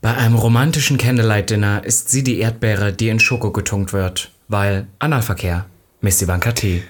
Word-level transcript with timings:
Bei 0.00 0.14
einem 0.16 0.34
romantischen 0.34 0.96
Candlelight-Dinner 0.96 1.84
ist 1.84 2.08
sie 2.10 2.22
die 2.24 2.38
Erdbeere, 2.38 2.92
die 2.92 3.08
in 3.08 3.20
Schoko 3.20 3.50
getunkt 3.50 3.92
wird. 3.92 4.30
Weil 4.48 4.86
Analverkehr. 4.98 5.66
Miss 6.00 6.22
Ivanka 6.22 6.52
T. 6.52 6.82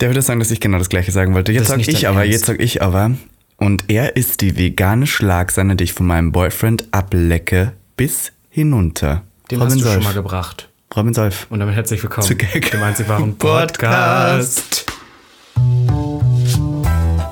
Der 0.00 0.10
würde 0.10 0.20
sagen, 0.22 0.38
dass 0.38 0.50
ich 0.50 0.60
genau 0.60 0.78
das 0.78 0.90
gleiche 0.90 1.10
sagen 1.10 1.34
wollte. 1.34 1.50
Jetzt 1.52 1.68
sag 1.68 1.80
ich 1.80 2.06
aber, 2.06 2.20
Ernst. 2.20 2.32
jetzt 2.32 2.46
sag 2.46 2.60
ich 2.60 2.82
aber. 2.82 3.12
Und 3.56 3.84
er 3.88 4.16
ist 4.16 4.42
die 4.42 4.56
vegane 4.56 5.06
Schlagsahne, 5.06 5.74
die 5.76 5.84
ich 5.84 5.92
von 5.94 6.06
meinem 6.06 6.30
Boyfriend 6.30 6.84
ablecke, 6.92 7.72
bis 7.96 8.32
hinunter. 8.50 9.22
Den 9.50 9.60
Robin 9.60 9.72
hast 9.74 9.80
du 9.80 9.84
schon 9.84 9.92
Solf. 9.94 10.04
mal 10.04 10.14
gebracht. 10.14 10.68
Robin 10.94 11.14
Solf. 11.14 11.46
Und 11.50 11.60
damit 11.60 11.74
herzlich 11.74 12.02
willkommen 12.02 12.26
Zu 12.26 12.36
Gag. 12.36 12.70
dem 12.70 12.82
einzig 12.82 13.08
wahren 13.08 13.34
Podcast. 13.38 14.84
Podcast. 14.84 14.86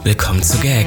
Willkommen 0.03 0.43
zu 0.43 0.59
Gag. 0.59 0.87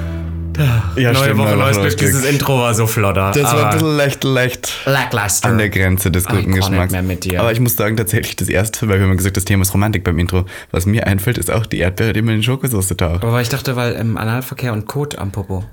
Ja, 0.57 1.11
Neue 1.13 1.15
stimmt, 1.15 1.37
Woche, 1.39 1.55
neue 1.55 1.73
neues 1.73 1.77
Glück. 1.77 1.97
Dieses 1.97 2.25
Intro 2.25 2.57
war 2.59 2.73
so 2.73 2.85
flotter. 2.87 3.31
Das 3.33 3.43
war 3.53 3.67
ein 3.67 3.73
bisschen 3.73 3.95
leicht, 3.95 4.23
leicht 4.23 4.79
lackluster. 4.85 5.49
an 5.49 5.57
der 5.57 5.69
Grenze 5.69 6.11
des 6.11 6.27
Ah, 6.27 6.33
guten 6.35 6.53
Geschmacks. 6.53 6.93
Aber 6.93 7.51
ich 7.51 7.59
muss 7.59 7.75
sagen, 7.75 7.95
tatsächlich 7.97 8.35
das 8.35 8.49
erste, 8.49 8.87
weil 8.89 8.99
wir 8.99 9.07
haben 9.07 9.17
gesagt, 9.17 9.37
das 9.37 9.45
Thema 9.45 9.61
ist 9.63 9.73
Romantik 9.73 10.03
beim 10.03 10.19
Intro. 10.19 10.45
Was 10.71 10.85
mir 10.85 11.07
einfällt, 11.07 11.37
ist 11.37 11.49
auch 11.51 11.65
die 11.65 11.79
Erdbeere, 11.79 12.13
die 12.13 12.21
man 12.21 12.35
in 12.35 12.43
Schokosauce 12.43 12.89
taucht. 12.97 13.23
Aber 13.23 13.41
ich 13.41 13.49
dachte, 13.49 13.75
weil 13.75 13.93
im 13.93 14.17
Analverkehr 14.17 14.73
und 14.73 14.85
Kot 14.85 15.17
am 15.17 15.31
Popo. 15.31 15.63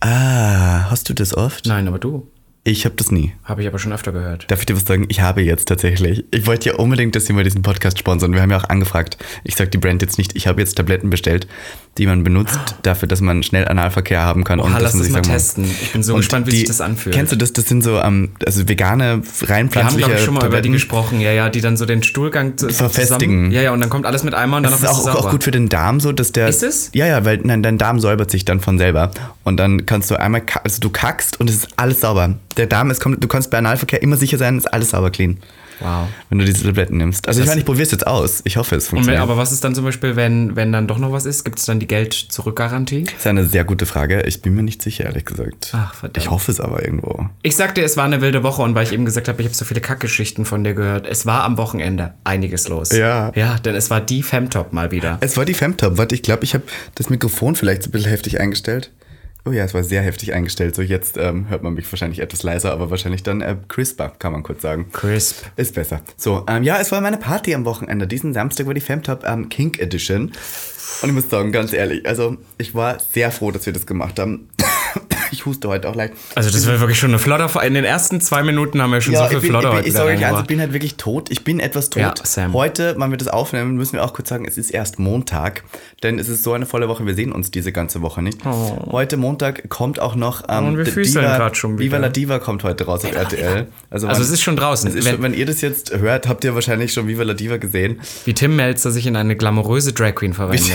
Ah, 0.00 0.90
hast 0.90 1.08
du 1.08 1.14
das 1.14 1.34
oft? 1.34 1.66
Nein, 1.66 1.88
aber 1.88 1.98
du. 1.98 2.30
Ich 2.68 2.84
habe 2.84 2.96
das 2.96 3.12
nie. 3.12 3.32
Habe 3.44 3.62
ich 3.62 3.68
aber 3.68 3.78
schon 3.78 3.92
öfter 3.92 4.10
gehört. 4.10 4.50
Darf 4.50 4.58
ich 4.58 4.66
dir 4.66 4.74
was 4.74 4.84
sagen? 4.84 5.04
Ich 5.08 5.20
habe 5.20 5.40
jetzt 5.40 5.68
tatsächlich. 5.68 6.24
Ich 6.32 6.48
wollte 6.48 6.70
ja 6.70 6.74
unbedingt, 6.74 7.14
dass 7.14 7.26
sie 7.26 7.32
mal 7.32 7.44
diesen 7.44 7.62
Podcast 7.62 7.96
sponsern. 7.96 8.32
Wir 8.32 8.42
haben 8.42 8.50
ja 8.50 8.56
auch 8.58 8.68
angefragt. 8.68 9.18
Ich 9.44 9.54
sag 9.54 9.70
die 9.70 9.78
Brand 9.78 10.02
jetzt 10.02 10.18
nicht. 10.18 10.34
Ich 10.34 10.48
habe 10.48 10.60
jetzt 10.60 10.74
Tabletten 10.74 11.08
bestellt, 11.08 11.46
die 11.96 12.08
man 12.08 12.24
benutzt 12.24 12.58
dafür, 12.82 13.06
dass 13.06 13.20
man 13.20 13.44
schnell 13.44 13.68
Analverkehr 13.68 14.20
haben 14.20 14.42
kann. 14.42 14.58
Oha, 14.58 14.78
lass 14.78 14.94
man 14.94 15.04
das 15.04 15.12
mal 15.12 15.22
testen. 15.22 15.64
Ich 15.80 15.92
bin 15.92 16.02
so 16.02 16.14
Und 16.14 16.22
gespannt, 16.22 16.48
wie 16.48 16.50
die- 16.50 16.56
sich 16.58 16.66
das 16.66 16.80
anfühlt. 16.80 17.14
Kennst 17.14 17.30
du 17.30 17.36
das? 17.36 17.52
Das 17.52 17.66
sind 17.66 17.84
so 17.84 18.00
ähm, 18.00 18.30
also 18.44 18.68
vegane, 18.68 19.04
rein 19.04 19.22
Wir 19.22 19.54
haben, 19.56 19.70
pflanzliche 19.70 19.98
glaube 19.98 20.14
ich, 20.18 20.24
schon 20.24 20.34
mal 20.34 20.40
über 20.40 20.48
die 20.48 20.54
Tabletten. 20.56 20.72
gesprochen. 20.72 21.20
Ja, 21.20 21.30
ja, 21.30 21.48
die 21.48 21.60
dann 21.60 21.76
so 21.76 21.86
den 21.86 22.02
Stuhlgang 22.02 22.58
zu- 22.58 22.68
Verfestigen. 22.70 23.20
Zusammen, 23.20 23.50
ja, 23.52 23.62
ja, 23.62 23.72
und 23.72 23.80
dann 23.80 23.90
kommt 23.90 24.06
alles 24.06 24.24
mit 24.24 24.34
einmal 24.34 24.58
und 24.58 24.64
dann 24.64 24.72
Das 24.72 24.80
ist 24.82 24.86
noch 24.88 24.98
auch, 24.98 25.04
du 25.04 25.10
auch 25.10 25.14
sauber. 25.18 25.30
gut 25.30 25.44
für 25.44 25.52
den 25.52 25.68
Darm 25.68 26.00
so, 26.00 26.10
dass 26.10 26.32
der. 26.32 26.48
Ist 26.48 26.64
es? 26.64 26.90
Ja, 26.94 27.06
ja, 27.06 27.24
weil 27.24 27.38
nein, 27.44 27.62
dein 27.62 27.78
Darm 27.78 28.00
säubert 28.00 28.32
sich 28.32 28.44
dann 28.44 28.58
von 28.58 28.76
selber. 28.76 29.12
Und 29.44 29.56
dann 29.58 29.86
kannst 29.86 30.10
du 30.10 30.18
einmal, 30.18 30.42
also 30.64 30.80
du 30.80 30.90
kackst 30.90 31.38
und 31.38 31.48
es 31.48 31.54
ist 31.58 31.68
alles 31.76 32.00
sauber. 32.00 32.34
Der 32.56 32.66
Darm 32.66 32.90
ist 32.90 33.04
du 33.04 33.28
kannst 33.28 33.50
bei 33.50 33.58
Analverkehr 33.58 34.02
immer 34.02 34.16
sicher 34.16 34.38
sein, 34.38 34.56
ist 34.58 34.66
alles 34.72 34.90
sauber 34.90 35.10
clean. 35.10 35.38
Wow. 35.80 36.08
Wenn 36.30 36.38
du 36.38 36.44
diese 36.46 36.64
Tabletten 36.64 36.96
nimmst. 36.96 37.28
Also 37.28 37.40
ich 37.40 37.44
Das- 37.44 37.50
meine, 37.50 37.60
ich 37.60 37.66
probiere 37.66 37.82
es 37.84 37.90
jetzt 37.90 38.06
aus. 38.06 38.40
Ich 38.44 38.56
hoffe, 38.56 38.76
es 38.76 38.88
funktioniert. 38.88 39.22
aber 39.22 39.36
was 39.36 39.52
ist 39.52 39.62
dann 39.62 39.74
zum 39.74 39.84
Beispiel, 39.84 40.16
wenn, 40.16 40.56
wenn 40.56 40.72
dann 40.72 40.86
doch 40.88 40.96
noch 40.96 41.12
was 41.12 41.26
ist? 41.26 41.44
Gibt 41.44 41.58
es 41.58 41.66
dann 41.66 41.80
die 41.80 41.86
Geld-Zurück-Garantie? 41.86 43.04
das 43.04 43.12
ist 43.14 43.26
eine 43.26 43.44
sehr 43.44 43.64
gute 43.64 43.84
Frage. 43.84 44.22
Ich 44.22 44.40
bin 44.42 44.54
mir 44.54 44.62
nicht 44.62 44.80
sicher, 44.80 45.04
ehrlich 45.04 45.26
gesagt. 45.26 45.72
Ach, 45.74 45.94
verdammt. 45.94 46.16
Ich 46.16 46.30
hoffe 46.30 46.50
es 46.50 46.60
aber 46.60 46.82
irgendwo. 46.82 47.26
Ich 47.42 47.56
sagte, 47.56 47.82
es 47.82 47.96
war 47.98 48.04
eine 48.04 48.20
wilde 48.22 48.42
Woche 48.42 48.62
und 48.62 48.74
weil 48.74 48.84
ich 48.84 48.92
eben 48.92 49.04
gesagt 49.04 49.28
habe, 49.28 49.40
ich 49.42 49.46
habe 49.48 49.54
so 49.54 49.64
viele 49.64 49.80
Kackgeschichten 49.82 50.44
von 50.46 50.64
dir 50.64 50.72
gehört. 50.74 51.06
Es 51.06 51.26
war 51.26 51.44
am 51.44 51.58
Wochenende 51.58 52.14
einiges 52.24 52.68
los. 52.68 52.92
Ja. 52.92 53.32
Ja, 53.34 53.58
denn 53.58 53.74
es 53.74 53.90
war 53.90 54.00
die 54.00 54.22
Femtop 54.22 54.72
mal 54.72 54.90
wieder. 54.90 55.18
Es 55.20 55.36
war 55.36 55.44
die 55.44 55.54
Femtop. 55.54 55.98
Warte, 55.98 56.14
ich 56.14 56.22
glaube, 56.22 56.44
ich 56.44 56.54
habe 56.54 56.64
das 56.94 57.10
Mikrofon 57.10 57.54
vielleicht 57.54 57.82
so 57.82 57.88
ein 57.90 57.92
bisschen 57.92 58.10
heftig 58.10 58.40
eingestellt. 58.40 58.90
Oh 59.46 59.52
ja, 59.52 59.64
es 59.64 59.74
war 59.74 59.84
sehr 59.84 60.02
heftig 60.02 60.34
eingestellt. 60.34 60.74
So 60.74 60.82
jetzt 60.82 61.16
ähm, 61.16 61.48
hört 61.48 61.62
man 61.62 61.74
mich 61.74 61.90
wahrscheinlich 61.92 62.18
etwas 62.18 62.42
leiser, 62.42 62.72
aber 62.72 62.90
wahrscheinlich 62.90 63.22
dann 63.22 63.40
äh, 63.42 63.56
crisper, 63.68 64.12
kann 64.18 64.32
man 64.32 64.42
kurz 64.42 64.60
sagen. 64.60 64.90
Crisp. 64.92 65.44
Ist 65.54 65.76
besser. 65.76 66.00
So, 66.16 66.44
ähm, 66.48 66.64
ja, 66.64 66.80
es 66.80 66.90
war 66.90 67.00
meine 67.00 67.16
Party 67.16 67.54
am 67.54 67.64
Wochenende. 67.64 68.08
Diesen 68.08 68.34
Samstag 68.34 68.66
war 68.66 68.74
die 68.74 68.80
Femtop 68.80 69.24
ähm, 69.24 69.48
Kink 69.48 69.78
Edition. 69.78 70.32
Und 71.02 71.08
ich 71.08 71.14
muss 71.14 71.30
sagen, 71.30 71.52
ganz 71.52 71.72
ehrlich, 71.72 72.04
also 72.06 72.36
ich 72.58 72.74
war 72.74 72.98
sehr 72.98 73.30
froh, 73.30 73.52
dass 73.52 73.66
wir 73.66 73.72
das 73.72 73.86
gemacht 73.86 74.18
haben. 74.18 74.48
Ich 75.36 75.46
huste 75.46 75.68
heute 75.68 75.88
auch 75.88 75.94
leicht. 75.94 76.14
Also 76.34 76.50
das 76.50 76.66
war 76.66 76.80
wirklich 76.80 76.98
schon 76.98 77.10
eine 77.10 77.18
Flotter. 77.18 77.62
In 77.62 77.74
den 77.74 77.84
ersten 77.84 78.20
zwei 78.20 78.42
Minuten 78.42 78.80
haben 78.82 78.90
wir 78.92 79.00
schon 79.00 79.14
so 79.14 79.20
Ja, 79.20 79.26
viel 79.28 79.36
ich 79.38 79.42
bin, 79.42 79.50
Flotter 79.50 79.68
ich, 79.68 79.70
bin, 79.70 79.76
heute 79.78 79.88
ich 79.88 79.94
wieder 79.94 80.04
sage 80.04 80.18
euch 80.18 80.26
eins, 80.26 80.40
ich 80.40 80.46
bin 80.46 80.60
halt 80.60 80.72
wirklich 80.72 80.94
tot. 80.96 81.30
Ich 81.30 81.44
bin 81.44 81.60
etwas 81.60 81.90
tot. 81.90 82.00
Ja, 82.02 82.14
Sam. 82.22 82.52
Heute, 82.54 82.94
wann 82.98 83.10
wir 83.10 83.18
das 83.18 83.28
aufnehmen, 83.28 83.76
müssen 83.76 83.94
wir 83.94 84.04
auch 84.04 84.12
kurz 84.14 84.28
sagen, 84.28 84.44
es 84.46 84.56
ist 84.58 84.70
erst 84.70 84.98
Montag. 84.98 85.62
Denn 86.02 86.18
es 86.18 86.28
ist 86.28 86.42
so 86.42 86.52
eine 86.52 86.66
volle 86.66 86.88
Woche, 86.88 87.06
wir 87.06 87.14
sehen 87.14 87.32
uns 87.32 87.50
diese 87.50 87.72
ganze 87.72 88.02
Woche 88.02 88.22
nicht. 88.22 88.44
Heute 88.44 89.16
Montag 89.16 89.68
kommt 89.68 90.00
auch 90.00 90.14
noch 90.14 90.44
ähm, 90.48 90.66
Und 90.68 90.76
wir 90.78 90.86
füßeln 90.86 91.24
Diva, 91.24 91.36
grad 91.36 91.56
schon 91.56 91.78
Viva 91.78 91.96
wieder. 91.96 92.06
la 92.06 92.08
Diva 92.08 92.38
kommt 92.38 92.64
heute 92.64 92.84
raus 92.84 93.04
auf 93.04 93.12
RTL. 93.14 93.66
Also, 93.90 94.06
Also 94.06 94.08
wann- 94.08 94.22
es 94.22 94.30
ist 94.30 94.42
schon 94.42 94.56
draußen. 94.56 94.94
ist 94.94 95.04
Wenn- 95.04 95.14
schon, 95.14 95.22
wenn 95.22 95.34
ihr 95.34 95.46
das 95.46 95.60
jetzt 95.60 95.92
hört, 95.96 96.26
habt 96.28 96.44
ihr 96.44 96.54
wahrscheinlich 96.54 96.92
schon 96.92 97.08
Viva 97.08 97.22
la 97.22 97.34
Diva 97.34 97.56
gesehen. 97.58 98.00
Wie 98.24 98.34
Tim 98.34 98.56
Melzer 98.56 98.90
sich 98.90 99.06
in 99.06 99.16
eine 99.16 99.36
glamouröse 99.36 99.92
Drag 99.92 100.14
Queen 100.14 100.32
verwendet. 100.34 100.72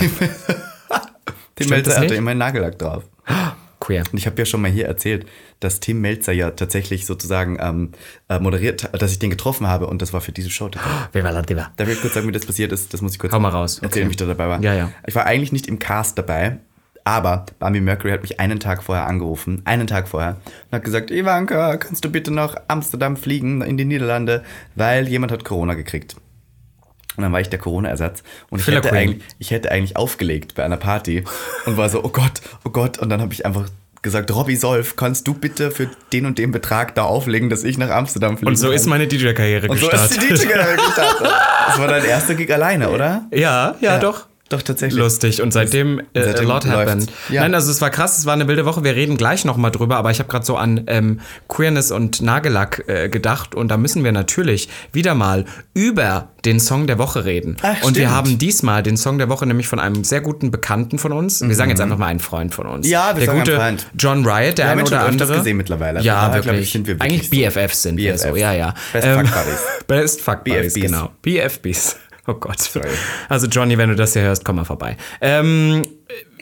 Tim 1.55 1.69
Melzer 1.69 1.99
hatte 1.99 2.15
immer 2.15 2.31
einen 2.31 2.39
Nagellack 2.39 2.77
drauf. 2.79 3.03
Queer. 3.81 4.03
Und 4.09 4.17
ich 4.17 4.25
habe 4.27 4.37
ja 4.37 4.45
schon 4.45 4.61
mal 4.61 4.71
hier 4.71 4.85
erzählt, 4.85 5.25
dass 5.59 5.81
Tim 5.81 5.99
Melzer 5.99 6.31
ja 6.31 6.51
tatsächlich 6.51 7.05
sozusagen 7.05 7.57
ähm, 7.59 7.91
äh, 8.29 8.39
moderiert, 8.39 8.89
dass 8.97 9.11
ich 9.11 9.19
den 9.19 9.29
getroffen 9.31 9.67
habe 9.67 9.87
und 9.87 10.01
das 10.01 10.13
war 10.13 10.21
für 10.21 10.31
diese 10.31 10.49
Show. 10.49 10.69
Viva 11.11 11.29
la 11.31 11.41
Diva. 11.41 11.71
Darf 11.75 11.89
ich 11.89 11.99
kurz 11.99 12.13
sagen, 12.13 12.27
wie 12.27 12.31
das 12.31 12.45
passiert 12.45 12.71
ist? 12.71 12.93
Das 12.93 13.01
muss 13.01 13.11
ich 13.13 13.19
kurz 13.19 13.33
Hau 13.33 13.39
mal 13.39 13.49
raus. 13.49 13.79
erzählen, 13.79 14.03
Okay. 14.03 14.07
wie 14.07 14.11
ich 14.11 14.17
da 14.17 14.25
dabei 14.25 14.47
war. 14.47 14.61
Ja, 14.63 14.73
ja. 14.73 14.91
Ich 15.05 15.15
war 15.15 15.25
eigentlich 15.25 15.51
nicht 15.51 15.67
im 15.67 15.79
Cast 15.79 16.17
dabei, 16.17 16.57
aber 17.03 17.47
Bambi 17.59 17.81
Mercury 17.81 18.11
hat 18.11 18.21
mich 18.21 18.39
einen 18.39 18.59
Tag 18.59 18.83
vorher 18.83 19.07
angerufen, 19.07 19.63
einen 19.65 19.87
Tag 19.87 20.07
vorher, 20.07 20.37
und 20.69 20.75
hat 20.75 20.83
gesagt, 20.83 21.09
Ivanka, 21.09 21.77
kannst 21.77 22.05
du 22.05 22.09
bitte 22.11 22.31
nach 22.31 22.55
Amsterdam 22.67 23.17
fliegen, 23.17 23.61
in 23.61 23.75
die 23.77 23.85
Niederlande, 23.85 24.43
weil 24.75 25.07
jemand 25.07 25.31
hat 25.31 25.43
Corona 25.43 25.73
gekriegt. 25.73 26.15
Und 27.17 27.23
dann 27.23 27.31
war 27.33 27.41
ich 27.41 27.49
der 27.49 27.59
Corona-Ersatz 27.59 28.23
und 28.49 28.59
ich 28.59 28.67
hätte, 28.67 28.93
eigentlich, 28.93 29.23
ich 29.37 29.51
hätte 29.51 29.69
eigentlich 29.71 29.97
aufgelegt 29.97 30.55
bei 30.55 30.63
einer 30.63 30.77
Party 30.77 31.23
und 31.65 31.75
war 31.75 31.89
so, 31.89 32.03
oh 32.03 32.09
Gott, 32.09 32.41
oh 32.63 32.69
Gott. 32.69 32.99
Und 32.99 33.09
dann 33.09 33.19
habe 33.21 33.33
ich 33.33 33.45
einfach 33.45 33.67
gesagt, 34.01 34.33
Robby 34.33 34.55
Solf, 34.55 34.95
kannst 34.95 35.27
du 35.27 35.33
bitte 35.33 35.71
für 35.71 35.89
den 36.13 36.25
und 36.25 36.37
den 36.37 36.51
Betrag 36.51 36.95
da 36.95 37.03
auflegen, 37.03 37.49
dass 37.49 37.63
ich 37.63 37.77
nach 37.77 37.89
Amsterdam 37.89 38.37
fliege? 38.37 38.49
Und 38.49 38.55
so 38.55 38.71
ist 38.71 38.87
meine 38.87 39.07
DJ-Karriere 39.07 39.67
Und 39.67 39.77
so 39.77 39.89
ist 39.89 39.91
gestartet. 39.91 40.23
die 40.23 40.27
DJ 40.27 40.47
gestartet. 40.53 41.27
Das 41.67 41.79
war 41.79 41.87
dein 41.87 42.05
erster 42.05 42.35
Gig 42.35 42.51
alleine, 42.51 42.89
oder? 42.89 43.25
Ja, 43.31 43.75
ja, 43.81 43.99
doch. 43.99 44.27
Doch, 44.51 44.61
tatsächlich. 44.61 44.99
Lustig. 44.99 45.41
Und 45.41 45.51
seitdem, 45.53 45.99
äh, 46.13 46.23
Seitdem 46.23 46.49
a 46.49 46.53
lot 46.53 46.65
happened. 46.67 47.09
Ja. 47.29 47.41
Nein, 47.41 47.55
also 47.55 47.71
es 47.71 47.79
war 47.81 47.89
krass, 47.89 48.17
es 48.17 48.25
war 48.25 48.33
eine 48.33 48.47
wilde 48.47 48.65
Woche. 48.65 48.83
Wir 48.83 48.95
reden 48.95 49.15
gleich 49.17 49.45
nochmal 49.45 49.71
drüber, 49.71 49.95
aber 49.95 50.11
ich 50.11 50.19
habe 50.19 50.29
gerade 50.29 50.45
so 50.45 50.57
an 50.57 50.83
ähm, 50.87 51.21
Queerness 51.47 51.91
und 51.91 52.21
Nagellack 52.21 52.83
äh, 52.87 53.07
gedacht 53.09 53.55
und 53.55 53.69
da 53.69 53.77
müssen 53.77 54.03
wir 54.03 54.11
natürlich 54.11 54.67
wieder 54.91 55.15
mal 55.15 55.45
über 55.73 56.29
den 56.43 56.59
Song 56.59 56.85
der 56.87 56.97
Woche 56.97 57.23
reden. 57.23 57.55
Ach, 57.61 57.81
und 57.83 57.95
wir 57.95 58.03
stimmt. 58.07 58.09
haben 58.15 58.37
diesmal 58.37 58.83
den 58.83 58.97
Song 58.97 59.17
der 59.19 59.29
Woche 59.29 59.45
nämlich 59.45 59.67
von 59.67 59.79
einem 59.79 60.03
sehr 60.03 60.19
guten 60.21 60.51
Bekannten 60.51 60.99
von 60.99 61.13
uns. 61.13 61.41
Wir 61.41 61.55
sagen 61.55 61.69
jetzt 61.69 61.79
einfach 61.81 61.97
mal 61.97 62.07
einen 62.07 62.19
Freund 62.19 62.53
von 62.53 62.67
uns. 62.67 62.85
Mhm. 62.87 62.91
Ja, 62.91 63.09
wir 63.15 63.19
der 63.19 63.25
sagen 63.27 63.39
gute 63.39 63.55
Freund. 63.55 63.87
John 63.97 64.25
Riot, 64.25 64.57
der 64.57 64.65
Wir 64.65 64.71
haben 64.71 64.79
eine 64.79 64.87
oder 64.87 65.05
andere. 65.05 65.37
gesehen 65.37 65.57
mittlerweile. 65.57 66.01
Ja, 66.01 66.27
daher, 66.27 66.43
wirklich. 66.43 66.61
ich, 66.63 66.71
sind 66.73 66.87
wir 66.87 66.95
wirklich 66.99 67.11
Eigentlich 67.13 67.29
BFFs 67.29 67.83
sind 67.83 67.97
wir 67.97 68.11
BFFs. 68.13 68.29
so, 68.29 68.35
ja, 68.35 68.53
ja. 68.53 68.73
Best 68.91 69.07
Fuck 69.07 69.23
Buddies. 69.23 69.61
Best 69.87 70.21
Fuck 70.21 70.43
Buddies, 70.43 70.73
BFBs. 70.73 70.91
genau. 70.91 71.11
BFBs. 71.21 71.95
Oh 72.31 72.35
Gott. 72.39 72.69
Also 73.29 73.47
Johnny, 73.47 73.77
wenn 73.77 73.89
du 73.89 73.95
das 73.95 74.13
hier 74.13 74.21
hörst, 74.21 74.45
komm 74.45 74.55
mal 74.57 74.63
vorbei. 74.65 74.95
Ähm, 75.19 75.83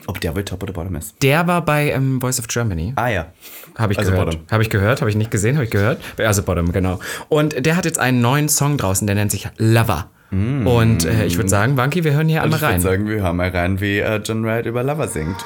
Ob 0.06 0.20
der 0.20 0.34
wohl 0.36 0.44
Top 0.44 0.62
oder 0.62 0.72
Bottom 0.72 0.94
ist. 0.96 1.14
der 1.22 1.46
war 1.46 1.64
bei 1.64 1.90
ähm, 1.90 2.20
Voice 2.20 2.38
of 2.38 2.46
Germany. 2.48 2.92
Ah 2.96 3.08
ja. 3.08 3.26
Habe 3.76 3.92
ich 3.92 3.98
Also 3.98 4.10
gehört. 4.12 4.26
Bottom. 4.30 4.42
Habe 4.50 4.62
ich 4.62 4.70
gehört, 4.70 5.00
habe 5.00 5.10
ich 5.10 5.16
nicht 5.16 5.30
gesehen, 5.30 5.56
habe 5.56 5.64
ich 5.64 5.70
gehört. 5.70 6.00
Also 6.18 6.42
Bottom, 6.42 6.70
genau. 6.72 7.00
Und 7.28 7.64
der 7.66 7.76
hat 7.76 7.84
jetzt 7.84 7.98
einen 7.98 8.20
neuen 8.20 8.48
Song 8.48 8.76
draußen, 8.76 9.06
der 9.06 9.16
nennt 9.16 9.30
sich 9.30 9.48
Lover. 9.58 10.08
Und 10.32 11.04
äh, 11.06 11.24
ich 11.26 11.36
würde 11.38 11.48
sagen, 11.48 11.76
Wanki, 11.76 12.04
wir 12.04 12.12
hören 12.12 12.28
hier 12.28 12.42
einmal 12.44 12.58
Ich 12.58 12.62
würde 12.62 12.72
rein. 12.74 12.80
sagen, 12.80 13.08
wir 13.08 13.20
hören 13.20 13.36
mal 13.36 13.48
rein, 13.48 13.80
wie 13.80 13.98
äh, 13.98 14.18
John 14.24 14.44
Wright 14.44 14.64
über 14.64 14.84
Lover 14.84 15.08
singt. 15.08 15.36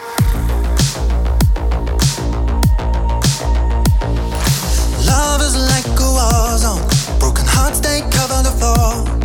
Love 5.06 5.40
is 5.42 5.56
like 5.56 5.86
a 6.00 6.12
war 6.14 6.58
zone. 6.58 6.82
Broken 7.18 7.46
hearts 7.46 7.80
they 7.80 8.00
cover 8.10 8.42
the 8.42 8.52
floor. 8.58 9.23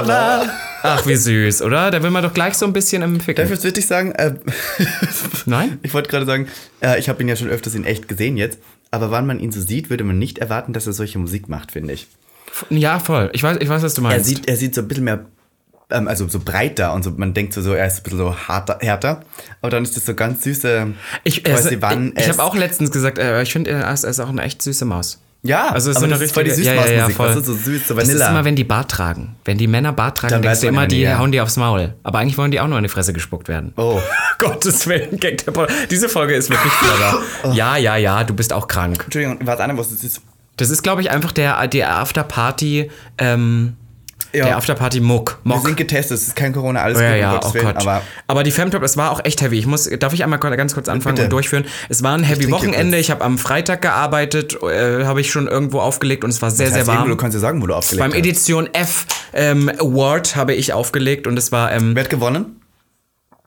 Don't 0.00 0.02
need 0.06 0.10
a 0.10 0.36
lover. 0.42 0.50
Ach, 0.82 1.06
wie 1.06 1.16
süß, 1.16 1.62
oder? 1.62 1.90
Da 1.90 2.02
will 2.02 2.10
man 2.10 2.22
doch 2.22 2.32
gleich 2.34 2.54
so 2.54 2.64
ein 2.66 2.72
bisschen 2.72 3.02
im 3.02 3.18
Ficken. 3.20 3.36
Darf 3.42 3.46
ich 3.46 3.56
jetzt 3.56 3.64
wirklich 3.64 3.86
sagen? 3.86 4.12
Äh, 4.12 4.34
Nein? 5.46 5.78
ich 5.82 5.92
wollte 5.94 6.08
gerade 6.08 6.26
sagen, 6.26 6.48
äh, 6.80 6.98
ich 6.98 7.08
habe 7.08 7.22
ihn 7.22 7.28
ja 7.28 7.36
schon 7.36 7.48
öfters 7.48 7.74
in 7.74 7.84
echt 7.84 8.08
gesehen 8.08 8.36
jetzt. 8.36 8.58
Aber 8.90 9.10
wann 9.10 9.26
man 9.26 9.40
ihn 9.40 9.50
so 9.52 9.60
sieht, 9.60 9.90
würde 9.90 10.04
man 10.04 10.18
nicht 10.18 10.38
erwarten, 10.38 10.72
dass 10.72 10.86
er 10.86 10.92
solche 10.92 11.18
Musik 11.18 11.48
macht, 11.48 11.72
finde 11.72 11.92
ich. 11.94 12.06
Ja, 12.70 12.98
voll. 13.00 13.30
Ich 13.32 13.42
weiß, 13.42 13.58
ich 13.60 13.68
weiß, 13.68 13.82
was 13.82 13.94
du 13.94 14.00
Er 14.02 14.08
meinst. 14.08 14.26
sieht, 14.26 14.48
er 14.48 14.56
sieht 14.56 14.74
so 14.74 14.80
ein 14.82 14.88
bisschen 14.88 15.04
mehr, 15.04 15.24
ähm, 15.90 16.06
also 16.08 16.28
so 16.28 16.38
breiter 16.38 16.92
und 16.94 17.02
so, 17.02 17.10
man 17.10 17.34
denkt 17.34 17.52
so, 17.52 17.60
so, 17.62 17.72
er 17.74 17.86
ist 17.86 17.98
ein 17.98 18.02
bisschen 18.04 18.18
so 18.18 18.36
harter, 18.36 18.78
härter. 18.80 19.22
Aber 19.60 19.70
dann 19.70 19.82
ist 19.82 19.96
das 19.96 20.06
so 20.06 20.14
ganz 20.14 20.44
süße, 20.44 20.86
ich 21.24 21.38
ich, 21.38 21.46
ich 21.46 21.52
es- 21.52 22.28
habe 22.28 22.42
auch 22.44 22.54
letztens 22.54 22.92
gesagt, 22.92 23.18
äh, 23.18 23.42
ich 23.42 23.52
finde, 23.52 23.72
er 23.72 23.92
ist, 23.92 24.04
er 24.04 24.10
ist 24.10 24.20
auch 24.20 24.28
eine 24.28 24.42
echt 24.42 24.62
süße 24.62 24.84
Maus. 24.84 25.20
Ja, 25.46 25.68
Also 25.68 25.90
es 25.90 25.96
ist 25.96 26.02
aber 26.02 26.06
eine 26.06 26.14
das 26.14 26.22
ist 26.22 26.34
voll 26.34 26.44
die 26.44 26.50
richtige- 26.50 26.68
ja, 26.68 26.74
ja, 26.74 26.80
ja, 26.92 27.06
Süßmausmusik, 27.06 27.16
voll. 27.16 27.26
weißt 27.28 27.36
du, 27.36 27.42
so 27.42 27.54
süß, 27.54 27.88
so 27.88 27.94
Das 27.94 28.08
ist 28.08 28.20
immer, 28.20 28.44
wenn 28.44 28.56
die 28.56 28.64
Bart 28.64 28.90
tragen. 28.90 29.36
Wenn 29.44 29.58
die 29.58 29.66
Männer 29.66 29.92
Bart 29.92 30.18
tragen, 30.18 30.32
Dann 30.32 30.42
denkst 30.42 30.60
du 30.60 30.66
immer, 30.68 30.86
die 30.86 31.00
ja. 31.02 31.18
hauen 31.18 31.32
die 31.32 31.40
aufs 31.40 31.56
Maul. 31.56 31.94
Aber 32.02 32.18
eigentlich 32.18 32.36
wollen 32.38 32.50
die 32.50 32.60
auch 32.60 32.68
nur 32.68 32.78
in 32.78 32.82
die 32.84 32.88
Fresse 32.90 33.12
gespuckt 33.12 33.48
werden. 33.48 33.72
Oh. 33.76 34.00
Gottes 34.38 34.86
Willen, 34.86 35.18
Gag 35.18 35.44
der 35.44 35.52
Pod- 35.52 35.68
Diese 35.90 36.08
Folge 36.08 36.34
ist 36.34 36.50
wirklich 36.50 36.72
clever. 37.42 37.54
Ja, 37.54 37.76
ja, 37.76 37.96
ja, 37.96 38.24
du 38.24 38.34
bist 38.34 38.52
auch 38.52 38.68
krank. 38.68 39.02
Entschuldigung, 39.04 39.38
was 39.42 39.58
anderes, 39.60 39.86
was 39.90 39.94
das 39.94 40.04
ist. 40.04 40.20
Das 40.58 40.70
ist, 40.70 40.82
glaube 40.82 41.02
ich, 41.02 41.10
einfach 41.10 41.32
der, 41.32 41.66
der 41.68 41.96
Afterparty, 41.96 42.90
ähm, 43.18 43.76
Ja. 44.32 44.44
der 44.46 44.56
Afterparty-Muck. 44.56 45.38
Wir 45.44 45.54
Mock. 45.54 45.66
sind 45.66 45.76
getestet, 45.76 46.18
es 46.18 46.28
ist 46.28 46.36
kein 46.36 46.52
Corona, 46.52 46.82
alles 46.82 46.98
Oh 46.98 47.02
ja, 47.02 47.10
gut, 47.10 47.20
ja, 47.20 47.40
oh 47.50 47.54
Willen, 47.54 47.76
aber 47.76 48.02
Aber, 48.26 48.42
die 48.42 48.50
Femtop, 48.50 48.82
es 48.82 48.96
war 48.96 49.10
auch 49.10 49.24
echt 49.24 49.40
heavy. 49.40 49.58
Ich 49.58 49.66
muss, 49.66 49.88
darf 49.98 50.12
ich 50.12 50.22
einmal 50.24 50.38
ganz 50.38 50.74
kurz 50.74 50.88
anfangen 50.88 51.16
Bitte. 51.16 51.26
und 51.26 51.32
durchführen? 51.32 51.64
Es 51.88 52.02
war 52.02 52.14
ein 52.16 52.22
heavy 52.22 52.42
trinke 52.42 52.52
Wochenende. 52.52 52.98
Ich 52.98 53.10
habe 53.10 53.24
am 53.24 53.38
Freitag 53.38 53.82
gearbeitet, 53.82 54.56
äh, 54.62 55.04
habe 55.04 55.20
ich 55.20 55.30
schon 55.30 55.46
irgendwo 55.48 55.80
aufgelegt 55.80 56.24
und 56.24 56.30
es 56.30 56.42
war 56.42 56.50
sehr, 56.50 56.66
das 56.66 56.74
sehr 56.74 56.80
heißt, 56.80 56.88
irgendwo, 56.88 57.02
warm. 57.02 57.10
du 57.10 57.16
kannst 57.16 57.34
ja 57.34 57.40
sagen, 57.40 57.62
wo 57.62 57.66
du 57.66 57.74
aufgelegt 57.74 58.00
Beim 58.02 58.12
hast. 58.12 58.18
Edition 58.18 58.68
F 58.72 59.06
ähm, 59.32 59.70
Award 59.78 60.36
habe 60.36 60.54
ich 60.54 60.72
aufgelegt 60.72 61.26
und 61.26 61.38
es 61.38 61.52
war 61.52 61.72
ähm, 61.72 61.94
Wer 61.94 62.04
hat 62.04 62.10
gewonnen? 62.10 62.60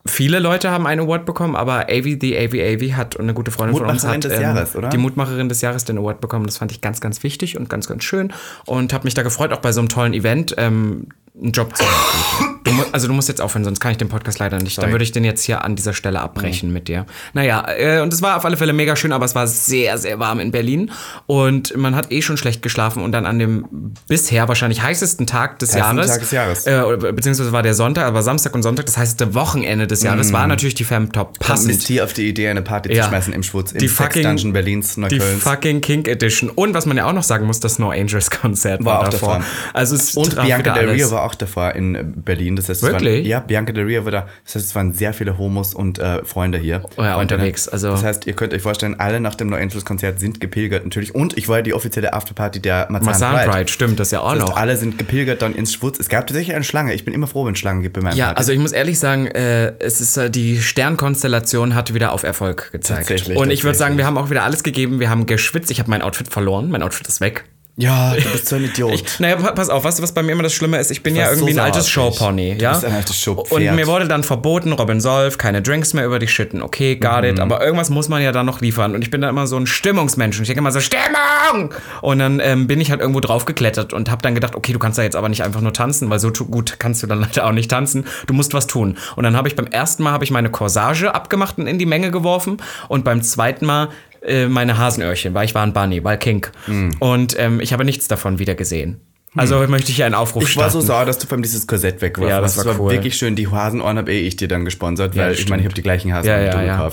Viele 0.10 0.40
Leute 0.40 0.72
haben 0.72 0.88
einen 0.88 1.02
Award 1.02 1.26
bekommen, 1.26 1.56
aber 1.56 1.84
Avi 1.90 2.18
the 2.20 2.38
Avi 2.38 2.62
Avi 2.62 2.90
hat 2.90 3.16
und 3.16 3.24
eine 3.24 3.34
gute 3.34 3.52
Freundin 3.52 3.78
von 3.78 3.88
uns 3.88 4.06
hat 4.06 4.26
ähm, 4.26 4.42
Jahres, 4.42 4.76
oder? 4.76 4.90
die 4.90 4.98
Mutmacherin 4.98 5.50
des 5.50 5.62
Jahres 5.62 5.86
den 5.86 5.98
Award 5.98 6.22
bekommen. 6.22 6.46
Das 6.46 6.58
fand 6.58 6.72
ich 6.72 6.82
ganz, 6.82 7.02
ganz 7.02 7.24
wichtig 7.24 7.58
und 7.58 7.70
ganz, 7.70 7.88
ganz 7.88 8.04
schön 8.04 8.34
und 8.66 8.94
habe 8.94 9.06
mich 9.06 9.14
da 9.14 9.24
gefreut, 9.24 9.54
auch 9.54 9.62
bei 9.62 9.72
so 9.72 9.82
einem 9.82 9.90
tollen 9.90 10.14
Event 10.14 10.56
ähm, 10.58 11.08
einen 11.42 11.52
Job 11.52 11.76
zu 11.76 11.84
machen. 11.84 12.60
Du, 12.64 12.72
also 12.92 13.08
du 13.08 13.14
musst 13.14 13.30
jetzt 13.30 13.40
aufhören, 13.42 13.64
sonst 13.64 13.80
kann 13.80 13.92
ich 13.92 13.98
den 13.98 14.10
Podcast 14.10 14.38
leider 14.40 14.58
nicht. 14.60 14.78
Dann 14.78 14.84
Sorry. 14.84 14.92
würde 14.94 15.04
ich 15.04 15.12
den 15.12 15.24
jetzt 15.24 15.44
hier 15.44 15.64
an 15.64 15.76
dieser 15.76 15.94
Stelle 15.94 16.20
abbrechen 16.20 16.72
mit 16.74 16.88
dir. 16.88 17.06
Naja, 17.34 17.66
äh, 17.70 18.02
und 18.02 18.14
es 18.14 18.22
war 18.22 18.38
auf 18.38 18.46
alle 18.46 18.58
Fälle 18.58 18.74
mega 18.74 18.96
schön, 18.96 19.12
aber 19.14 19.26
es 19.26 19.34
war 19.34 19.48
sehr, 19.48 19.98
sehr 19.98 20.20
warm 20.20 20.40
in 20.40 20.52
Berlin 20.52 20.92
und 21.26 21.76
man 21.78 21.96
hat 21.96 22.12
eh 22.12 22.22
schon 22.22 22.38
schlecht 22.38 22.62
geschlafen 22.62 23.02
und 23.02 23.12
dann 23.14 23.26
an 23.26 23.40
dem 23.40 23.94
bisher 24.08 24.48
wahrscheinlich 24.48 24.82
heißesten 24.82 25.26
Tag 25.26 25.60
des 25.60 25.74
Heißesten 25.74 25.96
Jahres, 25.98 26.12
Tag 26.12 26.20
des 26.20 26.32
Jahres. 26.32 26.68
Äh, 26.68 27.12
beziehungsweise 27.14 27.52
war 27.54 27.64
der 27.64 27.74
Sonntag, 27.74 28.06
aber 28.06 28.22
Samstag 28.22 28.54
und 28.54 28.62
Sonntag, 28.64 28.86
das 28.86 28.98
heißte 28.98 29.34
Wochenende 29.34 29.88
des 29.88 30.04
Jahres, 30.04 30.34
war 30.34 30.46
natürlich 30.46 30.76
die 30.76 30.84
Femtop 30.84 31.38
Kommt 31.38 31.40
passend. 31.40 31.68
Misty 31.68 32.02
auf 32.02 32.14
die 32.14 32.28
Idee, 32.28 32.50
eine 32.50 32.62
Party 32.62 32.94
Ja. 32.94 33.04
zu 33.04 33.10
schmeißen 33.10 33.34
im 33.34 33.44
Schwutz, 33.44 33.72
im 33.72 33.78
Die 33.80 33.88
Sex 33.88 33.98
fucking- 34.00 34.24
Dungeon 34.24 34.54
Berlins, 34.54 34.96
Die 34.96 35.02
Neukölln. 35.02 35.40
fucking 35.40 35.82
Kink 35.82 36.08
Edition. 36.08 36.50
Und 36.50 36.74
was 36.74 36.86
man 36.86 36.98
ja 36.98 37.06
auch 37.06 37.14
noch 37.14 37.24
sagen 37.24 37.46
muss, 37.48 37.60
das 37.60 37.80
No 37.80 37.90
Angels 37.92 38.30
Konzert 38.30 38.84
war, 38.84 39.00
War 39.00 39.00
auch 39.08 39.10
davor. 39.10 39.34
davor. 39.36 39.46
Also 39.74 39.96
es 39.96 40.16
Und 40.16 40.36
Bianca 40.36 40.74
Del 40.74 40.90
Rio 40.90 41.08
alles. 41.08 41.12
War 41.20 41.26
auch 41.26 41.36
davor 41.36 41.74
in 41.76 42.14
Berlin. 42.24 42.56
Das 42.56 42.70
heißt, 42.70 42.84
es 42.84 42.90
Wirklich? 42.90 43.24
Waren, 43.24 43.30
ja, 43.30 43.40
Bianca 43.42 43.74
Del 43.74 43.86
Rio 43.86 44.06
war 44.06 44.12
da. 44.12 44.28
Das 44.46 44.56
heißt, 44.56 44.66
es 44.66 44.76
waren 44.76 44.94
sehr 44.94 45.14
viele 45.14 45.38
Homos 45.38 45.74
und 45.74 46.00
äh, 46.00 46.24
Freunde 46.24 46.58
hier. 46.58 46.84
Oh 46.98 47.04
ja, 47.04 47.16
unterwegs, 47.18 47.68
also- 47.68 47.90
das 47.92 48.04
heißt, 48.04 48.28
ihr 48.28 48.34
könnt 48.34 48.54
euch 48.54 48.62
vorstellen, 48.62 49.00
alle 49.00 49.20
nach 49.20 49.36
dem 49.36 49.50
No 49.50 49.56
Angels 49.58 49.86
Konzert 49.86 50.20
sind 50.20 50.40
gepilgert 50.40 50.84
natürlich. 50.84 51.14
Und 51.16 51.38
ich 51.38 51.48
war 51.50 51.58
ja 51.58 51.62
die 51.64 51.74
offizielle 51.74 52.14
Afterparty 52.14 52.60
der 52.62 52.88
Marzahn 52.90 53.06
Marzahn 53.12 53.36
Pride. 53.36 53.50
Pride, 53.52 53.72
stimmt, 53.72 54.00
das 54.00 54.12
ja 54.12 54.22
auch 54.22 54.32
Das 54.34 54.42
heißt, 54.44 54.50
noch. 54.52 54.58
alle 54.58 54.78
sind 54.78 54.98
gepilgert 54.98 55.42
dann 55.42 55.54
ins 55.56 55.74
Schwutz. 55.74 56.00
Es 56.00 56.10
gab 56.10 56.26
tatsächlich 56.28 56.56
eine 56.56 56.64
Schlange. 56.64 56.94
Ich 56.94 57.06
bin 57.06 57.14
immer 57.14 57.28
froh, 57.28 57.46
wenn 57.46 57.54
es 57.54 57.60
Schlangen 57.60 57.82
gibt 57.82 57.96
bei 57.96 58.02
meinem 58.02 58.18
Ja, 58.18 58.26
Party. 58.28 58.38
also 58.40 58.52
ich 58.54 58.60
muss 58.60 58.72
ehrlich 58.72 59.00
sagen, 59.00 59.28
äh, 59.28 59.74
es 59.80 60.02
ist 60.02 60.18
äh, 60.18 60.30
die 60.32 60.60
Sternkonstellation 60.62 61.76
hat 61.76 61.94
wieder 61.94 62.12
auf 62.12 62.24
Erfolg 62.24 62.72
gezeigt. 62.72 63.08
Tatsächlich, 63.10 63.38
Und 63.38 63.52
ich 63.52 63.64
würde 63.64 63.78
sagen, 63.78 63.98
wir 63.98 64.06
haben 64.06 64.18
auch 64.18 64.30
wieder 64.30 64.44
alles 64.44 64.64
gegeben. 64.64 65.00
Wir 65.00 65.10
haben 65.10 65.26
geschwitzt. 65.26 65.72
Ich 65.72 65.80
habe 65.80 65.90
mein 65.90 66.02
Outfit 66.02 66.28
verloren. 66.30 66.70
Mein 66.70 66.84
Outfit 66.84 67.08
ist 67.08 67.22
weg. 67.22 67.46
Ja, 67.80 68.14
du 68.14 68.30
bist 68.30 68.48
so 68.50 68.58
ein 68.58 68.66
Idiot. 68.66 68.92
Ich, 68.94 69.20
naja, 69.20 69.38
pa- 69.38 69.54
pass 69.54 69.70
auf, 69.70 69.84
weißt 69.84 70.00
du, 70.00 70.04
was 70.04 70.12
bei 70.12 70.22
mir 70.22 70.34
immer 70.34 70.44
das 70.44 70.54
Schlimme 70.54 70.78
ist? 70.80 70.92
Ich 70.92 71.02
bin 71.02 71.14
Du 71.16 71.22
ja 71.22 71.30
irgendwie 71.30 71.54
so 71.54 71.60
ein 71.60 71.66
altes. 71.66 71.88
Showpony. 71.90 72.56
Du 72.58 72.64
ja? 72.64 72.72
bist 72.74 72.84
ein 72.86 72.94
altes 72.94 73.16
Showpferd. 73.20 73.52
Und 73.70 73.76
mir 73.76 73.88
wurde 73.88 74.08
dann 74.08 74.24
verboten, 74.24 74.74
Robin 74.74 75.00
Solf, 75.00 75.38
keine 75.38 75.62
Drinks 75.62 75.94
mehr 75.94 76.06
über 76.06 76.20
dich 76.20 76.32
schütten. 76.34 76.62
Okay, 76.62 76.98
got 76.98 77.20
Mhm. 77.22 77.30
it. 77.30 77.40
Aber 77.40 77.64
irgendwas 77.64 77.90
muss 77.90 78.10
man 78.10 78.22
ja 78.22 78.32
dann 78.32 78.46
noch 78.46 78.60
liefern. 78.62 78.94
Und 78.96 79.02
ich 79.02 79.10
bin 79.12 79.22
da 79.22 79.30
immer 79.30 79.48
so 79.48 79.58
ein 79.58 79.66
Stimmungsmensch. 79.66 80.38
Und 80.38 80.44
ich 80.44 80.48
denke 80.48 80.60
immer 80.60 80.72
so, 80.72 80.80
Stimmung! 80.82 81.74
Und 82.02 82.20
dann 82.20 82.40
ähm, 82.42 82.68
bin 82.68 82.82
ich 82.82 82.92
halt 82.92 83.00
irgendwo 83.02 83.22
drauf 83.22 83.46
geklettert 83.46 83.94
und 83.94 84.12
habe 84.12 84.22
dann 84.22 84.36
gedacht, 84.36 84.56
okay, 84.56 84.74
du 84.74 84.80
kannst 84.80 84.98
da 84.98 85.04
jetzt 85.04 85.16
aber 85.16 85.30
nicht 85.30 85.44
einfach 85.44 85.62
nur 85.62 85.74
tanzen, 85.74 86.10
weil 86.10 86.20
so 86.20 86.32
gut 86.32 86.76
kannst 86.80 87.02
du 87.02 87.08
dann 87.08 87.22
leider 87.22 87.46
auch 87.48 87.52
nicht 87.54 87.70
tanzen. 87.72 88.06
Du 88.28 88.34
musst 88.34 88.54
was 88.54 88.68
tun. 88.68 88.98
Und 89.16 89.24
dann 89.24 89.38
habe 89.38 89.48
ich 89.48 89.56
beim 89.56 89.68
ersten 89.68 90.04
Mal 90.04 90.12
habe 90.12 90.24
ich 90.26 90.32
meine 90.32 90.50
Corsage 90.50 91.16
abgemacht 91.16 91.58
und 91.58 91.68
in 91.68 91.80
die 91.80 91.86
Menge 91.86 92.12
geworfen. 92.12 92.58
Und 92.90 93.04
beim 93.06 93.22
zweiten 93.22 93.66
Mal 93.66 93.90
äh, 94.22 94.48
meine 94.48 94.78
Hasenöhrchen, 94.78 95.34
weil 95.34 95.46
ich 95.46 95.56
war 95.56 95.64
ein 95.64 95.74
Bunny, 95.74 96.04
weil 96.04 96.18
Kink. 96.18 96.52
Mhm. 96.68 96.96
Und 97.00 97.38
ähm, 97.40 97.60
ich 97.60 97.74
habe 97.74 97.86
nichts 97.86 98.08
davon 98.08 98.40
wieder 98.40 98.56
gesehen. 98.56 99.02
Also 99.36 99.60
möchte 99.68 99.92
ich 99.92 99.98
hier 99.98 100.06
einen 100.06 100.16
Aufruf 100.16 100.44
Ich 100.44 100.58
war 100.58 100.70
starten. 100.70 100.82
so 100.82 100.88
sauer, 100.88 101.06
dass 101.06 101.20
du 101.20 101.28
allem 101.30 101.44
dieses 101.44 101.68
Korsett 101.68 102.02
weg 102.02 102.18
warst. 102.18 102.30
Ja, 102.30 102.42
das 102.42 102.66
war 102.66 102.80
cool. 102.80 102.92
wirklich 102.92 103.16
schön. 103.16 103.36
Die 103.36 103.48
Hasenohren 103.48 103.98
habe 103.98 104.12
eh 104.12 104.22
ich 104.22 104.36
dir 104.38 104.48
dann 104.48 104.66
gesponsert, 104.66 105.14
Ja, 105.16 105.24
weil 105.24 105.32
das 105.32 105.40
ich 105.40 105.50
meine, 105.50 105.62
ich 105.62 105.66
habe 105.66 105.76
die 105.76 105.84
gleichen 105.84 106.12
Hasenohren 106.14 106.46
Ja, 106.46 106.48
ja, 106.48 106.60
du 106.62 106.66
ja. 106.66 106.92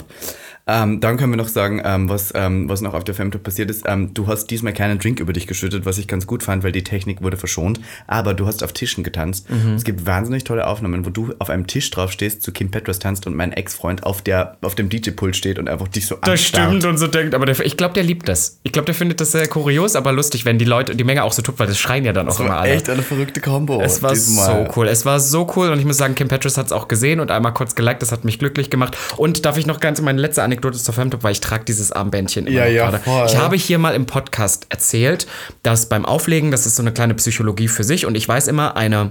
Ähm, 0.68 0.98
dann 1.00 1.16
können 1.16 1.30
wir 1.32 1.36
noch 1.36 1.46
sagen, 1.46 1.80
ähm, 1.84 2.08
was, 2.08 2.32
ähm, 2.34 2.68
was 2.68 2.80
noch 2.80 2.92
auf 2.94 3.04
der 3.04 3.14
Femtop 3.14 3.44
passiert 3.44 3.70
ist. 3.70 3.84
Ähm, 3.86 4.12
du 4.14 4.26
hast 4.26 4.48
diesmal 4.48 4.72
keinen 4.72 4.98
Drink 4.98 5.20
über 5.20 5.32
dich 5.32 5.46
geschüttet, 5.46 5.86
was 5.86 5.96
ich 5.96 6.08
ganz 6.08 6.26
gut 6.26 6.42
fand, 6.42 6.64
weil 6.64 6.72
die 6.72 6.82
Technik 6.82 7.22
wurde 7.22 7.36
verschont. 7.36 7.78
Aber 8.08 8.34
du 8.34 8.48
hast 8.48 8.64
auf 8.64 8.72
Tischen 8.72 9.04
getanzt. 9.04 9.48
Mhm. 9.48 9.74
Es 9.74 9.84
gibt 9.84 10.06
wahnsinnig 10.06 10.42
tolle 10.42 10.66
Aufnahmen, 10.66 11.06
wo 11.06 11.10
du 11.10 11.32
auf 11.38 11.50
einem 11.50 11.68
Tisch 11.68 11.88
drauf 11.92 12.10
stehst, 12.10 12.42
zu 12.42 12.50
Kim 12.50 12.72
Petras 12.72 12.98
tanzt 12.98 13.28
und 13.28 13.36
mein 13.36 13.52
Ex-Freund 13.52 14.02
auf, 14.02 14.22
der- 14.22 14.56
auf 14.60 14.74
dem 14.74 14.88
DJ-Pult 14.88 15.36
steht 15.36 15.60
und 15.60 15.68
einfach 15.68 15.86
dich 15.86 16.06
so 16.08 16.16
Das 16.16 16.30
anstarrt. 16.30 16.66
stimmt 16.68 16.84
und 16.84 16.98
so 16.98 17.06
denkt, 17.06 17.36
aber 17.36 17.46
der, 17.46 17.60
ich 17.64 17.76
glaube, 17.76 17.94
der 17.94 18.02
liebt 18.02 18.28
das. 18.28 18.58
Ich 18.64 18.72
glaube, 18.72 18.86
der 18.86 18.96
findet 18.96 19.20
das 19.20 19.30
sehr 19.30 19.46
kurios, 19.46 19.94
aber 19.94 20.12
lustig, 20.12 20.46
wenn 20.46 20.58
die 20.58 20.64
Leute, 20.64 20.96
die 20.96 21.04
Menge 21.04 21.22
auch 21.22 21.32
so 21.32 21.42
tut, 21.42 21.60
weil 21.60 21.68
das 21.68 21.78
schreien 21.78 22.04
ja 22.04 22.12
dann 22.12 22.26
auch 22.26 22.32
Das 22.32 22.40
immer 22.40 22.48
war 22.48 22.60
alle. 22.62 22.72
echt 22.72 22.90
eine 22.90 23.02
verrückte 23.02 23.40
Kombo. 23.40 23.80
Es 23.82 24.02
war 24.02 24.12
diesmal. 24.14 24.66
so 24.66 24.72
cool. 24.80 24.88
Es 24.88 25.06
war 25.06 25.20
so 25.20 25.48
cool 25.54 25.68
und 25.70 25.78
ich 25.78 25.84
muss 25.84 25.96
sagen, 25.96 26.16
Kim 26.16 26.26
Petras 26.26 26.58
hat 26.58 26.66
es 26.66 26.72
auch 26.72 26.88
gesehen 26.88 27.20
und 27.20 27.30
einmal 27.30 27.54
kurz 27.54 27.76
geliked. 27.76 28.02
Das 28.02 28.10
hat 28.10 28.24
mich 28.24 28.40
glücklich 28.40 28.68
gemacht. 28.68 28.96
Und 29.16 29.44
darf 29.46 29.58
ich 29.58 29.66
noch 29.68 29.78
ganz 29.78 30.00
meine 30.00 30.20
letzte 30.20 30.42
Anekdote 30.42 30.55
zur 30.60 30.94
Femtop, 30.94 31.22
weil 31.22 31.32
ich 31.32 31.40
trage 31.40 31.64
dieses 31.64 31.92
Armbändchen 31.92 32.46
immer 32.46 32.56
Ja, 32.58 32.66
ja, 32.66 32.90
gerade. 32.90 33.02
voll. 33.02 33.26
Ich 33.26 33.36
habe 33.36 33.56
hier 33.56 33.78
mal 33.78 33.94
im 33.94 34.06
Podcast 34.06 34.66
erzählt, 34.68 35.26
dass 35.62 35.88
beim 35.88 36.04
Auflegen, 36.04 36.50
das 36.50 36.66
ist 36.66 36.76
so 36.76 36.82
eine 36.82 36.92
kleine 36.92 37.14
Psychologie 37.14 37.68
für 37.68 37.84
sich 37.84 38.06
und 38.06 38.14
ich 38.16 38.26
weiß 38.26 38.48
immer, 38.48 38.76
eine 38.76 39.10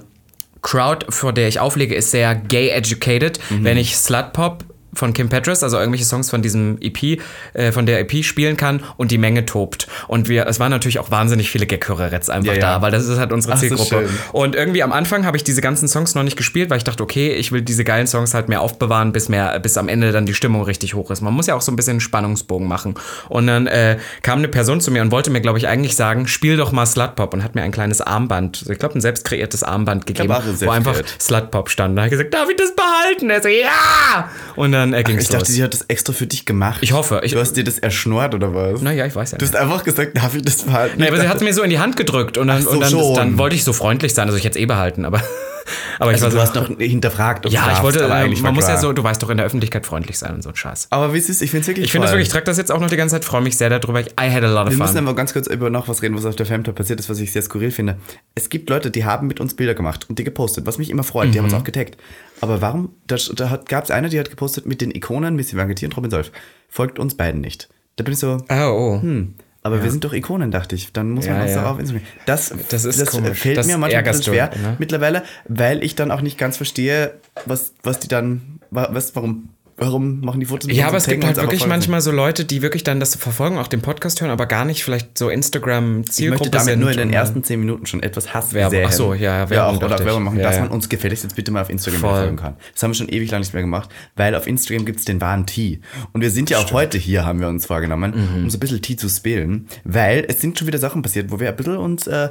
Crowd, 0.62 1.06
vor 1.10 1.32
der 1.32 1.48
ich 1.48 1.60
auflege, 1.60 1.94
ist 1.96 2.12
sehr 2.12 2.34
gay 2.36 2.70
educated. 2.70 3.40
Mhm. 3.50 3.64
Wenn 3.64 3.78
ich 3.78 3.96
Slut 3.96 4.34
Pop 4.34 4.64
von 4.96 5.14
Kim 5.14 5.30
Petras, 5.30 5.64
also 5.64 5.78
irgendwelche 5.78 6.06
Songs 6.06 6.30
von 6.30 6.42
diesem 6.42 6.78
EP, 6.82 7.20
äh, 7.54 7.72
von 7.72 7.86
der 7.86 8.00
EP 8.00 8.24
spielen 8.24 8.58
kann 8.58 8.82
und 8.98 9.12
die 9.12 9.18
Menge 9.18 9.46
tobt. 9.46 9.88
Und 10.08 10.28
wir, 10.30 10.48
es 10.48 10.60
waren 10.60 10.72
natürlich 10.72 11.00
auch 11.00 11.12
wahnsinnig 11.12 11.50
viele 11.50 11.66
Gag-Hörer 11.66 12.12
jetzt 12.12 12.30
einfach 12.30 12.54
Ja, 12.54 12.60
ja. 12.60 12.76
da, 12.76 12.82
weil 12.82 12.92
das 12.92 13.06
ist 13.06 13.20
halt 13.20 13.32
unsere 13.32 13.54
Ach, 13.54 13.60
Zielgruppe. 13.60 14.10
Und 14.32 14.56
irgendwie 14.56 14.84
am 14.84 14.92
Anfang 14.92 15.26
habe 15.26 15.38
ich 15.38 15.44
diese 15.44 15.62
ganzen 15.62 15.88
Songs 15.88 16.16
noch 16.16 16.24
nicht 16.24 16.38
gespielt, 16.38 16.70
weil 16.70 16.78
ich 16.78 16.84
dachte, 16.84 17.04
okay, 17.04 17.34
ich 17.34 17.52
will 17.52 17.62
diese 17.62 17.84
geilen 17.84 18.08
Songs 18.08 18.34
halt 18.34 18.50
mehr 18.50 18.62
aufbewahren, 18.62 19.12
bis 19.12 19.30
mehr, 19.30 19.60
bis 19.60 19.78
am 19.78 19.90
Ende 19.90 20.12
dann 20.12 20.26
die 20.26 20.34
Stimmung 20.34 20.64
richtig 20.64 20.94
hoch 20.94 21.12
ist. 21.12 21.22
Man 21.22 21.34
muss 21.34 21.48
ja 21.48 21.56
auch 21.56 21.62
so 21.62 21.72
ein 21.72 21.76
bisschen 21.76 21.92
einen 21.92 22.00
Spannungsbogen 22.02 22.68
machen. 22.68 22.96
Und 23.30 23.48
dann 23.48 23.68
äh, 23.68 23.98
kam 24.22 24.40
eine 24.40 24.48
Person 24.48 24.82
zu 24.82 24.92
mir 24.92 25.02
und 25.02 25.12
wollte 25.12 25.30
mir, 25.30 25.42
glaube 25.42 25.58
ich, 25.58 25.68
eigentlich 25.68 25.96
sagen, 25.96 26.28
spiel 26.28 26.58
doch 26.58 26.72
mal 26.72 26.86
Slutpop 26.86 27.34
und 27.34 27.44
hat 27.44 27.56
mir 27.56 27.64
ein 27.64 27.72
kleines 27.72 28.02
Armband, 28.02 28.66
ich 28.70 28.80
glaube 28.80 28.96
ein 28.96 29.02
selbst 29.02 29.26
kreiertes 29.26 29.64
Armband 29.64 30.06
gegeben, 30.06 30.30
wo 30.30 30.70
einfach. 30.70 30.96
Slutpop 31.20 31.70
stand. 31.70 31.98
Da 31.98 32.04
habe 32.04 32.08
ich 32.08 32.18
gesagt, 32.18 32.34
darf 32.34 32.50
ich 32.50 32.58
das 32.58 32.76
behalten? 32.76 33.30
Er 33.30 33.42
so, 33.42 33.50
ja! 33.50 34.30
Und 34.56 34.72
dann 34.72 34.85
äh, 34.94 35.04
ging 35.04 35.18
es 35.18 35.24
Ich 35.24 35.30
dachte, 35.30 35.46
los. 35.46 35.48
sie 35.50 35.64
hat 35.64 35.74
das 35.74 35.84
extra 35.88 36.14
für 36.14 36.28
dich 36.28 36.46
gemacht. 36.46 36.80
Ich 36.82 36.92
hoffe. 36.94 37.22
Ich, 37.24 37.32
Du 37.34 37.40
hast 37.40 37.54
dir 37.54 37.64
das 37.64 37.80
erschnort 37.80 38.34
oder 38.36 38.54
was? 38.54 38.82
naja, 38.82 39.06
ich 39.06 39.16
weiß 39.16 39.32
ja 39.32 39.38
Du 39.38 39.46
nicht. 39.46 39.54
hast 39.54 39.62
einfach 39.62 39.84
gesagt, 39.84 40.18
darf 40.18 40.36
ich 40.36 40.42
das 40.44 40.64
behalten? 40.64 41.00
Nee, 41.00 41.08
aber 41.08 41.20
sie 41.20 41.28
hat 41.28 41.38
es 41.38 41.44
mir 41.44 41.54
so 41.54 41.62
in 41.64 41.70
die 41.70 41.80
Hand 41.80 41.98
gedrückt 41.98 42.38
und 42.38 42.48
dann, 42.48 42.62
so, 42.62 42.70
und 42.72 42.80
dann, 42.82 42.90
schon. 42.92 43.16
dann 43.16 43.38
wollte 43.38 43.56
ich 43.56 43.64
so 43.64 43.74
freundlich 43.74 44.14
sein, 44.14 44.28
also 44.28 44.38
ich 44.38 44.44
hätte 44.46 44.58
es 44.60 44.64
eh 44.64 44.66
behalten, 44.66 45.06
aber, 45.06 45.22
aber 46.00 46.12
ich 46.12 46.16
also, 46.22 46.28
du 46.28 46.32
so, 46.34 46.42
hast 46.42 46.56
noch 46.56 46.68
hinterfragt, 46.78 47.46
ob 47.46 47.52
Ja, 47.52 47.62
ich 47.62 47.68
darfst, 47.68 47.84
wollte, 47.84 48.06
aber 48.06 48.14
äh, 48.16 48.18
eigentlich 48.24 48.42
man 48.42 48.54
muss 48.54 48.66
ja 48.66 48.72
klar. 48.72 48.82
so, 48.82 48.94
du 48.94 49.04
weißt 49.04 49.22
doch, 49.24 49.30
in 49.30 49.38
der 49.38 49.46
Öffentlichkeit 49.46 49.86
freundlich 49.86 50.18
sein 50.18 50.36
und 50.36 50.42
so 50.44 50.50
ein 50.50 50.56
Scheiß. 50.56 50.88
Aber 50.92 51.14
wie 51.14 51.18
ist 51.18 51.30
es? 51.30 51.42
Ich 51.42 51.52
finde 51.52 51.62
es 51.64 51.68
wirklich 51.68 51.86
Ich 51.86 51.92
finde 51.92 52.06
das 52.06 52.12
toll. 52.12 52.18
wirklich, 52.20 52.28
ich 52.28 52.32
trage 52.34 52.46
das 52.46 52.58
jetzt 52.58 52.72
auch 52.72 52.80
noch 52.80 52.90
die 52.90 52.98
ganze 52.98 53.16
Zeit, 53.16 53.26
freue 53.26 53.42
mich 53.42 53.58
sehr 53.58 53.70
darüber. 53.70 54.02
I 54.02 54.06
had 54.18 54.44
a 54.44 54.48
lot 54.48 54.66
of 54.68 54.72
Wir 54.72 54.78
müssen 54.78 54.96
fun. 54.98 55.08
aber 55.08 55.16
ganz 55.16 55.34
kurz 55.34 55.48
über 55.48 55.70
noch 55.70 55.88
was 55.88 56.02
reden, 56.02 56.16
was 56.16 56.26
auf 56.26 56.36
der 56.36 56.46
Femtop 56.46 56.76
passiert 56.76 57.00
ist, 57.00 57.10
was 57.10 57.20
ich 57.20 57.32
sehr 57.32 57.42
skurril 57.42 57.72
finde. 57.72 57.98
Es 58.36 58.50
gibt 58.50 58.70
Leute, 58.70 58.92
die 58.92 59.06
haben 59.06 59.28
mit 59.28 59.40
uns 59.40 59.56
Bilder 59.56 59.74
gemacht 59.74 60.06
und 60.10 60.20
die 60.20 60.24
gepostet, 60.24 60.66
was 60.66 60.78
mich 60.78 60.90
immer 60.90 61.04
freut. 61.04 61.34
Die 61.34 61.38
haben 61.38 61.46
uns 61.46 61.54
Mhm. 61.54 61.60
auch 61.60 61.64
getaggt. 61.64 61.98
Aber 62.42 62.62
warum? 62.62 62.90
Da, 63.08 63.16
da 63.36 63.60
gab 63.68 63.84
es 63.86 63.92
eine, 63.92 64.10
die 64.10 64.20
hat 64.20 64.30
gepostet 64.30 64.66
mit 64.66 64.82
den 64.82 64.92
Ikonen 64.92 65.36
Missy 65.36 65.56
Vangetier 65.58 65.88
und 65.88 65.98
Robin 65.98 66.12
Solf. 66.12 66.32
Folgt 66.70 67.00
uns 67.00 67.16
beiden 67.16 67.42
nicht. 67.42 67.70
Da 67.96 68.04
bin 68.04 68.14
ich 68.14 68.20
so, 68.20 68.38
Oh, 68.50 68.54
oh. 68.98 69.02
hm, 69.02 69.36
aber 69.64 69.82
wir 69.82 69.90
sind 69.90 70.04
doch 70.04 70.14
Ikonen, 70.14 70.52
dachte 70.52 70.76
ich. 70.76 70.92
Dann 70.94 71.12
muss 71.12 71.26
man 71.28 71.38
Ja, 71.38 71.42
uns 71.44 71.52
ja. 71.52 71.62
doch 71.64 71.70
auf 71.72 71.80
Instagram. 71.80 72.04
Das, 72.26 72.54
Das 72.70 72.86
ist 72.86 73.06
komisch. 73.10 73.40
fällt 73.40 73.58
Das 73.58 73.66
mir 73.68 73.78
manchmal 73.78 73.90
ein 73.90 73.96
ärgerst 74.06 74.20
bisschen 74.20 74.34
schwer 74.34 74.48
du, 74.50 74.60
ne? 74.60 74.76
mittlerweile, 74.80 75.24
weil 75.48 75.84
ich 75.84 75.96
dann 75.96 76.12
auch 76.12 76.22
nicht 76.22 76.38
ganz 76.38 76.58
verstehe, 76.58 77.14
was, 77.46 77.74
was 77.84 78.00
die 78.00 78.08
dann, 78.10 78.60
wa- 78.70 78.90
was, 78.92 79.16
warum 79.16 79.50
warum 79.78 80.22
machen 80.22 80.40
die 80.40 80.46
Fotos 80.46 80.68
mit 80.68 80.76
Ja, 80.76 80.88
aber 80.88 80.98
es 80.98 81.06
gibt 81.08 81.26
halt 81.26 81.36
wirklich 81.38 81.68
manchmal 81.68 82.00
so 82.02 82.12
Leute, 82.12 82.46
die 82.46 82.62
wirklich 82.62 82.84
dann 82.84 83.00
das 83.00 83.16
verfolgen, 83.16 83.58
auch 83.58 83.68
den 83.68 83.82
Podcast 83.82 84.22
hören, 84.22 84.32
aber 84.32 84.46
gar 84.46 84.64
nicht 84.66 84.84
vielleicht 84.84 85.18
so 85.18 85.30
Ich 85.30 85.34
Instagram-Zielgruppe 85.36 86.44
möchte 86.50 86.58
damit 86.58 86.80
nur 86.80 86.92
in 86.92 86.98
den 86.98 87.14
ersten 87.14 87.44
zehn 87.44 87.60
Minuten 87.60 87.86
schon 87.86 88.02
etwas 88.02 88.34
Hass 88.34 88.54
Werbung. 88.54 88.80
Ach 88.86 88.92
so, 88.92 89.14
ja, 89.14 89.40
ja 89.40 89.50
Werbung 89.50 89.78
auch, 89.78 89.84
oder 89.84 90.00
ich. 90.00 90.06
Werbung 90.06 90.24
machen, 90.24 90.38
Ja, 90.38 90.44
dass 90.44 90.56
ja. 90.56 90.62
man 90.62 90.72
uns 90.72 90.88
gefälligst 90.90 91.24
jetzt 91.24 91.36
bitte 91.36 91.52
mal 91.52 91.62
auf 91.62 91.70
Instagram 91.70 92.00
Voll. 92.02 92.20
folgen 92.22 92.36
kann. 92.38 92.56
Das 92.74 92.84
haben 92.84 92.92
wir 92.92 92.96
schon 92.96 93.10
ewig 93.10 93.30
lang 93.32 93.42
nicht 93.42 93.54
mehr 93.54 93.64
gemacht, 93.64 93.90
weil 94.16 94.34
auf 94.36 94.48
Instagram 94.48 94.86
gibt 94.86 95.00
es 95.00 95.06
den 95.06 95.20
wahren 95.22 95.46
Tee. 95.46 95.82
Und 96.14 96.22
wir 96.22 96.32
sind 96.32 96.50
ja 96.50 96.60
auch 96.60 96.72
heute 96.72 96.98
hier, 96.98 97.26
haben 97.26 97.40
wir 97.42 97.48
uns 97.48 97.66
vorgenommen, 97.66 98.12
Mhm. 98.16 98.44
um 98.44 98.50
so 98.50 98.58
ein 98.58 98.60
bisschen 98.60 98.82
Tee 98.82 98.96
zu 98.96 99.10
spielen, 99.10 99.68
weil 99.84 100.26
es 100.28 100.40
sind 100.42 100.58
schon 100.58 100.68
wieder 100.68 100.80
Sachen 100.80 101.02
passiert, 101.02 101.32
wo 101.32 101.40
wir 101.40 101.50
ein 101.50 101.56
bisschen 101.56 101.78
uns 101.78 102.08
äh, 102.08 102.30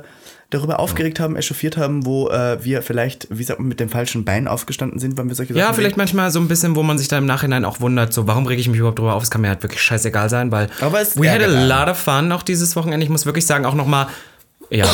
darüber 0.51 0.79
aufgeregt 0.79 1.19
haben, 1.21 1.37
echauffiert 1.37 1.77
haben, 1.77 2.07
wo 2.07 2.29
äh, 2.29 2.63
wir 2.65 2.83
vielleicht, 2.83 3.27
wie 3.31 3.43
sagt 3.45 3.59
man, 3.61 3.69
mit 3.69 3.81
dem 3.81 3.89
falschen 3.89 4.25
Bein 4.25 4.47
aufgestanden 4.47 4.99
sind, 5.01 5.17
weil 5.19 5.27
wir 5.27 5.35
solche 5.35 5.53
Ja, 5.55 5.65
Sachen 5.67 5.77
vielleicht 5.77 5.97
manchmal 5.97 6.31
so 6.31 6.39
ein 6.39 6.49
bisschen, 6.49 6.77
wo 6.77 6.83
man 6.83 6.99
sich 6.99 7.09
dann 7.09 7.19
im 7.25 7.27
Nachhinein 7.27 7.65
auch 7.65 7.81
wundert, 7.81 8.13
so 8.13 8.27
warum 8.27 8.47
rege 8.47 8.61
ich 8.61 8.69
mich 8.69 8.79
überhaupt 8.79 8.99
drüber 8.99 9.15
auf? 9.15 9.23
Es 9.23 9.31
kann 9.31 9.41
mir 9.41 9.49
halt 9.49 9.63
wirklich 9.63 9.83
scheißegal 9.83 10.29
sein, 10.31 10.53
weil 10.53 10.69
Aber 10.81 11.01
es 11.01 11.17
we 11.21 11.31
had 11.31 11.43
a 11.43 11.47
lot 11.47 11.89
of 11.89 11.99
fun 11.99 12.31
auch 12.33 12.43
dieses 12.43 12.77
Wochenende. 12.77 13.05
Ich 13.05 13.11
muss 13.11 13.27
wirklich 13.27 13.47
sagen, 13.47 13.65
auch 13.67 13.75
nochmal, 13.75 14.07
ja, 14.71 14.85
ja, 14.87 14.93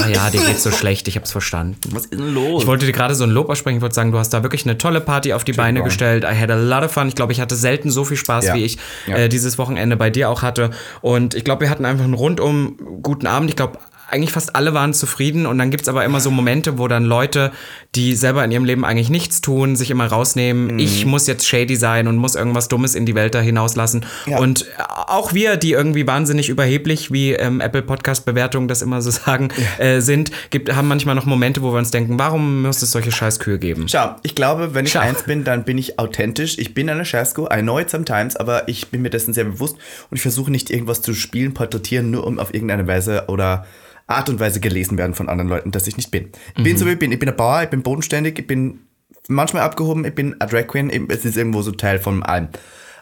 ja, 0.00 0.08
ja, 0.08 0.30
dir 0.30 0.40
geht's 0.40 0.62
so 0.62 0.70
schlecht, 0.70 1.08
ich 1.08 1.16
hab's 1.16 1.32
verstanden. 1.32 1.78
Was 1.90 2.04
ist 2.04 2.12
denn 2.12 2.32
los? 2.34 2.62
Ich 2.62 2.66
wollte 2.68 2.86
dir 2.86 2.92
gerade 2.92 3.14
so 3.14 3.24
ein 3.24 3.30
Lob 3.30 3.48
aussprechen. 3.50 3.76
Ich 3.78 3.82
wollte 3.82 3.94
sagen, 3.94 4.12
du 4.12 4.18
hast 4.18 4.30
da 4.30 4.42
wirklich 4.42 4.64
eine 4.64 4.78
tolle 4.78 5.00
Party 5.00 5.32
auf 5.32 5.44
die 5.44 5.52
Beine 5.52 5.80
Brown. 5.80 5.88
gestellt. 5.88 6.24
I 6.24 6.34
had 6.38 6.50
a 6.50 6.54
lot 6.56 6.82
of 6.82 6.92
fun. 6.92 7.08
Ich 7.08 7.14
glaube, 7.14 7.32
ich 7.32 7.40
hatte 7.40 7.54
selten 7.56 7.90
so 7.90 8.04
viel 8.04 8.16
Spaß, 8.16 8.46
Ja. 8.46 8.54
wie 8.54 8.64
ich 8.64 8.78
Ja. 9.06 9.16
äh, 9.16 9.28
dieses 9.28 9.58
Wochenende 9.58 9.96
bei 9.96 10.10
dir 10.10 10.30
auch 10.30 10.42
hatte. 10.42 10.70
Und 11.00 11.34
ich 11.34 11.44
glaube, 11.44 11.62
wir 11.62 11.70
hatten 11.70 11.84
einfach 11.84 12.04
einen 12.04 12.14
rundum 12.14 12.76
guten 13.02 13.26
Abend. 13.26 13.50
Ich 13.50 13.56
glaube, 13.56 13.78
eigentlich 14.08 14.32
fast 14.32 14.54
alle 14.54 14.74
waren 14.74 14.94
zufrieden. 14.94 15.46
Und 15.46 15.58
dann 15.58 15.70
gibt's 15.70 15.88
aber 15.88 16.04
immer 16.04 16.20
so 16.20 16.30
Momente, 16.30 16.78
wo 16.78 16.88
dann 16.88 17.04
Leute, 17.04 17.52
die 17.94 18.14
selber 18.14 18.44
in 18.44 18.50
ihrem 18.50 18.64
Leben 18.64 18.84
eigentlich 18.84 19.10
nichts 19.10 19.40
tun, 19.40 19.76
sich 19.76 19.90
immer 19.90 20.06
rausnehmen. 20.06 20.74
Mhm. 20.74 20.78
Ich 20.78 21.06
muss 21.06 21.26
jetzt 21.26 21.46
shady 21.46 21.76
sein 21.76 22.06
und 22.06 22.16
muss 22.16 22.34
irgendwas 22.34 22.68
Dummes 22.68 22.94
in 22.94 23.06
die 23.06 23.14
Welt 23.14 23.34
da 23.34 23.40
hinauslassen. 23.40 24.06
Ja. 24.26 24.38
Und 24.38 24.66
auch 24.78 25.32
wir, 25.34 25.56
die 25.56 25.72
irgendwie 25.72 26.06
wahnsinnig 26.06 26.48
überheblich, 26.48 27.10
wie 27.12 27.32
ähm, 27.32 27.60
Apple 27.60 27.82
Podcast-Bewertungen 27.82 28.68
das 28.68 28.82
immer 28.82 29.02
so 29.02 29.10
sagen, 29.26 29.48
äh, 29.78 30.00
sind, 30.00 30.30
gibt, 30.50 30.74
haben 30.74 30.88
manchmal 30.88 31.14
noch 31.14 31.26
Momente, 31.26 31.62
wo 31.62 31.72
wir 31.72 31.78
uns 31.78 31.90
denken, 31.90 32.18
warum 32.18 32.62
muss 32.62 32.82
es 32.82 32.92
solche 32.92 33.10
Scheißkühe 33.10 33.58
geben? 33.58 33.88
Schau, 33.88 34.16
ich 34.22 34.34
glaube, 34.34 34.74
wenn 34.74 34.86
ich 34.86 34.92
Schau. 34.92 35.00
eins 35.00 35.24
bin, 35.24 35.44
dann 35.44 35.64
bin 35.64 35.78
ich 35.78 35.98
authentisch. 35.98 36.58
Ich 36.58 36.74
bin 36.74 36.88
eine 36.88 37.04
Shasko, 37.04 37.48
I 37.52 37.62
know 37.62 37.78
it 37.78 37.90
sometimes, 37.90 38.36
aber 38.36 38.68
ich 38.68 38.88
bin 38.88 39.02
mir 39.02 39.10
dessen 39.10 39.34
sehr 39.34 39.44
bewusst 39.44 39.76
und 40.10 40.16
ich 40.16 40.22
versuche 40.22 40.50
nicht 40.50 40.70
irgendwas 40.70 41.02
zu 41.02 41.14
spielen, 41.14 41.54
porträtieren, 41.54 42.10
nur 42.10 42.26
um 42.26 42.38
auf 42.38 42.54
irgendeine 42.54 42.86
Weise 42.86 43.24
oder 43.28 43.66
Art 44.06 44.28
und 44.28 44.38
Weise 44.38 44.60
gelesen 44.60 44.98
werden 44.98 45.14
von 45.14 45.28
anderen 45.28 45.48
Leuten, 45.48 45.72
dass 45.72 45.86
ich 45.86 45.96
nicht 45.96 46.10
bin. 46.10 46.30
Ich 46.56 46.62
bin 46.62 46.76
so 46.76 46.86
wie 46.86 46.92
ich 46.92 46.98
bin. 46.98 47.10
Ich 47.12 47.18
bin 47.18 47.28
ein 47.28 47.36
Bauer, 47.36 47.62
ich 47.62 47.70
bin 47.70 47.82
bodenständig, 47.82 48.38
ich 48.38 48.46
bin 48.46 48.80
manchmal 49.28 49.62
abgehoben, 49.62 50.04
ich 50.04 50.14
bin 50.14 50.36
a 50.40 50.46
Drag 50.46 50.66
Queen, 50.68 50.90
es 51.10 51.24
ist 51.24 51.36
irgendwo 51.36 51.62
so 51.62 51.72
Teil 51.72 51.98
von 51.98 52.22
allem. 52.22 52.48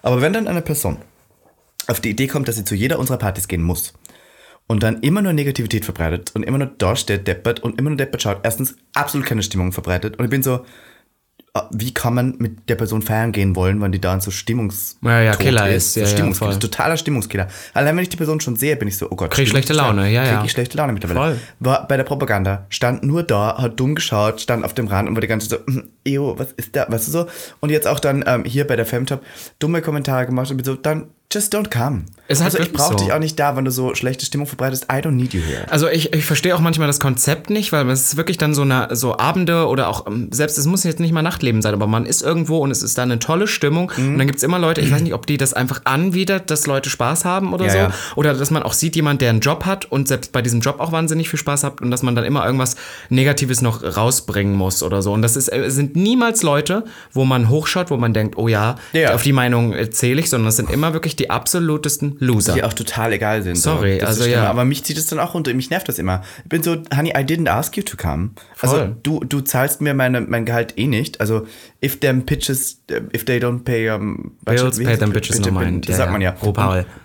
Aber 0.02 0.20
wenn 0.22 0.32
dann 0.32 0.48
eine 0.48 0.62
Person 0.62 0.98
auf 1.86 2.00
die 2.00 2.10
Idee 2.10 2.26
kommt, 2.26 2.48
dass 2.48 2.56
sie 2.56 2.64
zu 2.64 2.74
jeder 2.74 2.98
unserer 2.98 3.18
Partys 3.18 3.48
gehen 3.48 3.62
muss 3.62 3.92
und 4.66 4.82
dann 4.82 5.00
immer 5.00 5.20
nur 5.20 5.34
Negativität 5.34 5.84
verbreitet 5.84 6.32
und 6.34 6.42
immer 6.42 6.58
nur 6.58 6.68
da 6.78 6.96
steht, 6.96 7.28
deppert 7.28 7.60
und 7.60 7.78
immer 7.78 7.90
nur 7.90 7.98
deppert 7.98 8.22
schaut, 8.22 8.40
erstens 8.42 8.76
absolut 8.94 9.26
keine 9.26 9.42
Stimmung 9.42 9.72
verbreitet 9.72 10.18
und 10.18 10.24
ich 10.24 10.30
bin 10.30 10.42
so, 10.42 10.64
wie 11.70 11.94
kann 11.94 12.14
man 12.14 12.34
mit 12.38 12.68
der 12.68 12.74
Person 12.74 13.00
feiern 13.00 13.30
gehen 13.30 13.54
wollen, 13.54 13.80
wenn 13.80 13.92
die 13.92 14.00
da 14.00 14.18
so 14.18 14.32
Stimmungs 14.32 14.96
Ja, 15.02 15.20
ja, 15.20 15.36
Killer 15.36 15.70
ist, 15.70 15.94
so 15.94 16.00
ja, 16.00 16.06
ja, 16.06 16.12
Stimmungskiller, 16.12 16.50
voll. 16.50 16.58
totaler 16.58 16.96
Stimmungskiller. 16.96 17.46
Allein 17.74 17.96
wenn 17.96 18.02
ich 18.02 18.08
die 18.08 18.16
Person 18.16 18.40
schon 18.40 18.56
sehe, 18.56 18.74
bin 18.74 18.88
ich 18.88 18.96
so, 18.96 19.08
oh 19.08 19.14
Gott. 19.14 19.30
Krieg 19.30 19.48
schlechte 19.48 19.72
Laune, 19.72 20.10
ja, 20.10 20.24
ja. 20.24 20.36
Krieg 20.38 20.46
ich 20.46 20.50
schlechte 20.52 20.76
Laune 20.76 20.92
mittlerweile. 20.92 21.20
Voll. 21.20 21.40
War 21.60 21.86
bei 21.86 21.96
der 21.96 22.02
Propaganda, 22.02 22.66
stand 22.70 23.04
nur 23.04 23.22
da, 23.22 23.56
hat 23.58 23.78
dumm 23.78 23.94
geschaut, 23.94 24.40
stand 24.40 24.64
auf 24.64 24.74
dem 24.74 24.88
Rand 24.88 25.08
und 25.08 25.14
war 25.14 25.20
die 25.20 25.28
ganze 25.28 25.48
Zeit 25.48 25.60
so, 25.68 25.72
"Hm, 25.74 25.90
ew, 26.04 26.34
was 26.36 26.50
ist 26.56 26.74
da, 26.74 26.86
weißt 26.88 27.06
du 27.06 27.12
so? 27.12 27.26
Und 27.60 27.70
jetzt 27.70 27.86
auch 27.86 28.00
dann 28.00 28.24
ähm, 28.26 28.44
hier 28.44 28.66
bei 28.66 28.74
der 28.74 28.84
Femtop 28.86 29.22
dumme 29.60 29.80
Kommentare 29.80 30.26
gemacht 30.26 30.50
und 30.50 30.56
bin 30.56 30.64
so, 30.64 30.74
dann 30.74 31.06
just 31.34 31.54
don't 31.54 31.68
come. 31.70 32.04
Halt 32.30 32.40
also 32.40 32.58
ich 32.58 32.72
brauche 32.72 32.92
so. 32.96 33.04
dich 33.04 33.12
auch 33.12 33.18
nicht 33.18 33.38
da, 33.38 33.54
wenn 33.54 33.66
du 33.66 33.70
so 33.70 33.94
schlechte 33.94 34.24
Stimmung 34.24 34.46
verbreitest. 34.46 34.84
I 34.84 34.96
don't 34.96 35.10
need 35.10 35.34
you 35.34 35.42
here. 35.42 35.70
Also 35.70 35.88
ich, 35.88 36.14
ich 36.14 36.24
verstehe 36.24 36.54
auch 36.56 36.60
manchmal 36.60 36.86
das 36.86 36.98
Konzept 36.98 37.50
nicht, 37.50 37.70
weil 37.70 37.86
es 37.90 38.04
ist 38.04 38.16
wirklich 38.16 38.38
dann 38.38 38.54
so 38.54 38.62
eine 38.62 38.88
so 38.96 39.18
Abende 39.18 39.66
oder 39.68 39.88
auch 39.88 40.06
ähm, 40.06 40.28
selbst 40.32 40.56
es 40.56 40.64
muss 40.66 40.84
jetzt 40.84 41.00
nicht 41.00 41.12
mal 41.12 41.20
Nachtleben 41.20 41.60
sein, 41.60 41.74
aber 41.74 41.86
man 41.86 42.06
ist 42.06 42.22
irgendwo 42.22 42.58
und 42.60 42.70
es 42.70 42.82
ist 42.82 42.96
da 42.96 43.02
eine 43.02 43.18
tolle 43.18 43.46
Stimmung 43.46 43.92
Mhm. 43.96 44.08
und 44.14 44.18
dann 44.18 44.26
gibt's 44.26 44.42
immer 44.42 44.58
Leute, 44.58 44.80
ich 44.80 44.90
weiß 44.90 45.02
nicht, 45.02 45.12
ob 45.12 45.26
die 45.26 45.36
das 45.36 45.52
einfach 45.52 45.82
anwidert, 45.84 46.50
dass 46.50 46.66
Leute 46.66 46.88
Spaß 46.88 47.26
haben 47.26 47.52
oder 47.52 47.66
Ja, 47.66 47.70
so 47.72 47.78
ja. 47.78 47.90
oder 48.16 48.32
dass 48.32 48.50
man 48.50 48.62
auch 48.62 48.72
sieht, 48.72 48.96
jemand, 48.96 49.20
der 49.20 49.28
einen 49.28 49.40
Job 49.40 49.66
hat 49.66 49.84
und 49.92 50.08
selbst 50.08 50.32
bei 50.32 50.40
diesem 50.40 50.60
Job 50.60 50.80
auch 50.80 50.92
wahnsinnig 50.92 51.28
viel 51.28 51.38
Spaß 51.38 51.62
hat 51.62 51.82
und 51.82 51.90
dass 51.90 52.02
man 52.02 52.14
dann 52.14 52.24
immer 52.24 52.46
irgendwas 52.46 52.76
Negatives 53.10 53.60
noch 53.60 53.82
rausbringen 53.96 54.54
muss 54.56 54.82
oder 54.82 55.02
so 55.02 55.12
und 55.12 55.20
das 55.20 55.36
ist 55.36 55.48
äh, 55.48 55.58
es 55.64 55.74
sind 55.74 55.94
niemals 55.94 56.42
Leute, 56.42 56.84
wo 57.12 57.24
man 57.26 57.48
hochschaut, 57.50 57.90
wo 57.90 57.96
man 57.98 58.14
denkt, 58.14 58.38
oh 58.38 58.48
ja, 58.48 58.76
Ja. 58.94 59.14
auf 59.14 59.22
die 59.22 59.32
Meinung 59.34 59.74
äh, 59.74 59.90
zähle 59.90 60.20
ich, 60.20 60.30
sondern 60.30 60.48
es 60.48 60.56
sind 60.56 60.70
immer 60.70 60.92
wirklich 60.94 61.16
die 61.16 61.23
absolutesten 61.30 62.16
Loser. 62.20 62.54
die 62.54 62.62
auch 62.62 62.72
total 62.72 63.12
egal 63.12 63.42
sind. 63.42 63.56
Sorry, 63.56 63.98
ist 63.98 64.04
also 64.04 64.24
ja. 64.24 64.48
Aber 64.48 64.64
mich 64.64 64.84
zieht 64.84 64.98
es 64.98 65.06
dann 65.06 65.18
auch 65.18 65.34
runter. 65.34 65.52
Mich 65.54 65.70
nervt 65.70 65.88
das 65.88 65.98
immer. 65.98 66.22
Ich 66.42 66.48
bin 66.48 66.62
so, 66.62 66.76
Honey, 66.94 67.10
I 67.10 67.22
didn't 67.24 67.48
ask 67.48 67.76
you 67.76 67.82
to 67.82 67.96
come. 67.96 68.30
Also 68.72 68.94
du, 69.02 69.20
du 69.20 69.40
zahlst 69.40 69.80
mir 69.80 69.94
meine, 69.94 70.20
mein 70.20 70.44
Gehalt 70.44 70.74
eh 70.76 70.86
nicht. 70.86 71.20
Also 71.20 71.46
if 71.82 72.00
them 72.00 72.24
pitches, 72.26 72.82
if 73.14 73.24
they 73.24 73.38
don't 73.38 73.64
pay 73.64 73.90
um, 73.90 74.32
Bills, 74.44 74.78
pay 74.78 74.96
them 74.96 75.12
bitches 75.12 75.38
Bitte, 75.38 75.52
no 75.52 75.60
mind. 75.60 75.84
Das 75.88 75.92
Ja, 75.92 75.96
sagt 75.98 76.12
man 76.12 76.20
ja. 76.20 76.34
Und 76.40 76.56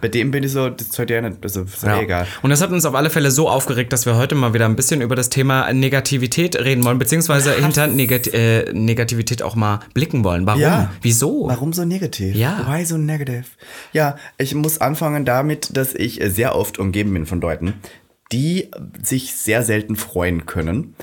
Bei 0.02 0.08
dem 0.08 0.32
bin 0.32 0.44
ich 0.44 0.52
so, 0.52 0.70
das 0.70 0.90
zahlt 0.90 1.10
ja 1.10 1.22
nicht. 1.22 1.38
Also 1.44 1.64
ist 1.64 1.84
ja. 1.84 2.00
Egal. 2.00 2.28
Und 2.42 2.50
das 2.50 2.62
hat 2.62 2.72
uns 2.72 2.86
auf 2.86 2.96
alle 2.96 3.10
Fälle 3.10 3.32
so 3.32 3.50
aufgeregt, 3.50 3.94
dass 3.94 4.06
wir 4.06 4.16
heute 4.16 4.36
mal 4.36 4.54
wieder 4.54 4.66
ein 4.66 4.76
bisschen 4.76 5.02
über 5.02 5.16
das 5.16 5.30
Thema 5.30 5.72
Negativität 5.74 6.56
reden 6.58 6.84
wollen, 6.84 7.00
beziehungsweise 7.00 7.54
hinter 7.54 7.88
Negat 7.88 8.34
äh, 8.34 8.72
Negativität 8.74 9.42
auch 9.42 9.56
mal 9.56 9.80
blicken 9.94 10.24
wollen. 10.24 10.46
Warum? 10.46 10.62
Ja. 10.62 10.92
Wieso? 11.02 11.48
Warum 11.48 11.74
so 11.74 11.86
negativ? 11.86 12.36
Ja. 12.36 12.66
Why 12.68 12.86
so 12.86 12.98
negative? 12.98 13.46
Ja, 13.94 14.16
ich 14.38 14.56
muss 14.56 14.80
anfangen 14.80 15.26
damit, 15.26 15.76
dass 15.76 15.94
ich 15.94 16.20
sehr 16.26 16.56
oft 16.56 16.80
umgeben 16.80 17.14
bin 17.14 17.26
von 17.26 17.42
Leuten, 17.42 17.74
die 18.32 18.70
sich 19.02 19.34
sehr 19.34 19.64
selten 19.64 19.96
freuen 19.96 20.46
können. 20.46 20.94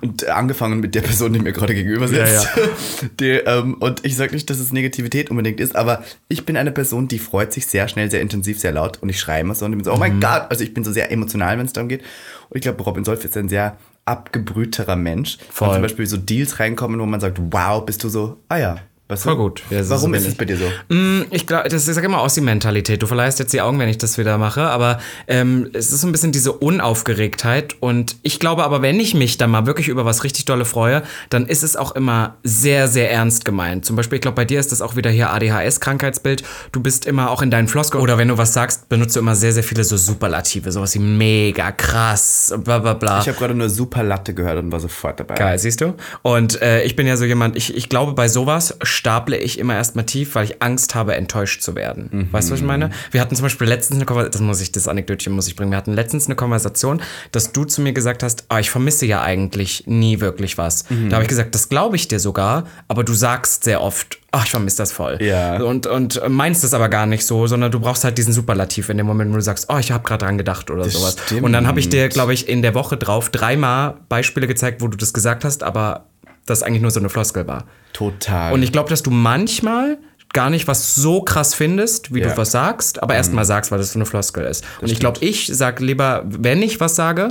Und 0.00 0.26
angefangen 0.28 0.80
mit 0.80 0.96
der 0.96 1.02
Person, 1.02 1.32
die 1.32 1.38
mir 1.38 1.52
gerade 1.52 1.74
gegenüber 1.74 2.08
sitzt. 2.08 2.48
Die, 3.20 3.30
ähm, 3.30 3.74
und 3.74 4.04
ich 4.04 4.16
sage 4.16 4.34
nicht, 4.34 4.50
dass 4.50 4.58
es 4.58 4.72
Negativität 4.72 5.30
unbedingt 5.30 5.60
ist, 5.60 5.76
aber 5.76 6.02
ich 6.28 6.44
bin 6.44 6.56
eine 6.56 6.72
Person, 6.72 7.06
die 7.06 7.20
freut 7.20 7.52
sich 7.52 7.66
sehr 7.66 7.86
schnell, 7.86 8.10
sehr 8.10 8.20
intensiv, 8.20 8.58
sehr 8.58 8.72
laut 8.72 9.00
und 9.00 9.08
ich 9.08 9.20
schreie 9.20 9.42
immer 9.42 9.54
so 9.54 9.64
und 9.64 9.72
ich 9.72 9.78
bin 9.78 9.84
so, 9.84 9.92
oh 9.92 9.96
mein 9.96 10.20
Gott, 10.20 10.46
also 10.48 10.64
ich 10.64 10.74
bin 10.74 10.82
so 10.82 10.92
sehr 10.92 11.12
emotional, 11.12 11.56
wenn 11.56 11.66
es 11.66 11.72
darum 11.72 11.88
geht. 11.88 12.02
Und 12.48 12.56
ich 12.56 12.62
glaube, 12.62 12.82
Robin 12.82 13.04
Solf 13.04 13.24
ist 13.24 13.36
ein 13.36 13.48
sehr 13.48 13.76
abgebrühterer 14.04 14.96
Mensch. 14.96 15.38
Voll. 15.50 15.68
Wenn 15.68 15.74
zum 15.74 15.82
Beispiel 15.82 16.06
so 16.06 16.16
Deals 16.16 16.58
reinkommen, 16.58 17.00
wo 17.00 17.06
man 17.06 17.20
sagt, 17.20 17.38
wow, 17.50 17.84
bist 17.84 18.02
du 18.02 18.08
so, 18.08 18.38
ah 18.48 18.58
ja. 18.58 18.76
Weißt? 19.12 19.24
Voll 19.24 19.36
gut. 19.36 19.62
Ja, 19.68 19.86
Warum 19.90 20.12
so 20.12 20.16
ist 20.16 20.26
es 20.26 20.34
bei 20.36 20.46
dir 20.46 20.56
so? 20.56 20.64
Mm, 20.94 21.26
Ich 21.30 21.46
glaube, 21.46 21.68
das 21.68 21.86
ist 21.86 21.94
sag 21.94 22.02
immer 22.02 22.20
aus 22.20 22.32
die 22.32 22.40
Mentalität. 22.40 23.02
Du 23.02 23.06
verleihst 23.06 23.38
jetzt 23.40 23.52
die 23.52 23.60
Augen, 23.60 23.78
wenn 23.78 23.90
ich 23.90 23.98
das 23.98 24.16
wieder 24.16 24.38
mache, 24.38 24.62
aber 24.62 25.00
ähm, 25.28 25.68
es 25.74 25.92
ist 25.92 26.00
so 26.00 26.06
ein 26.06 26.12
bisschen 26.12 26.32
diese 26.32 26.52
Unaufgeregtheit. 26.52 27.76
Und 27.80 28.16
ich 28.22 28.40
glaube 28.40 28.64
aber, 28.64 28.80
wenn 28.80 28.98
ich 29.00 29.12
mich 29.14 29.36
dann 29.36 29.50
mal 29.50 29.66
wirklich 29.66 29.88
über 29.88 30.06
was 30.06 30.24
richtig 30.24 30.46
dolle 30.46 30.64
freue, 30.64 31.02
dann 31.28 31.46
ist 31.46 31.62
es 31.62 31.76
auch 31.76 31.92
immer 31.92 32.36
sehr, 32.42 32.88
sehr 32.88 33.10
ernst 33.10 33.44
gemeint. 33.44 33.84
Zum 33.84 33.96
Beispiel, 33.96 34.16
ich 34.16 34.22
glaube, 34.22 34.36
bei 34.36 34.46
dir 34.46 34.58
ist 34.60 34.72
das 34.72 34.80
auch 34.80 34.96
wieder 34.96 35.10
hier 35.10 35.30
ADHS-Krankheitsbild. 35.30 36.42
Du 36.72 36.80
bist 36.80 37.04
immer 37.06 37.30
auch 37.30 37.42
in 37.42 37.50
deinen 37.50 37.68
Floskeln 37.68 38.02
oder 38.02 38.16
wenn 38.16 38.28
du 38.28 38.38
was 38.38 38.54
sagst, 38.54 38.88
benutzt 38.88 39.14
du 39.14 39.20
immer 39.20 39.34
sehr, 39.34 39.52
sehr 39.52 39.62
viele 39.62 39.84
so 39.84 39.98
Superlative, 39.98 40.72
sowas 40.72 40.94
wie 40.94 41.00
mega, 41.00 41.70
krass, 41.72 42.54
bla 42.64 42.78
bla 42.78 42.94
bla. 42.94 43.20
Ich 43.20 43.28
habe 43.28 43.36
gerade 43.38 43.54
nur 43.54 43.68
super 43.68 44.02
Latte 44.02 44.32
gehört 44.32 44.58
und 44.58 44.72
war 44.72 44.80
sofort 44.80 45.20
dabei. 45.20 45.34
Geil, 45.34 45.58
siehst 45.58 45.82
du? 45.82 45.94
Und 46.22 46.62
äh, 46.62 46.82
ich 46.84 46.96
bin 46.96 47.06
ja 47.06 47.16
so 47.18 47.24
jemand, 47.26 47.56
ich, 47.56 47.76
ich 47.76 47.88
glaube, 47.88 48.12
bei 48.14 48.28
sowas 48.28 48.74
staple 49.02 49.36
ich 49.36 49.58
immer 49.58 49.74
erstmal 49.74 50.06
tief, 50.06 50.36
weil 50.36 50.44
ich 50.44 50.62
Angst 50.62 50.94
habe, 50.94 51.16
enttäuscht 51.16 51.60
zu 51.60 51.74
werden. 51.74 52.28
Weißt 52.30 52.48
du, 52.48 52.52
was 52.52 52.60
ich 52.60 52.64
meine? 52.64 52.90
Wir 53.10 53.20
hatten 53.20 53.34
zum 53.34 53.42
Beispiel 53.42 53.66
letztens 53.66 53.98
eine 53.98 54.06
Konversation, 54.06 54.30
das 54.30 54.46
muss 54.46 54.60
ich, 54.60 54.70
das 54.70 54.86
Anekdötchen 54.86 55.32
muss 55.32 55.48
ich 55.48 55.56
bringen. 55.56 55.72
Wir 55.72 55.76
hatten 55.76 55.92
letztens 55.92 56.26
eine 56.26 56.36
Konversation, 56.36 57.02
dass 57.32 57.50
du 57.50 57.64
zu 57.64 57.80
mir 57.80 57.92
gesagt 57.92 58.22
hast, 58.22 58.44
ah, 58.48 58.60
ich 58.60 58.70
vermisse 58.70 59.04
ja 59.04 59.20
eigentlich 59.20 59.88
nie 59.88 60.20
wirklich 60.20 60.56
was. 60.56 60.84
Da 61.08 61.16
habe 61.16 61.24
ich 61.24 61.28
gesagt, 61.28 61.52
das 61.56 61.68
glaube 61.68 61.96
ich 61.96 62.06
dir 62.06 62.20
sogar, 62.20 62.68
aber 62.86 63.02
du 63.02 63.12
sagst 63.12 63.64
sehr 63.64 63.80
oft, 63.80 64.20
ach, 64.30 64.44
ich 64.44 64.52
vermisse 64.52 64.76
das 64.76 64.92
voll. 64.92 65.18
Ja. 65.20 65.60
Und, 65.60 65.88
und 65.88 66.22
meinst 66.28 66.62
es 66.62 66.72
aber 66.72 66.88
gar 66.88 67.06
nicht 67.06 67.26
so, 67.26 67.48
sondern 67.48 67.72
du 67.72 67.80
brauchst 67.80 68.04
halt 68.04 68.16
diesen 68.18 68.32
Superlativ 68.32 68.88
in 68.88 68.98
dem 68.98 69.06
Moment, 69.06 69.32
wo 69.32 69.34
du 69.34 69.42
sagst, 69.42 69.66
oh, 69.68 69.78
ich 69.78 69.90
habe 69.90 70.04
gerade 70.04 70.26
dran 70.26 70.38
gedacht 70.38 70.70
oder 70.70 70.88
sowas. 70.88 71.16
stimmt. 71.26 71.42
Und 71.42 71.52
dann 71.52 71.66
habe 71.66 71.80
ich 71.80 71.88
dir, 71.88 72.08
glaube 72.08 72.34
ich, 72.34 72.48
in 72.48 72.62
der 72.62 72.74
Woche 72.74 72.96
drauf 72.96 73.30
dreimal 73.30 73.96
Beispiele 74.08 74.46
gezeigt, 74.46 74.80
wo 74.80 74.86
du 74.86 74.96
das 74.96 75.12
gesagt 75.12 75.44
hast, 75.44 75.64
aber 75.64 76.06
das 76.46 76.62
eigentlich 76.62 76.82
nur 76.82 76.90
so 76.90 77.00
eine 77.00 77.08
Floskel 77.08 77.46
war. 77.46 77.64
Total. 77.92 78.52
Und 78.52 78.62
ich 78.62 78.72
glaube, 78.72 78.90
dass 78.90 79.02
du 79.02 79.10
manchmal 79.10 79.98
gar 80.32 80.48
nicht 80.50 80.66
was 80.66 80.94
so 80.94 81.22
krass 81.22 81.54
findest, 81.54 82.14
wie 82.14 82.20
Ja. 82.20 82.28
du 82.30 82.36
was 82.38 82.52
sagst, 82.52 83.02
aber 83.02 83.14
erstmal 83.14 83.44
sagst, 83.44 83.70
weil 83.70 83.78
das 83.78 83.92
so 83.92 83.98
eine 83.98 84.06
Floskel 84.06 84.44
ist. 84.44 84.64
Und 84.80 84.90
ich 84.90 84.98
glaube, 84.98 85.18
ich 85.24 85.46
sag 85.52 85.80
lieber, 85.80 86.22
wenn 86.24 86.62
ich 86.62 86.80
was 86.80 86.96
sage, 86.96 87.28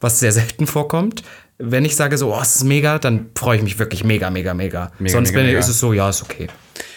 was 0.00 0.20
sehr 0.20 0.30
selten 0.32 0.66
vorkommt, 0.66 1.22
wenn 1.58 1.84
ich 1.84 1.96
sage 1.96 2.16
so, 2.18 2.34
oh, 2.34 2.38
es 2.40 2.56
ist 2.56 2.64
mega, 2.64 2.98
dann 2.98 3.30
freue 3.34 3.56
ich 3.56 3.62
mich 3.62 3.78
wirklich 3.78 4.04
mega, 4.04 4.30
mega, 4.30 4.54
mega. 4.54 4.92
Mega, 4.98 5.12
Sonst 5.12 5.30
mega, 5.30 5.38
bin 5.40 5.46
ich, 5.46 5.52
mega. 5.54 5.58
ist 5.60 5.68
es 5.68 5.80
so, 5.80 5.92
ja, 5.92 6.08
ist 6.08 6.22
okay. 6.22 6.48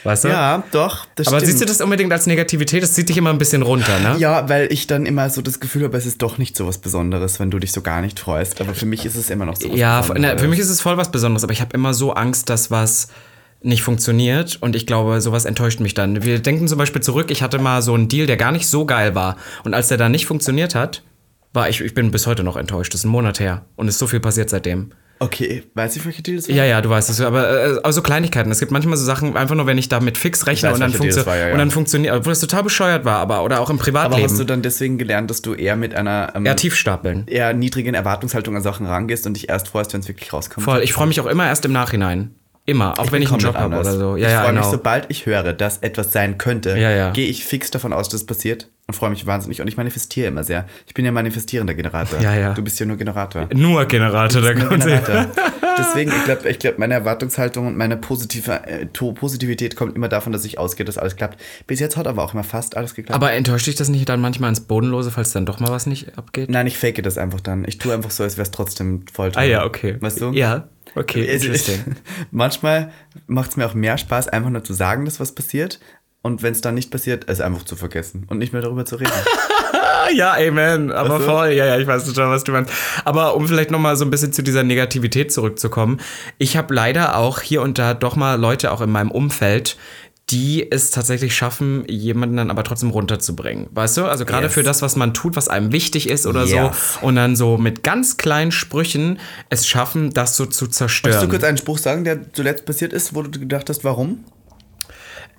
Weißt 0.04 0.24
du? 0.24 0.28
ja, 0.30 0.64
doch, 0.72 1.06
das 1.16 1.28
aber 1.28 1.38
stimmt. 1.38 1.52
siehst 1.52 1.62
du 1.62 1.66
das 1.66 1.82
unbedingt 1.82 2.12
als 2.14 2.26
Negativität? 2.26 2.82
Das 2.84 2.94
zieht 2.94 3.10
dich 3.10 3.18
immer 3.18 3.32
ein 3.32 3.38
bisschen 3.38 3.62
runter, 3.62 4.00
ne? 4.00 4.16
Ja, 4.18 4.48
weil 4.48 4.72
ich 4.72 4.88
dann 4.88 5.06
immer 5.06 5.30
so 5.30 5.42
das 5.42 5.60
Gefühl 5.60 5.84
habe, 5.84 5.98
es 5.98 6.06
ist 6.06 6.22
doch 6.22 6.38
nicht 6.38 6.56
so 6.56 6.68
was 6.68 6.78
Besonderes, 6.78 7.40
wenn 7.40 7.52
du 7.52 7.60
dich 7.60 7.72
so 7.72 7.82
gar 7.82 8.02
nicht 8.02 8.20
freust. 8.20 8.62
Aber 8.62 8.74
für 8.74 8.86
mich 8.86 9.06
ist 9.06 9.16
es 9.16 9.30
immer 9.30 9.46
noch 9.46 9.56
so 9.58 9.70
was 9.70 9.78
Ja, 9.78 10.02
Besonderes. 10.02 10.32
na, 10.36 10.42
für 10.42 10.48
mich 10.48 10.60
ist 10.60 10.70
es 10.70 10.80
voll 10.82 10.98
was 10.98 11.12
Besonderes, 11.12 11.44
aber 11.44 11.54
ich 11.54 11.62
habe 11.62 11.74
immer 11.74 11.94
so 11.94 12.14
Angst, 12.14 12.50
dass 12.50 12.72
was 12.72 13.10
nicht 13.62 13.84
funktioniert 13.84 14.58
und 14.62 14.74
ich 14.76 14.86
glaube, 14.88 15.20
sowas 15.20 15.44
enttäuscht 15.44 15.82
mich 15.82 15.94
dann. 15.94 16.24
Wir 16.24 16.40
denken 16.40 16.68
zum 16.70 16.78
Beispiel 16.78 17.02
zurück, 17.02 17.30
ich 17.30 17.42
hatte 17.44 17.60
mal 17.60 17.82
so 17.82 17.94
einen 17.94 18.08
Deal, 18.08 18.26
der 18.26 18.38
gar 18.38 18.54
nicht 18.54 18.68
so 18.68 18.86
geil 18.86 19.16
war 19.16 19.36
und 19.66 19.74
als 19.74 19.90
der 19.90 19.98
dann 19.98 20.14
nicht 20.14 20.26
funktioniert 20.28 20.76
hat, 20.76 21.04
war 21.52 21.68
ich, 21.68 21.82
ich 21.82 21.94
bin 21.94 22.10
bis 22.12 22.26
heute 22.26 22.44
noch 22.46 22.56
enttäuscht. 22.56 22.94
Das 22.94 23.02
ist 23.02 23.06
ein 23.06 23.10
Monat 23.10 23.40
her 23.42 23.66
und 23.76 23.90
ist 23.90 24.00
so 24.00 24.08
viel 24.08 24.22
passiert 24.22 24.50
seitdem. 24.50 24.92
Okay, 25.22 25.64
weiß 25.74 25.98
ich, 25.98 26.06
welche 26.06 26.22
Deals 26.24 26.48
waren? 26.48 26.56
Ja, 26.56 26.64
ja, 26.64 26.82
du 26.82 26.90
weißt 26.90 27.10
es. 27.10 27.20
Aber, 27.20 27.50
äh, 27.50 27.78
aber 27.78 27.92
so 27.92 28.02
Kleinigkeiten. 28.02 28.50
Es 28.52 28.60
gibt 28.60 28.72
manchmal 28.72 28.96
so 28.96 29.04
Sachen, 29.04 29.36
einfach 29.36 29.56
nur, 29.56 29.68
wenn 29.68 29.78
ich 29.78 29.90
damit 29.90 30.18
fix 30.18 30.48
rechne 30.48 30.70
weiß, 30.70 30.76
und 30.76 30.82
dann, 30.82 31.26
war, 31.26 31.36
ja, 31.36 31.48
ja. 31.48 31.52
und 31.52 31.60
dann 31.60 31.72
funktioniert, 31.72 32.16
obwohl 32.16 32.32
das 32.32 32.40
total 32.40 32.64
bescheuert 32.64 33.04
war, 33.04 33.20
aber 33.20 33.44
oder 33.44 33.60
auch 33.60 33.70
im 33.70 33.76
Aber 33.76 33.84
Privatleben. 33.84 34.24
hast 34.24 34.40
du 34.40 34.46
dann 34.46 34.62
deswegen 34.62 34.98
gelernt, 34.98 35.30
dass 35.30 35.42
du 35.42 35.54
eher 35.54 35.76
mit 35.76 35.94
einer 35.94 36.32
ähm, 36.36 36.46
ja, 36.46 36.54
tief 36.54 36.76
stapeln. 36.76 37.26
eher 37.28 37.54
niedrigen 37.54 37.96
Erwartungshaltung 37.96 38.56
an 38.56 38.62
Sachen 38.62 38.86
rangehst 38.86 39.28
und 39.28 39.34
dich 39.34 39.50
erst 39.50 39.68
freust, 39.68 39.94
wenn 39.94 40.00
es 40.00 40.08
wirklich 40.08 40.32
rauskommt? 40.32 40.64
Voll. 40.64 40.82
Ich 40.84 40.94
freue 40.94 41.08
mich 41.08 41.20
auch 41.20 41.26
immer 41.26 41.48
erst 41.48 41.66
im 41.66 41.74
Nachhinein. 41.74 42.36
Immer. 42.70 43.00
Auch 43.00 43.12
wenn 43.12 43.22
ich 43.22 43.32
einen 43.32 43.40
Job 43.40 43.56
habe 43.56 43.80
oder 43.80 43.98
so. 43.98 44.16
Ja, 44.16 44.28
ich 44.28 44.34
ja, 44.34 44.42
freue 44.44 44.54
mich, 44.54 44.62
genau. 44.62 44.72
sobald 44.72 45.06
ich 45.10 45.26
höre, 45.26 45.54
dass 45.54 45.80
etwas 45.80 46.12
sein 46.12 46.38
könnte, 46.38 46.78
Ja, 46.78 46.92
ja. 46.92 47.12
gehe 47.12 47.28
ich 47.28 47.44
fix 47.44 47.72
davon 47.72 47.94
aus, 47.94 48.10
dass 48.10 48.22
es 48.22 48.28
passiert 48.28 48.68
und 48.88 48.96
freue 48.96 49.12
mich 49.12 49.26
wahnsinnig. 49.28 49.62
Und 49.62 49.68
ich 49.68 49.78
manifestiere 49.78 50.28
immer 50.28 50.44
sehr. 50.44 50.66
Ich 50.88 50.96
bin 50.96 51.06
ja 51.06 51.12
manifestierender 51.12 51.76
Generator. 51.76 52.20
Ja, 52.20 52.36
ja. 52.36 52.54
Du 52.54 52.64
bist 52.64 52.80
ja 52.80 52.88
nur 52.88 52.98
Generator. 52.98 53.48
Nur 53.54 53.86
Generator, 53.86 54.42
da 54.42 54.54
Nur 54.54 54.68
kommt. 54.68 54.84
Generator. 54.84 55.28
Deswegen, 55.78 56.12
ich 56.12 56.24
glaube, 56.26 56.50
ich 56.50 56.60
glaub, 56.60 56.78
meine 56.78 56.96
Erwartungshaltung 56.96 57.68
und 57.68 57.78
meine 57.78 57.98
positive 57.98 58.68
äh, 58.68 58.86
Positivität 58.86 59.76
kommt 59.76 59.96
immer 59.96 60.10
davon, 60.10 60.34
dass 60.34 60.44
ich 60.44 60.58
ausgehe, 60.58 60.86
dass 60.86 60.98
alles 60.98 61.16
klappt. 61.16 61.40
Bis 61.68 61.80
jetzt 61.80 61.98
hat 61.98 62.08
aber 62.08 62.24
auch 62.24 62.34
immer 62.34 62.44
fast 62.44 62.76
alles 62.76 62.96
geklappt. 62.96 63.16
Aber 63.16 63.32
enttäuscht 63.32 63.68
dich 63.68 63.76
das 63.76 63.90
nicht 63.90 64.10
dann 64.10 64.20
manchmal 64.20 64.50
ins 64.50 64.62
Bodenlose, 64.62 65.12
falls 65.12 65.32
dann 65.32 65.46
doch 65.46 65.60
mal 65.60 65.70
was 65.70 65.86
nicht 65.86 66.18
abgeht? 66.18 66.50
Nein, 66.50 66.68
ich 66.68 66.78
fake 66.78 67.02
das 67.04 67.18
einfach 67.18 67.42
dann. 67.42 67.64
Ich 67.66 67.78
tue 67.78 67.94
einfach 67.94 68.12
so, 68.12 68.24
als 68.24 68.38
wäre 68.38 68.44
es 68.44 68.52
trotzdem 68.52 69.04
voll 69.12 69.32
toll. 69.32 69.42
Ah 69.42 69.46
ja, 69.46 69.66
okay. 69.66 69.98
Weißt 70.00 70.20
du? 70.20 70.32
Ja, 70.32 70.68
okay, 70.96 71.26
Es- 71.28 71.44
interesting. 71.44 71.96
Manchmal 72.32 72.92
macht 73.28 73.52
es 73.52 73.58
mir 73.58 73.66
auch 73.66 73.74
mehr 73.74 73.98
Spaß, 73.98 74.28
einfach 74.30 74.50
nur 74.50 74.64
zu 74.64 74.74
sagen, 74.74 75.06
dass 75.06 75.20
was 75.20 75.34
passiert. 75.34 75.80
Und 76.22 76.44
wenn 76.44 76.52
es 76.52 76.60
dann 76.62 76.76
nicht 76.76 76.92
passiert, 76.92 77.30
es 77.30 77.40
einfach 77.40 77.64
zu 77.64 77.78
vergessen 77.78 78.26
und 78.28 78.40
nicht 78.40 78.52
mehr 78.52 78.62
darüber 78.62 78.86
zu 78.86 78.96
reden. 78.98 79.12
Ja, 80.16 80.34
amen. 80.34 80.92
Aber 80.92 81.16
Weißt 81.16 81.22
du? 81.22 81.26
voll, 81.26 81.50
ja, 81.50 81.66
ja, 81.68 81.78
ich 81.78 81.86
weiß 81.86 82.04
total, 82.06 82.30
was 82.32 82.44
du 82.44 82.52
meinst. 82.52 82.74
Aber 83.06 83.36
um 83.36 83.48
vielleicht 83.48 83.70
noch 83.70 83.78
mal 83.78 83.96
so 83.96 84.06
ein 84.06 84.10
bisschen 84.10 84.34
zu 84.34 84.42
dieser 84.42 84.64
Negativität 84.64 85.32
zurückzukommen. 85.32 86.00
Ich 86.40 86.58
habe 86.58 86.74
leider 86.74 87.16
auch 87.16 87.42
hier 87.42 87.62
und 87.62 87.78
da 87.78 87.94
doch 87.94 88.16
mal 88.16 88.40
Leute 88.40 88.72
auch 88.72 88.82
in 88.82 88.90
meinem 88.90 89.12
Umfeld, 89.12 89.78
die 90.32 90.70
es 90.72 90.92
tatsächlich 90.92 91.36
schaffen, 91.36 91.84
jemanden 91.88 92.38
dann 92.38 92.52
aber 92.52 92.64
trotzdem 92.64 92.92
runterzubringen. 92.92 93.68
Weißt 93.72 93.98
du? 93.98 94.06
Also 94.06 94.26
gerade 94.26 94.46
Yes. 94.46 94.54
für 94.54 94.64
das, 94.64 94.82
was 94.82 94.96
man 94.96 95.14
tut, 95.14 95.36
was 95.36 95.48
einem 95.48 95.72
wichtig 95.72 96.10
ist 96.10 96.28
oder 96.28 96.46
Yes. 96.46 96.52
so. 97.02 97.06
Und 97.08 97.16
dann 97.16 97.36
so 97.36 97.58
mit 97.58 97.84
ganz 97.84 98.18
kleinen 98.18 98.52
Sprüchen 98.52 99.20
es 99.50 99.68
schaffen, 99.68 100.12
das 100.14 100.36
so 100.38 100.46
zu 100.46 100.68
zerstören. 100.68 101.14
Kannst 101.14 101.26
du 101.26 101.30
kurz 101.30 101.44
einen 101.44 101.58
Spruch 101.58 101.78
sagen, 101.80 102.04
der 102.04 102.32
zuletzt 102.34 102.66
passiert 102.66 102.94
ist, 102.94 103.16
wo 103.16 103.22
du 103.24 103.40
gedacht 103.40 103.70
hast, 103.70 103.84
warum? 103.84 104.24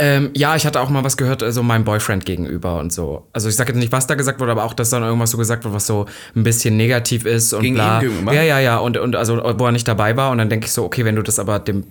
Ähm, 0.02 0.30
ja, 0.35 0.56
ich 0.56 0.64
hatte 0.64 0.80
auch 0.80 0.88
mal 0.88 1.04
was 1.04 1.18
gehört, 1.18 1.42
also 1.42 1.62
meinem 1.62 1.85
Boyfriend 1.85 2.25
gegenüber 2.25 2.78
und 2.78 2.90
so. 2.90 3.26
Also 3.35 3.50
ich 3.50 3.56
sage 3.56 3.73
jetzt 3.73 3.78
nicht, 3.80 3.92
was 3.92 4.06
da 4.06 4.14
gesagt 4.14 4.40
wurde, 4.40 4.52
aber 4.52 4.64
auch, 4.64 4.73
dass 4.73 4.88
dann 4.88 5.02
irgendwas 5.02 5.30
so 5.30 5.37
gesagt 5.37 5.64
wird, 5.64 5.75
was 5.75 5.87
so 5.87 6.06
ein 6.35 6.42
bisschen 6.42 6.78
negativ 6.78 7.26
ist 7.26 7.52
und 7.52 7.61
Gegen 7.61 7.75
bla. 7.75 8.00
ihn 8.00 8.09
gegenüber? 8.09 8.32
Ja, 8.32 8.42
ja, 8.42 8.59
ja. 8.61 8.78
Und, 8.78 8.97
und 8.97 9.14
also, 9.14 9.37
wo 9.37 9.66
er 9.66 9.73
nicht 9.73 9.87
dabei 9.87 10.16
war. 10.16 10.30
Und 10.30 10.38
dann 10.38 10.49
denke 10.49 10.64
ich 10.66 10.73
so, 10.73 10.85
okay, 10.85 11.04
wenn 11.04 11.16
du 11.16 11.23
das 11.23 11.38
aber 11.38 11.59
dem 11.59 11.85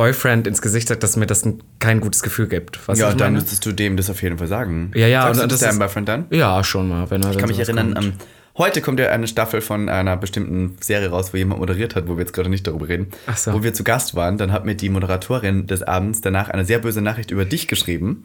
Boyfriend 0.00 0.46
ins 0.46 0.62
Gesicht 0.62 0.88
sagst, 0.88 1.02
dass 1.02 1.16
mir 1.16 1.26
das 1.26 1.44
ein, 1.44 1.62
kein 1.78 2.00
gutes 2.00 2.22
Gefühl 2.22 2.46
gibt. 2.48 2.80
Was 2.88 2.98
Ja, 2.98 3.12
dann 3.12 3.34
müsstest 3.34 3.66
du 3.66 3.72
dem 3.72 3.98
das 3.98 4.08
auf 4.08 4.22
jeden 4.22 4.38
Fall 4.38 4.46
sagen. 4.46 4.92
Ja, 4.94 5.06
ja, 5.06 5.24
Sagst 5.24 5.42
und 5.42 5.50
du 5.50 5.52
das 5.52 5.60
das 5.60 5.68
deinem 5.68 5.78
Boyfriend 5.78 6.08
dann? 6.08 6.24
Ja, 6.30 6.64
schon 6.64 6.88
mal. 6.88 7.10
Wenn 7.10 7.22
er 7.22 7.32
Ich 7.32 7.36
kann 7.36 7.50
mich 7.50 7.58
erinnern, 7.58 7.94
ähm, 7.98 8.12
heute 8.56 8.80
kommt 8.80 8.98
ja 8.98 9.10
eine 9.10 9.26
Staffel 9.26 9.60
von 9.60 9.90
einer 9.90 10.16
bestimmten 10.16 10.78
Serie 10.80 11.10
raus, 11.10 11.34
wo 11.34 11.36
jemand 11.36 11.60
moderiert 11.60 11.96
hat, 11.96 12.08
wo 12.08 12.16
wir 12.16 12.20
jetzt 12.20 12.32
gerade 12.32 12.48
nicht 12.48 12.66
darüber 12.66 12.88
reden. 12.88 13.08
Ach 13.26 13.36
so. 13.36 13.52
Wo 13.52 13.62
wir 13.62 13.74
zu 13.74 13.84
Gast 13.84 14.14
waren, 14.14 14.38
dann 14.38 14.52
hat 14.52 14.64
mir 14.64 14.74
die 14.74 14.88
Moderatorin 14.88 15.66
des 15.66 15.82
Abends 15.82 16.22
danach 16.22 16.48
eine 16.48 16.64
sehr 16.64 16.78
böse 16.78 17.02
Nachricht 17.02 17.30
über 17.30 17.44
dich 17.44 17.68
geschrieben. 17.68 18.24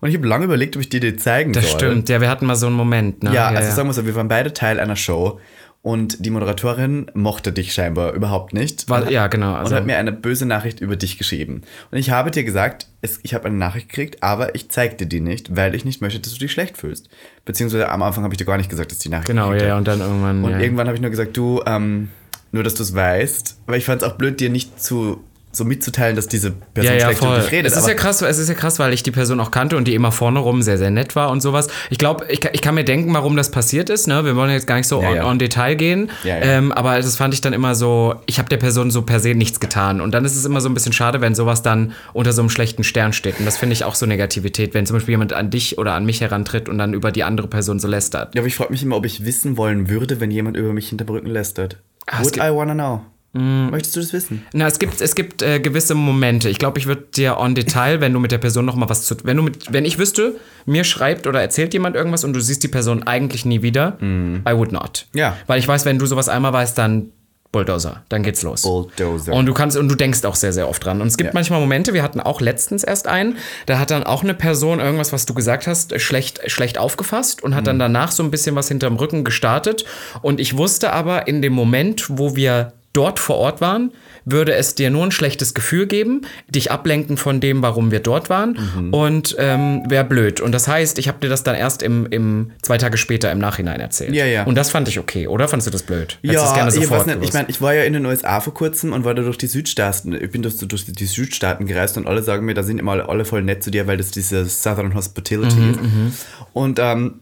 Und 0.00 0.08
ich 0.08 0.16
habe 0.16 0.26
lange 0.26 0.46
überlegt, 0.46 0.76
ob 0.76 0.80
ich 0.82 0.88
dir 0.88 1.00
die 1.00 1.16
zeigen 1.16 1.52
Das 1.52 1.70
soll. 1.72 1.78
stimmt. 1.78 2.08
Ja, 2.08 2.22
wir 2.22 2.30
hatten 2.30 2.46
mal 2.46 2.56
so 2.56 2.68
einen 2.68 2.74
Moment. 2.74 3.22
Ne? 3.22 3.34
Ja, 3.34 3.48
also 3.48 3.70
sagen 3.70 3.86
wir 3.88 3.92
so, 3.92 4.06
wir 4.06 4.14
waren 4.14 4.28
beide 4.28 4.54
Teil 4.54 4.80
einer 4.80 4.96
Show 4.96 5.38
und 5.82 6.24
die 6.24 6.30
Moderatorin 6.30 7.10
mochte 7.12 7.52
dich 7.52 7.74
scheinbar 7.74 8.12
überhaupt 8.12 8.52
nicht. 8.54 8.88
Und- 8.88 9.10
ja, 9.10 9.26
genau, 9.26 9.50
und 9.50 9.56
also- 9.56 9.74
hat 9.74 9.84
mir 9.84 9.98
eine 9.98 10.12
böse 10.12 10.46
Nachricht 10.46 10.80
über 10.80 10.94
dich 10.96 11.18
geschrieben. 11.18 11.62
Und 11.90 11.98
ich 11.98 12.10
habe 12.10 12.30
dir 12.30 12.44
gesagt, 12.44 12.86
es, 13.00 13.18
ich 13.24 13.34
habe 13.34 13.46
eine 13.46 13.56
Nachricht 13.56 13.88
gekriegt, 13.88 14.22
aber 14.22 14.54
ich 14.54 14.68
zeig 14.70 14.98
dir 14.98 15.06
die 15.06 15.20
nicht, 15.20 15.56
weil 15.56 15.74
ich 15.74 15.84
nicht 15.84 16.00
möchte, 16.00 16.20
dass 16.20 16.32
du 16.34 16.38
dich 16.38 16.52
schlecht 16.52 16.78
fühlst. 16.78 17.08
Beziehungsweise 17.44 17.88
am 17.88 18.02
Anfang 18.02 18.22
habe 18.22 18.32
ich 18.32 18.38
dir 18.38 18.44
gar 18.44 18.58
nicht 18.58 18.70
gesagt, 18.70 18.92
dass 18.92 19.00
die 19.00 19.08
Nachricht 19.08 19.26
Genau, 19.26 19.52
ja, 19.52 19.62
habe. 19.70 19.76
Und 19.78 19.88
dann 19.88 20.00
irgendwann. 20.00 20.44
Und 20.44 20.52
ja. 20.52 20.60
irgendwann 20.60 20.86
habe 20.86 20.94
ich 20.94 21.02
nur 21.02 21.10
gesagt, 21.10 21.36
du, 21.36 21.60
ähm, 21.66 22.10
nur 22.52 22.62
dass 22.62 22.74
du 22.74 22.84
es 22.84 22.94
weißt, 22.94 23.58
weil 23.66 23.78
ich 23.78 23.84
fand 23.84 24.02
es 24.02 24.08
auch 24.08 24.16
blöd, 24.16 24.38
dir 24.38 24.50
nicht 24.50 24.80
zu 24.80 25.24
so 25.54 25.64
mitzuteilen, 25.64 26.16
dass 26.16 26.28
diese 26.28 26.50
Person 26.50 26.94
ja, 26.94 26.98
ja, 26.98 27.04
schlecht 27.06 27.20
über 27.22 27.30
voll. 27.32 27.40
dich 27.42 27.52
redet. 27.52 27.72
es 27.72 27.78
ist 27.78 27.86
ja 27.86 27.94
krass, 27.94 28.22
es 28.22 28.38
ist 28.38 28.48
ja 28.48 28.54
krass, 28.54 28.78
weil 28.78 28.92
ich 28.94 29.02
die 29.02 29.10
Person 29.10 29.38
auch 29.38 29.50
kannte 29.50 29.76
und 29.76 29.86
die 29.86 29.94
immer 29.94 30.10
vorne 30.10 30.38
rum 30.38 30.62
sehr, 30.62 30.78
sehr 30.78 30.90
nett 30.90 31.14
war 31.14 31.30
und 31.30 31.40
sowas. 31.42 31.68
Ich 31.90 31.98
glaube, 31.98 32.24
ich, 32.30 32.40
kann- 32.40 32.52
ich 32.54 32.62
kann 32.62 32.74
mir 32.74 32.84
denken, 32.84 33.12
warum 33.12 33.36
das 33.36 33.50
passiert 33.50 33.90
ist. 33.90 34.08
Ne? 34.08 34.24
Wir 34.24 34.34
wollen 34.34 34.50
jetzt 34.50 34.66
gar 34.66 34.76
nicht 34.76 34.88
so 34.88 35.02
Ja, 35.02 35.08
on, 35.10 35.16
ja. 35.16 35.26
on 35.26 35.38
Detail 35.38 35.74
gehen. 35.74 36.10
Ähm, 36.24 36.72
aber 36.72 36.96
das 36.96 37.16
fand 37.16 37.34
ich 37.34 37.40
dann 37.42 37.52
immer 37.52 37.74
so, 37.74 38.14
ich 38.26 38.38
habe 38.38 38.48
der 38.48 38.56
Person 38.56 38.90
so 38.90 39.02
per 39.02 39.20
se 39.20 39.34
nichts 39.34 39.60
getan. 39.60 40.00
Und 40.00 40.12
dann 40.12 40.24
ist 40.24 40.36
es 40.36 40.44
immer 40.44 40.60
so 40.60 40.68
ein 40.70 40.74
bisschen 40.74 40.92
schade, 40.92 41.20
wenn 41.20 41.34
sowas 41.34 41.62
dann 41.62 41.92
unter 42.14 42.32
so 42.32 42.40
einem 42.42 42.48
schlechten 42.50 42.82
Stern 42.84 43.12
steht. 43.12 43.38
Und 43.38 43.44
das 43.44 43.58
finde 43.58 43.74
ich 43.74 43.84
auch 43.84 43.94
so 43.94 44.06
Negativität, 44.06 44.72
wenn 44.74 44.86
zum 44.86 44.96
Beispiel 44.96 45.12
jemand 45.12 45.32
an 45.34 45.50
dich 45.50 45.76
oder 45.78 45.92
an 45.94 46.06
mich 46.06 46.20
herantritt 46.22 46.68
und 46.68 46.78
dann 46.78 46.94
über 46.94 47.12
die 47.12 47.24
andere 47.24 47.46
Person 47.48 47.78
so 47.78 47.88
lästert. 47.88 48.34
Ja, 48.34 48.40
aber 48.40 48.48
ich 48.48 48.54
frage 48.56 48.72
mich 48.72 48.82
immer, 48.82 48.96
ob 48.96 49.04
ich 49.04 49.24
wissen 49.26 49.56
wollen 49.58 49.90
würde, 49.90 50.18
wenn 50.20 50.30
jemand 50.30 50.56
über 50.56 50.72
mich 50.72 50.88
hinterm 50.88 51.08
Rücken 51.10 51.28
lästert. 51.28 51.76
Ah, 52.06 52.22
Would 52.22 52.36
I 52.38 52.50
wanna 52.52 52.74
know? 52.74 53.02
Möchtest 53.34 53.96
du 53.96 54.00
das 54.00 54.12
wissen? 54.12 54.44
Na, 54.52 54.66
es 54.66 54.78
gibt, 54.78 55.00
es 55.00 55.14
gibt 55.14 55.40
äh, 55.40 55.58
gewisse 55.58 55.94
Momente. 55.94 56.48
Ich 56.50 56.58
glaube, 56.58 56.78
ich 56.78 56.86
würde 56.86 57.04
dir 57.16 57.38
on 57.38 57.54
Detail, 57.54 58.00
wenn 58.02 58.12
du 58.12 58.18
mit 58.20 58.30
der 58.30 58.38
Person 58.38 58.66
noch 58.66 58.76
mal 58.76 58.88
was 58.90 59.04
zu, 59.04 59.16
wenn 59.24 59.38
du 59.38 59.42
mit, 59.42 59.72
wenn 59.72 59.86
ich 59.86 59.98
wüsste, 59.98 60.36
mir 60.66 60.84
schreibt 60.84 61.26
oder 61.26 61.40
erzählt 61.40 61.72
jemand 61.72 61.96
irgendwas 61.96 62.24
und 62.24 62.34
du 62.34 62.40
siehst 62.40 62.62
die 62.62 62.68
Person 62.68 63.02
eigentlich 63.04 63.44
nie 63.46 63.62
wieder, 63.62 63.96
I 64.02 64.52
would 64.52 64.72
not. 64.72 65.06
Ja. 65.14 65.36
Weil 65.46 65.58
ich 65.58 65.66
weiß, 65.66 65.84
wenn 65.86 65.98
du 65.98 66.04
sowas 66.06 66.28
einmal 66.28 66.52
weißt, 66.52 66.76
dann 66.76 67.08
Bulldozer, 67.52 68.02
dann 68.08 68.22
geht's 68.22 68.42
los. 68.42 68.62
Bulldozer. 68.62 69.32
Und 69.34 69.44
du 69.46 69.52
kannst 69.52 69.76
und 69.76 69.86
du 69.88 69.94
denkst 69.94 70.24
auch 70.24 70.34
sehr, 70.34 70.52
sehr 70.54 70.68
oft 70.68 70.82
dran. 70.84 71.00
Und 71.02 71.06
es 71.08 71.16
gibt 71.18 71.28
Ja. 71.28 71.34
manchmal 71.34 71.60
Momente, 71.60 71.92
wir 71.92 72.02
hatten 72.02 72.18
auch 72.20 72.40
letztens 72.40 72.82
erst 72.82 73.06
einen, 73.06 73.36
da 73.66 73.78
hat 73.78 73.90
dann 73.90 74.04
auch 74.04 74.22
eine 74.22 74.32
Person 74.34 74.80
irgendwas, 74.80 75.12
was 75.12 75.26
du 75.26 75.34
gesagt 75.34 75.66
hast, 75.66 75.98
schlecht, 76.00 76.40
schlecht 76.50 76.78
aufgefasst 76.78 77.42
und 77.42 77.54
hat 77.54 77.62
Mhm. 77.62 77.66
dann 77.66 77.78
danach 77.78 78.10
so 78.12 78.22
ein 78.22 78.30
bisschen 78.30 78.56
was 78.56 78.68
hinterm 78.68 78.96
Rücken 78.96 79.22
gestartet. 79.24 79.84
Und 80.22 80.40
ich 80.40 80.56
wusste 80.56 80.92
aber 80.94 81.28
in 81.28 81.42
dem 81.42 81.52
Moment, 81.52 82.06
wo 82.08 82.36
wir 82.36 82.72
dort 82.92 83.18
vor 83.18 83.36
Ort 83.36 83.60
waren, 83.60 83.92
würde 84.24 84.54
es 84.54 84.74
dir 84.74 84.90
nur 84.90 85.04
ein 85.04 85.10
schlechtes 85.10 85.54
Gefühl 85.54 85.86
geben, 85.86 86.22
dich 86.48 86.70
ablenken 86.70 87.16
von 87.16 87.40
dem, 87.40 87.62
warum 87.62 87.90
wir 87.90 88.00
dort 88.00 88.30
waren 88.30 88.56
Mhm. 88.76 88.94
und 88.94 89.34
ähm, 89.38 89.82
wäre 89.88 90.04
blöd. 90.04 90.40
Und 90.40 90.52
das 90.52 90.68
heißt, 90.68 90.98
ich 90.98 91.08
habe 91.08 91.18
dir 91.20 91.28
das 91.28 91.42
dann 91.42 91.54
erst 91.56 91.82
im, 91.82 92.06
im 92.06 92.52
zwei 92.62 92.78
Tage 92.78 92.96
später 92.98 93.32
im 93.32 93.38
Nachhinein 93.38 93.80
erzählt. 93.80 94.14
Ja, 94.14 94.26
ja. 94.26 94.44
Und 94.44 94.54
das 94.54 94.70
fand 94.70 94.86
ich 94.88 94.98
okay, 94.98 95.26
oder? 95.26 95.48
Fandest 95.48 95.66
du 95.66 95.70
das 95.72 95.82
blöd? 95.82 96.18
Hättest 96.22 96.44
Ja, 96.44 96.54
gerne 96.54 96.70
ich 96.70 96.76
weiß 96.76 96.82
sofort 96.88 97.06
nicht. 97.06 97.14
Ich 97.16 97.20
gewusst? 97.20 97.34
meine, 97.34 97.48
ich 97.48 97.60
war 97.60 97.74
ja 97.74 97.82
in 97.84 97.94
den 97.94 98.06
USA 98.06 98.40
vor 98.40 98.54
kurzem 98.54 98.92
und 98.92 99.04
war 99.04 99.14
da 99.14 99.22
durch 99.22 99.38
die 99.38 99.46
Südstaaten. 99.48 100.12
Ich 100.12 100.30
bin 100.30 100.42
durch, 100.42 100.56
durch 100.58 100.84
die 100.86 101.06
Südstaaten 101.06 101.66
gereist 101.66 101.96
und 101.96 102.06
alle 102.06 102.22
sagen 102.22 102.44
mir, 102.46 102.54
da 102.54 102.62
sind 102.62 102.78
immer 102.78 103.08
alle, 103.08 103.24
voll 103.24 103.42
nett 103.42 103.62
zu 103.64 103.70
dir, 103.70 103.86
weil 103.86 103.96
das 103.96 104.10
diese 104.12 104.44
Southern 104.44 104.94
Hospitality 104.94 105.56
Mhm, 105.56 106.08
ist. 106.08 106.26
Und 106.52 106.78
ähm, 106.80 107.14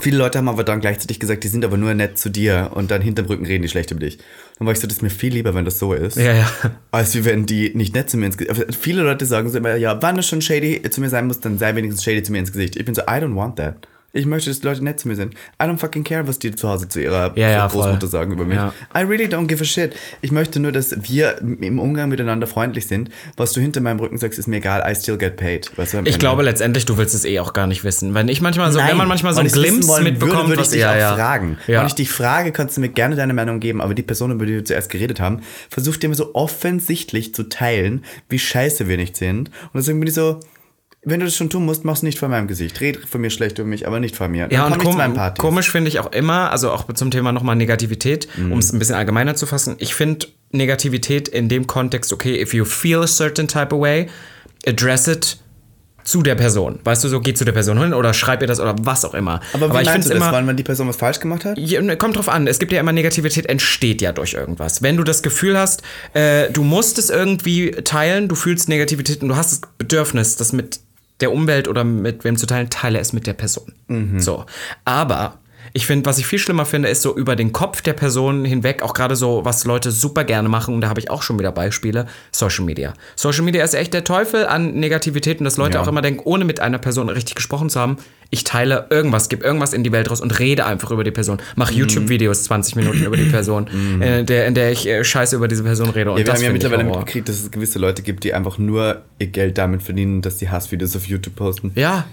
viele 0.00 0.18
Leute 0.18 0.38
haben 0.38 0.48
aber 0.48 0.64
dann 0.64 0.80
gleichzeitig 0.80 1.20
gesagt, 1.20 1.44
die 1.44 1.48
sind 1.48 1.64
aber 1.64 1.76
nur 1.76 1.94
nett 1.94 2.18
zu 2.18 2.28
dir 2.28 2.70
und 2.74 2.90
dann 2.90 3.02
hinterm 3.02 3.26
Rücken 3.26 3.46
reden 3.46 3.62
die 3.62 3.68
schlecht 3.68 3.90
über 3.90 4.00
dich. 4.00 4.18
Dann 4.58 4.66
war 4.66 4.72
ich 4.72 4.80
so, 4.80 4.86
das 4.86 4.96
ist 4.96 5.02
mir 5.02 5.10
viel 5.10 5.32
lieber, 5.32 5.54
wenn 5.54 5.64
das 5.64 5.78
so 5.78 5.92
ist. 5.92 6.16
Ja, 6.16 6.32
ja. 6.32 6.50
Als 6.90 7.14
wie 7.14 7.24
wenn 7.24 7.46
die 7.46 7.72
nicht 7.74 7.94
nett 7.94 8.10
zu 8.10 8.16
mir 8.16 8.26
ins 8.26 8.36
Gesicht. 8.36 8.74
Viele 8.74 9.02
Leute 9.02 9.26
sagen 9.26 9.48
so 9.48 9.58
immer, 9.58 9.76
ja, 9.76 10.00
wann 10.02 10.18
es 10.18 10.26
schon 10.26 10.40
shady 10.40 10.82
zu 10.88 11.00
mir 11.00 11.08
sein 11.08 11.26
muss, 11.26 11.40
dann 11.40 11.58
sei 11.58 11.74
wenigstens 11.74 12.04
shady 12.04 12.22
zu 12.22 12.32
mir 12.32 12.38
ins 12.38 12.52
Gesicht. 12.52 12.76
Ich 12.76 12.84
bin 12.84 12.94
so, 12.94 13.02
I 13.02 13.20
don't 13.20 13.34
want 13.34 13.56
that. 13.56 13.88
Ich 14.16 14.26
möchte, 14.26 14.48
dass 14.48 14.60
die 14.60 14.66
Leute 14.66 14.82
nett 14.84 15.00
zu 15.00 15.08
mir 15.08 15.16
sind. 15.16 15.34
I 15.60 15.64
don't 15.66 15.78
fucking 15.78 16.04
care, 16.04 16.26
was 16.28 16.38
die 16.38 16.54
zu 16.54 16.68
Hause 16.68 16.88
zu 16.88 17.02
ihrer 17.02 17.36
Ja, 17.36 17.50
ja, 17.50 17.68
voll. 17.68 17.82
Großmutter 17.82 18.06
sagen 18.06 18.32
über 18.32 18.44
mich. 18.44 18.56
Ja. 18.56 18.72
I 18.96 19.00
really 19.00 19.24
don't 19.26 19.46
give 19.48 19.60
a 19.60 19.66
shit. 19.66 19.94
Ich 20.22 20.30
möchte 20.30 20.60
nur, 20.60 20.70
dass 20.72 20.94
wir 21.08 21.38
im 21.42 21.78
Umgang 21.80 22.08
miteinander 22.08 22.46
freundlich 22.46 22.86
sind. 22.86 23.10
Was 23.36 23.52
du 23.52 23.60
hinter 23.60 23.80
meinem 23.80 23.98
Rücken 23.98 24.16
sagst, 24.16 24.38
ist 24.38 24.46
mir 24.46 24.56
egal. 24.58 24.84
I 24.88 24.94
still 24.94 25.18
get 25.18 25.36
paid. 25.36 25.70
Weißt 25.76 25.94
du, 25.94 25.98
Ich 25.98 26.06
Ende. 26.06 26.18
glaube 26.18 26.42
letztendlich, 26.44 26.86
du 26.86 26.96
willst 26.96 27.14
es 27.14 27.24
eh 27.24 27.40
auch 27.40 27.52
gar 27.52 27.66
nicht 27.66 27.82
wissen. 27.82 28.14
Wenn 28.14 28.28
ich 28.28 28.40
manchmal 28.40 28.70
so, 28.72 28.78
wenn 28.78 28.96
man 28.96 29.08
manchmal 29.08 29.34
so 29.34 29.40
einen 29.40 29.50
Glimpse 29.50 29.88
wollen 29.88 30.04
mitbekommt, 30.04 30.48
würde, 30.48 30.48
würde 30.50 30.62
ich 30.62 30.68
dich 30.68 30.84
auch 30.86 30.92
fragen. 31.16 31.58
Wenn 31.66 31.86
ich 31.86 31.94
dich 31.94 32.10
frage, 32.10 32.52
kannst 32.52 32.76
du 32.76 32.80
mir 32.80 32.90
gerne 32.90 33.16
deine 33.16 33.34
Meinung 33.34 33.58
geben, 33.58 33.80
aber 33.80 33.94
die 33.94 34.02
Person, 34.02 34.30
über 34.30 34.46
die 34.46 34.52
wir 34.54 34.64
zuerst 34.64 34.90
geredet 34.90 35.18
haben, 35.20 35.40
versucht 35.68 36.02
dir 36.04 36.08
mir 36.08 36.14
so 36.14 36.34
offensichtlich 36.34 37.34
zu 37.34 37.48
teilen, 37.48 38.04
wie 38.28 38.38
scheiße 38.38 38.86
wir 38.88 38.96
nicht 38.96 39.16
sind. 39.16 39.48
Und 39.48 39.74
deswegen 39.74 39.98
bin 39.98 40.06
ich 40.08 40.14
so, 40.14 40.38
wenn 41.04 41.20
du 41.20 41.26
das 41.26 41.36
schon 41.36 41.50
tun 41.50 41.64
musst, 41.64 41.84
mach's 41.84 42.02
nicht 42.02 42.18
vor 42.18 42.28
meinem 42.28 42.46
Gesicht. 42.48 42.80
Red 42.80 42.98
von 43.08 43.20
mir 43.20 43.30
schlecht 43.30 43.58
über 43.58 43.68
mich, 43.68 43.86
aber 43.86 44.00
nicht 44.00 44.16
von 44.16 44.30
mir. 44.30 44.48
Dann 44.48 44.50
Ja, 44.50 44.66
und 44.66 44.78
kom 44.78 44.98
komisch 45.38 45.70
finde 45.70 45.88
ich 45.88 45.98
auch 46.00 46.12
immer, 46.12 46.50
also 46.50 46.70
auch 46.70 46.90
zum 46.94 47.10
Thema 47.10 47.32
nochmal 47.32 47.56
Negativität, 47.56 48.28
Mhm. 48.36 48.52
um 48.52 48.58
es 48.58 48.72
ein 48.72 48.78
bisschen 48.78 48.94
allgemeiner 48.94 49.34
zu 49.34 49.46
fassen. 49.46 49.76
Ich 49.78 49.94
finde 49.94 50.26
Negativität 50.50 51.28
in 51.28 51.48
dem 51.48 51.66
Kontext, 51.66 52.12
okay, 52.12 52.40
if 52.40 52.54
you 52.54 52.64
feel 52.64 53.02
a 53.02 53.06
certain 53.06 53.48
type 53.48 53.74
of 53.74 53.80
way, 53.80 54.08
address 54.66 55.06
it 55.08 55.38
zu 56.04 56.20
der 56.22 56.34
Person. 56.34 56.80
Weißt 56.84 57.02
du, 57.02 57.08
so 57.08 57.18
geh 57.20 57.32
zu 57.32 57.46
der 57.46 57.52
Person 57.52 57.78
hin 57.80 57.94
oder 57.94 58.12
schreib 58.12 58.42
ihr 58.42 58.46
das 58.46 58.60
oder 58.60 58.74
was 58.80 59.06
auch 59.06 59.14
immer. 59.14 59.40
Aber 59.54 59.62
wie 59.62 59.66
ich 59.68 59.72
meinst 59.72 59.90
find's 59.92 60.08
du 60.08 60.14
das, 60.14 60.32
wann, 60.32 60.46
wenn 60.46 60.56
die 60.56 60.62
Person 60.62 60.86
was 60.86 60.96
falsch 60.96 61.18
gemacht 61.18 61.46
hat? 61.46 61.56
ja, 61.58 61.80
ne, 61.80 61.96
kommt 61.96 62.16
drauf 62.16 62.28
an. 62.28 62.46
Es 62.46 62.58
gibt 62.58 62.72
ja 62.72 62.80
immer 62.80 62.92
Negativität, 62.92 63.46
entsteht 63.46 64.02
ja 64.02 64.12
durch 64.12 64.34
irgendwas. 64.34 64.82
Wenn 64.82 64.98
du 64.98 65.04
das 65.04 65.22
Gefühl 65.22 65.58
hast, 65.58 65.82
äh, 66.12 66.50
du 66.50 66.62
musst 66.62 66.98
es 66.98 67.08
irgendwie 67.08 67.70
teilen, 67.70 68.28
du 68.28 68.34
fühlst 68.34 68.68
Negativität 68.68 69.22
und 69.22 69.28
du 69.30 69.36
hast 69.36 69.50
das 69.52 69.70
Bedürfnis, 69.78 70.36
das 70.36 70.52
mit 70.52 70.80
der 71.20 71.32
Umwelt 71.32 71.68
oder 71.68 71.84
mit 71.84 72.24
wem 72.24 72.36
zu 72.36 72.46
teilen, 72.46 72.70
teile 72.70 72.98
es 72.98 73.12
mit 73.12 73.26
der 73.26 73.34
Person. 73.34 73.72
So. 74.18 74.44
Aber 74.84 75.38
ich 75.72 75.86
finde, 75.86 76.06
was 76.06 76.18
ich 76.18 76.26
viel 76.26 76.38
schlimmer 76.38 76.66
finde, 76.66 76.88
ist 76.88 77.02
so 77.02 77.16
über 77.16 77.36
den 77.36 77.52
Kopf 77.52 77.80
der 77.82 77.94
Person 77.94 78.44
hinweg, 78.44 78.82
auch 78.82 78.92
gerade 78.94 79.16
so, 79.16 79.44
was 79.44 79.64
Leute 79.64 79.90
super 79.90 80.22
gerne 80.24 80.48
machen, 80.48 80.74
und 80.74 80.80
da 80.82 80.88
habe 80.88 81.00
ich 81.00 81.10
auch 81.10 81.22
schon 81.22 81.38
wieder 81.38 81.52
Beispiele, 81.52 82.06
Social 82.32 82.64
Media. 82.64 82.92
Social 83.16 83.42
Media 83.44 83.64
ist 83.64 83.74
echt 83.74 83.94
der 83.94 84.04
Teufel 84.04 84.46
an 84.46 84.74
Negativität 84.74 85.38
und 85.38 85.44
dass 85.44 85.56
Leute 85.56 85.76
Ja. 85.76 85.82
auch 85.82 85.88
immer 85.88 86.02
denken, 86.02 86.20
ohne 86.24 86.44
mit 86.44 86.60
einer 86.60 86.78
Person 86.78 87.08
richtig 87.08 87.34
gesprochen 87.36 87.70
zu 87.70 87.80
haben, 87.80 87.96
ich 88.34 88.44
teile 88.44 88.86
irgendwas, 88.90 89.28
gebe 89.28 89.44
irgendwas 89.44 89.72
in 89.72 89.82
die 89.84 89.92
Welt 89.92 90.10
raus 90.10 90.20
und 90.20 90.38
rede 90.38 90.66
einfach 90.66 90.90
über 90.90 91.04
die 91.04 91.10
Person. 91.12 91.38
Mach 91.56 91.70
Mhm. 91.70 91.78
YouTube-Videos 91.78 92.44
20 92.44 92.76
Minuten 92.76 93.04
über 93.04 93.16
die 93.16 93.24
Person, 93.24 93.66
äh, 94.00 94.24
der, 94.24 94.46
in 94.46 94.54
der 94.54 94.72
ich 94.72 94.86
äh, 94.86 95.02
scheiße 95.04 95.36
über 95.36 95.48
diese 95.48 95.62
Person 95.62 95.88
rede. 95.90 96.10
Und 96.10 96.18
Ja, 96.18 96.26
wir 96.26 96.32
das 96.32 96.36
haben 96.40 96.44
ja 96.46 96.52
mittlerweile 96.52 96.84
mitgekriegt, 96.84 97.28
dass 97.28 97.40
es 97.40 97.50
gewisse 97.50 97.78
Leute 97.78 98.02
gibt, 98.02 98.24
die 98.24 98.34
einfach 98.34 98.58
nur 98.58 99.02
ihr 99.18 99.28
Geld 99.28 99.56
damit 99.56 99.82
verdienen, 99.82 100.20
dass 100.20 100.36
die 100.36 100.50
Hassvideos 100.50 100.94
auf 100.96 101.06
YouTube 101.06 101.36
posten. 101.36 101.70
Ja, 101.76 102.04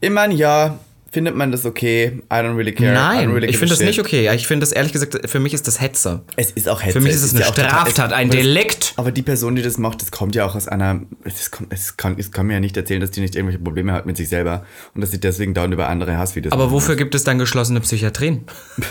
Ich 0.00 0.10
meine, 0.10 0.34
ja, 0.34 0.78
findet 1.12 1.34
man 1.36 1.50
das 1.52 1.64
okay? 1.66 2.20
I 2.30 2.34
don't 2.34 2.56
really 2.56 2.72
care. 2.72 2.92
I 2.92 2.94
nein, 2.94 3.30
really 3.30 3.48
ich 3.48 3.58
finde 3.58 3.74
das 3.74 3.80
nicht 3.80 3.98
okay. 4.00 4.32
Ich 4.34 4.46
finde 4.46 4.64
das 4.64 4.72
ehrlich 4.72 4.92
gesagt, 4.92 5.28
für 5.28 5.40
mich 5.40 5.54
ist 5.54 5.66
das 5.66 5.80
Hetze. 5.80 6.22
Es 6.36 6.50
ist 6.52 6.68
auch 6.68 6.82
Hetze. 6.82 6.92
Für 6.92 7.00
mich 7.00 7.12
ist 7.12 7.22
es 7.22 7.34
eine 7.34 7.46
auch 7.46 7.54
total- 7.54 7.70
Straftat, 7.70 8.12
ein 8.12 8.30
Delikt. 8.30 8.94
Aber 8.96 9.10
die 9.12 9.22
Person, 9.22 9.56
die 9.56 9.62
das 9.62 9.78
macht, 9.78 10.02
das 10.02 10.10
kommt 10.10 10.34
ja 10.34 10.44
auch 10.46 10.54
aus 10.54 10.68
einer. 10.68 11.00
Es, 11.24 11.50
kommt, 11.50 11.72
es, 11.72 11.96
kann, 11.96 12.16
es 12.18 12.30
kann 12.32 12.46
mir 12.46 12.54
ja 12.54 12.60
nicht 12.60 12.76
erzählen, 12.76 13.00
dass 13.00 13.10
die 13.10 13.20
nicht 13.20 13.34
irgendwelche 13.36 13.62
Probleme 13.62 13.92
hat 13.92 14.06
mit 14.06 14.16
sich 14.16 14.28
selber 14.28 14.64
und 14.94 15.00
dass 15.00 15.10
sie 15.10 15.20
deswegen 15.20 15.54
dauernd 15.54 15.74
über 15.74 15.88
andere 15.88 16.16
Hassvideos 16.16 16.52
Aber 16.52 16.70
wofür 16.70 16.96
gibt 16.96 17.14
es 17.14 17.24
dann 17.24 17.38
geschlossene 17.38 17.80
Psychiatrien? 17.80 18.44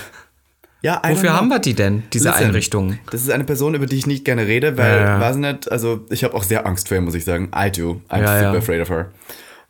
Ja, 0.82 1.02
Wofür 1.06 1.34
haben 1.34 1.48
wir 1.48 1.58
die 1.58 1.74
denn, 1.74 2.04
diese 2.14 2.30
Listen, 2.30 2.44
Einrichtungen? 2.44 3.00
Das 3.10 3.20
ist 3.20 3.30
eine 3.30 3.44
Person, 3.44 3.74
über 3.74 3.84
die 3.84 3.96
ich 3.96 4.06
nicht 4.06 4.24
gerne 4.24 4.46
rede, 4.46 4.78
weil, 4.78 4.96
Ja, 4.96 5.04
ja. 5.04 5.20
weiß 5.20 5.36
nicht, 5.36 5.70
also 5.70 6.06
ich 6.08 6.24
habe 6.24 6.32
auch 6.34 6.42
sehr 6.42 6.66
Angst 6.66 6.88
vor 6.88 6.96
ihr, 6.96 7.02
muss 7.02 7.14
ich 7.14 7.26
sagen. 7.26 7.50
I 7.54 7.70
do. 7.70 8.00
I'm 8.08 8.22
Ja, 8.22 8.38
super 8.46 8.58
afraid 8.60 8.80
of 8.80 8.88
her. 8.88 9.10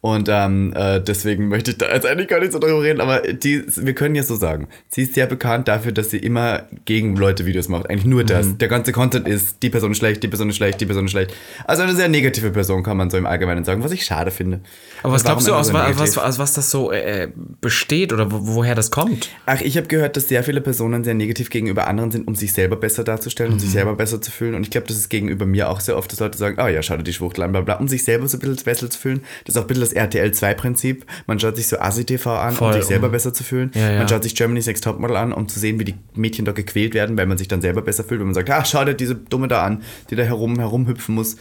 Und 0.03 0.29
ähm, 0.31 0.73
äh, 0.75 0.99
deswegen 0.99 1.49
möchte 1.49 1.73
ich 1.73 1.79
da 1.79 1.93
jetzt 1.93 2.07
eigentlich 2.07 2.29
gar 2.29 2.41
nicht 2.41 2.53
so 2.53 2.59
drüber 2.59 2.83
reden, 2.83 3.03
aber 3.03 3.21
die, 3.21 3.63
wir 3.77 3.93
können 3.95 4.15
ja 4.15 4.23
so 4.23 4.35
sagen, 4.35 4.67
sie 4.89 5.03
ist 5.03 5.13
sehr 5.15 5.27
bekannt 5.27 5.69
dafür, 5.69 5.93
dass 5.93 6.09
sie 6.09 6.17
immer 6.17 6.63
gegen 6.87 7.17
Leute 7.17 7.45
Videos 7.45 7.69
macht. 7.69 7.91
Eigentlich 7.91 8.07
nur 8.07 8.23
Mhm. 8.23 8.27
das. 8.29 8.57
Der 8.57 8.69
ganze 8.69 8.93
Content 8.93 9.29
ist, 9.29 9.63
die 9.63 9.69
Person 9.69 9.91
ist 9.93 9.99
schlecht, 9.99 10.23
die 10.23 10.29
Person 10.29 10.49
ist 10.49 10.57
schlecht, 10.57 10.81
die 10.81 10.87
Person 10.87 11.05
ist 11.05 11.11
schlecht. 11.11 11.35
Also 11.67 11.83
eine 11.83 11.95
sehr 11.95 12.09
negative 12.09 12.51
Person, 12.51 12.83
kann 12.83 12.97
man 12.97 13.11
so 13.11 13.19
im 13.19 13.27
Allgemeinen 13.27 13.63
sagen, 13.65 13.85
was 13.85 13.93
ich 13.93 14.05
schade 14.07 14.31
finde. 14.31 14.61
Aber 15.03 15.13
was 15.13 15.23
Warum 15.25 15.45
glaubst 15.45 15.49
du, 15.49 15.55
aus, 15.55 15.67
so 15.67 15.75
was, 15.75 16.17
aus 16.19 16.39
was 16.39 16.55
das 16.55 16.71
so 16.71 16.91
äh, 16.93 17.29
besteht 17.61 18.15
oder 18.15 18.33
wo, 18.33 18.55
woher 18.55 18.75
das 18.75 18.91
kommt? 18.91 19.29
Ach, 19.45 19.61
ich 19.61 19.77
habe 19.77 19.87
gehört, 19.87 20.17
dass 20.17 20.29
sehr 20.29 20.43
viele 20.45 20.63
Personen 20.63 21.05
sehr 21.05 21.13
negativ 21.15 21.51
gegenüber 21.51 21.87
anderen 21.87 22.11
sind, 22.11 22.27
um 22.27 22.35
sich 22.35 22.55
selber 22.55 22.77
besser 22.77 23.05
darzustellen, 23.05 23.51
um 23.53 23.57
Mhm. 23.57 23.61
sich 23.61 23.71
selber 23.73 23.95
besser 23.97 24.23
zu 24.23 24.31
fühlen. 24.31 24.55
Und 24.55 24.63
ich 24.63 24.71
glaube, 24.71 24.87
das 24.87 24.97
ist 24.97 25.11
gegenüber 25.11 25.45
mir 25.45 25.69
auch 25.69 25.81
sehr 25.81 25.99
oft, 25.99 26.11
dass 26.11 26.21
Leute 26.21 26.39
sagen, 26.39 26.57
oh 26.59 26.69
ja, 26.69 26.83
schau 26.83 26.97
dir 26.97 27.03
die 27.03 27.13
Schwuchtel 27.13 27.47
bla 27.49 27.61
bla, 27.61 27.75
um 27.75 27.87
sich 27.87 28.03
selber 28.03 28.27
so 28.29 28.39
ein 28.39 28.41
bisschen 28.41 28.65
besser 28.65 28.89
zu 28.89 28.99
fühlen. 28.99 29.21
Das 29.45 29.55
ist 29.55 29.59
auch 29.59 29.65
ein 29.65 29.67
bisschen 29.69 29.90
das 29.91 29.97
RTL 29.97 30.31
2-Prinzip. 30.31 31.05
Man 31.27 31.39
schaut 31.39 31.57
sich 31.57 31.69
so 31.69 31.79
ASI-TV 31.79 32.37
an, 32.39 32.55
Voll, 32.55 32.69
um 32.69 32.73
sich 32.75 32.85
selber 32.85 33.07
um- 33.07 33.13
besser 33.13 33.33
zu 33.35 33.45
fühlen. 33.45 33.71
Ja, 33.75 33.91
ja. 33.91 33.99
Man 33.99 34.09
schaut 34.09 34.23
sich 34.23 34.35
Germany's 34.35 34.67
Next 34.67 34.85
Topmodel 34.85 35.17
an, 35.17 35.33
um 35.33 35.49
zu 35.49 35.59
sehen, 35.59 35.79
wie 35.79 35.85
die 35.85 35.95
Mädchen 36.15 36.45
da 36.45 36.53
gequält 36.53 36.95
werden, 36.95 37.17
weil 37.19 37.27
man 37.27 37.39
sich 37.39 37.49
dann 37.49 37.61
selber 37.61 37.83
besser 37.83 38.05
fühlt, 38.05 38.21
wenn 38.21 38.27
man 38.27 38.35
sagt, 38.35 38.51
ah, 38.51 38.65
schau 38.65 38.85
dir 38.85 38.95
diese 38.95 39.15
Dumme 39.15 39.49
da 39.49 39.63
an, 39.65 39.83
die 40.11 40.17
da 40.17 40.23
herum, 40.23 40.59
herumhüpfen 40.59 41.15
muss. 41.15 41.35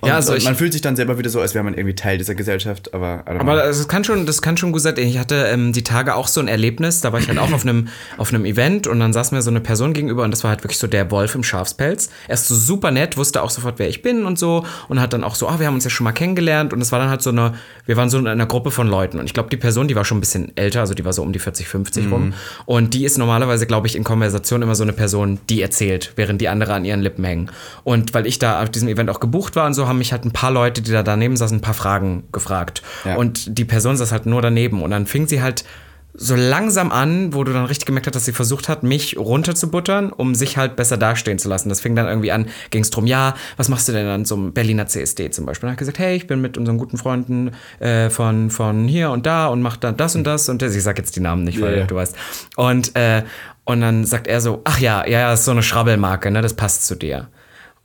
Und, 0.00 0.08
Ja, 0.08 0.16
also 0.16 0.32
und 0.32 0.38
ich- 0.38 0.44
man 0.44 0.56
fühlt 0.56 0.72
sich 0.72 0.82
dann 0.82 0.96
selber 0.96 1.18
wieder 1.18 1.30
so, 1.30 1.40
als 1.40 1.54
wäre 1.54 1.64
man 1.64 1.74
irgendwie 1.74 1.94
Teil 1.94 2.18
dieser 2.18 2.34
Gesellschaft, 2.34 2.94
aber. 2.94 3.24
Aber 3.26 3.56
das 3.56 3.86
kann 3.88 4.04
schon, 4.04 4.26
das 4.26 4.42
kann 4.42 4.56
schon 4.56 4.72
gut 4.72 4.82
sein. 4.82 4.94
Ich 4.98 5.18
hatte 5.18 5.46
ähm, 5.52 5.72
die 5.72 5.82
Tage 5.84 6.14
auch 6.14 6.28
so 6.28 6.40
ein 6.40 6.48
Erlebnis. 6.48 7.00
Da 7.00 7.12
war 7.12 7.20
ich 7.20 7.28
halt 7.28 7.38
auch 7.38 7.52
auf 7.52 7.62
einem, 7.64 7.88
auf 8.18 8.28
einem 8.32 8.44
Event 8.44 8.86
und 8.86 9.00
dann 9.00 9.12
saß 9.12 9.32
mir 9.32 9.42
so 9.42 9.50
eine 9.50 9.60
Person 9.60 9.92
gegenüber 9.92 10.22
und 10.24 10.30
das 10.30 10.44
war 10.44 10.50
halt 10.50 10.62
wirklich 10.64 10.78
so 10.78 10.86
der 10.86 11.10
Wolf 11.10 11.34
im 11.34 11.42
Schafspelz. 11.42 12.10
Er 12.28 12.34
ist 12.34 12.48
so 12.48 12.54
super 12.54 12.90
nett, 12.90 13.16
wusste 13.16 13.42
auch 13.42 13.50
sofort, 13.50 13.78
wer 13.78 13.88
ich 13.88 14.02
bin 14.02 14.24
und 14.24 14.38
so 14.38 14.64
und 14.88 15.00
hat 15.00 15.12
dann 15.12 15.24
auch 15.24 15.34
so, 15.34 15.48
ah, 15.48 15.58
wir 15.58 15.66
haben 15.66 15.74
uns 15.74 15.84
ja 15.84 15.90
schon 15.90 16.04
mal 16.04 16.12
kennengelernt 16.12 16.72
und 16.72 16.80
es 16.80 16.92
war 16.92 16.98
dann 16.98 17.08
halt 17.08 17.22
so 17.22 17.30
eine, 17.30 17.54
wir 17.86 17.93
waren 17.96 18.10
so 18.10 18.18
in 18.18 18.26
einer 18.26 18.46
Gruppe 18.46 18.70
von 18.70 18.88
Leuten 18.88 19.18
und 19.18 19.26
ich 19.26 19.34
glaube, 19.34 19.50
die 19.50 19.56
Person, 19.56 19.88
die 19.88 19.96
war 19.96 20.04
schon 20.04 20.18
ein 20.18 20.20
bisschen 20.20 20.56
älter, 20.56 20.80
also 20.80 20.94
die 20.94 21.04
war 21.04 21.12
so 21.12 21.22
um 21.22 21.32
die 21.32 21.38
40, 21.38 21.68
50 21.68 22.10
rum 22.10 22.34
und 22.66 22.94
die 22.94 23.04
ist 23.04 23.18
normalerweise, 23.18 23.66
glaube 23.66 23.86
ich, 23.86 23.96
in 23.96 24.04
Konversation 24.04 24.62
immer 24.62 24.74
so 24.74 24.82
eine 24.82 24.92
Person, 24.92 25.40
die 25.48 25.62
erzählt, 25.62 26.12
während 26.16 26.40
die 26.40 26.48
andere 26.48 26.74
an 26.74 26.84
ihren 26.84 27.00
Lippen 27.00 27.24
hängen. 27.24 27.50
Und 27.84 28.14
weil 28.14 28.26
ich 28.26 28.38
da 28.38 28.62
auf 28.62 28.70
diesem 28.70 28.88
Event 28.88 29.10
auch 29.10 29.20
gebucht 29.20 29.56
war 29.56 29.66
und 29.66 29.74
so, 29.74 29.88
haben 29.88 29.98
mich 29.98 30.12
halt 30.12 30.24
ein 30.24 30.32
paar 30.32 30.50
Leute, 30.50 30.82
die 30.82 30.92
da 30.92 31.02
daneben 31.02 31.36
saßen, 31.36 31.58
ein 31.58 31.60
paar 31.60 31.74
Fragen 31.74 32.24
gefragt. 32.32 32.82
Ja. 33.04 33.16
Und 33.16 33.58
die 33.58 33.64
Person 33.64 33.96
saß 33.96 34.12
halt 34.12 34.26
nur 34.26 34.42
daneben. 34.42 34.82
Und 34.82 34.90
dann 34.90 35.06
fing 35.06 35.26
sie 35.26 35.42
halt 35.42 35.64
so 36.16 36.36
langsam 36.36 36.92
an, 36.92 37.34
wo 37.34 37.42
du 37.42 37.52
dann 37.52 37.64
richtig 37.64 37.86
gemerkt 37.86 38.06
hast, 38.06 38.14
dass 38.14 38.24
sie 38.24 38.32
versucht 38.32 38.68
hat, 38.68 38.84
mich 38.84 39.18
runterzubuttern, 39.18 40.12
um 40.12 40.36
sich 40.36 40.56
halt 40.56 40.76
besser 40.76 40.96
dastehen 40.96 41.40
zu 41.40 41.48
lassen. 41.48 41.68
Das 41.68 41.80
fing 41.80 41.96
dann 41.96 42.06
irgendwie 42.06 42.30
an, 42.30 42.46
ging 42.70 42.82
es 42.82 42.90
drum, 42.90 43.06
ja, 43.06 43.34
was 43.56 43.68
machst 43.68 43.88
du 43.88 43.92
denn 43.92 44.06
an 44.06 44.24
so 44.24 44.36
einem 44.36 44.52
Berliner 44.52 44.86
CSD 44.86 45.30
zum 45.30 45.44
Beispiel? 45.44 45.66
Und 45.66 45.72
hat 45.72 45.78
gesagt, 45.78 45.98
hey, 45.98 46.14
ich 46.14 46.28
bin 46.28 46.40
mit 46.40 46.56
unseren 46.56 46.78
guten 46.78 46.98
Freunden 46.98 47.50
äh, 47.80 48.10
von, 48.10 48.50
von 48.50 48.86
hier 48.86 49.10
und 49.10 49.26
da 49.26 49.48
und 49.48 49.60
mach 49.60 49.76
dann 49.76 49.96
das 49.96 50.14
und 50.14 50.24
das 50.24 50.48
und 50.48 50.62
das. 50.62 50.76
Ich 50.76 50.84
sag 50.84 50.98
jetzt 50.98 51.16
die 51.16 51.20
Namen 51.20 51.42
nicht, 51.42 51.60
weil 51.60 51.78
ja. 51.78 51.84
du 51.84 51.96
weißt. 51.96 52.14
Und, 52.56 52.94
äh, 52.94 53.24
und 53.64 53.80
dann 53.80 54.04
sagt 54.04 54.28
er 54.28 54.40
so, 54.40 54.60
ach 54.64 54.78
ja, 54.78 55.04
ja, 55.06 55.20
ja, 55.20 55.32
ist 55.32 55.44
so 55.44 55.50
eine 55.50 55.64
Schrabbelmarke, 55.64 56.30
ne, 56.30 56.42
das 56.42 56.54
passt 56.54 56.86
zu 56.86 56.94
dir. 56.94 57.28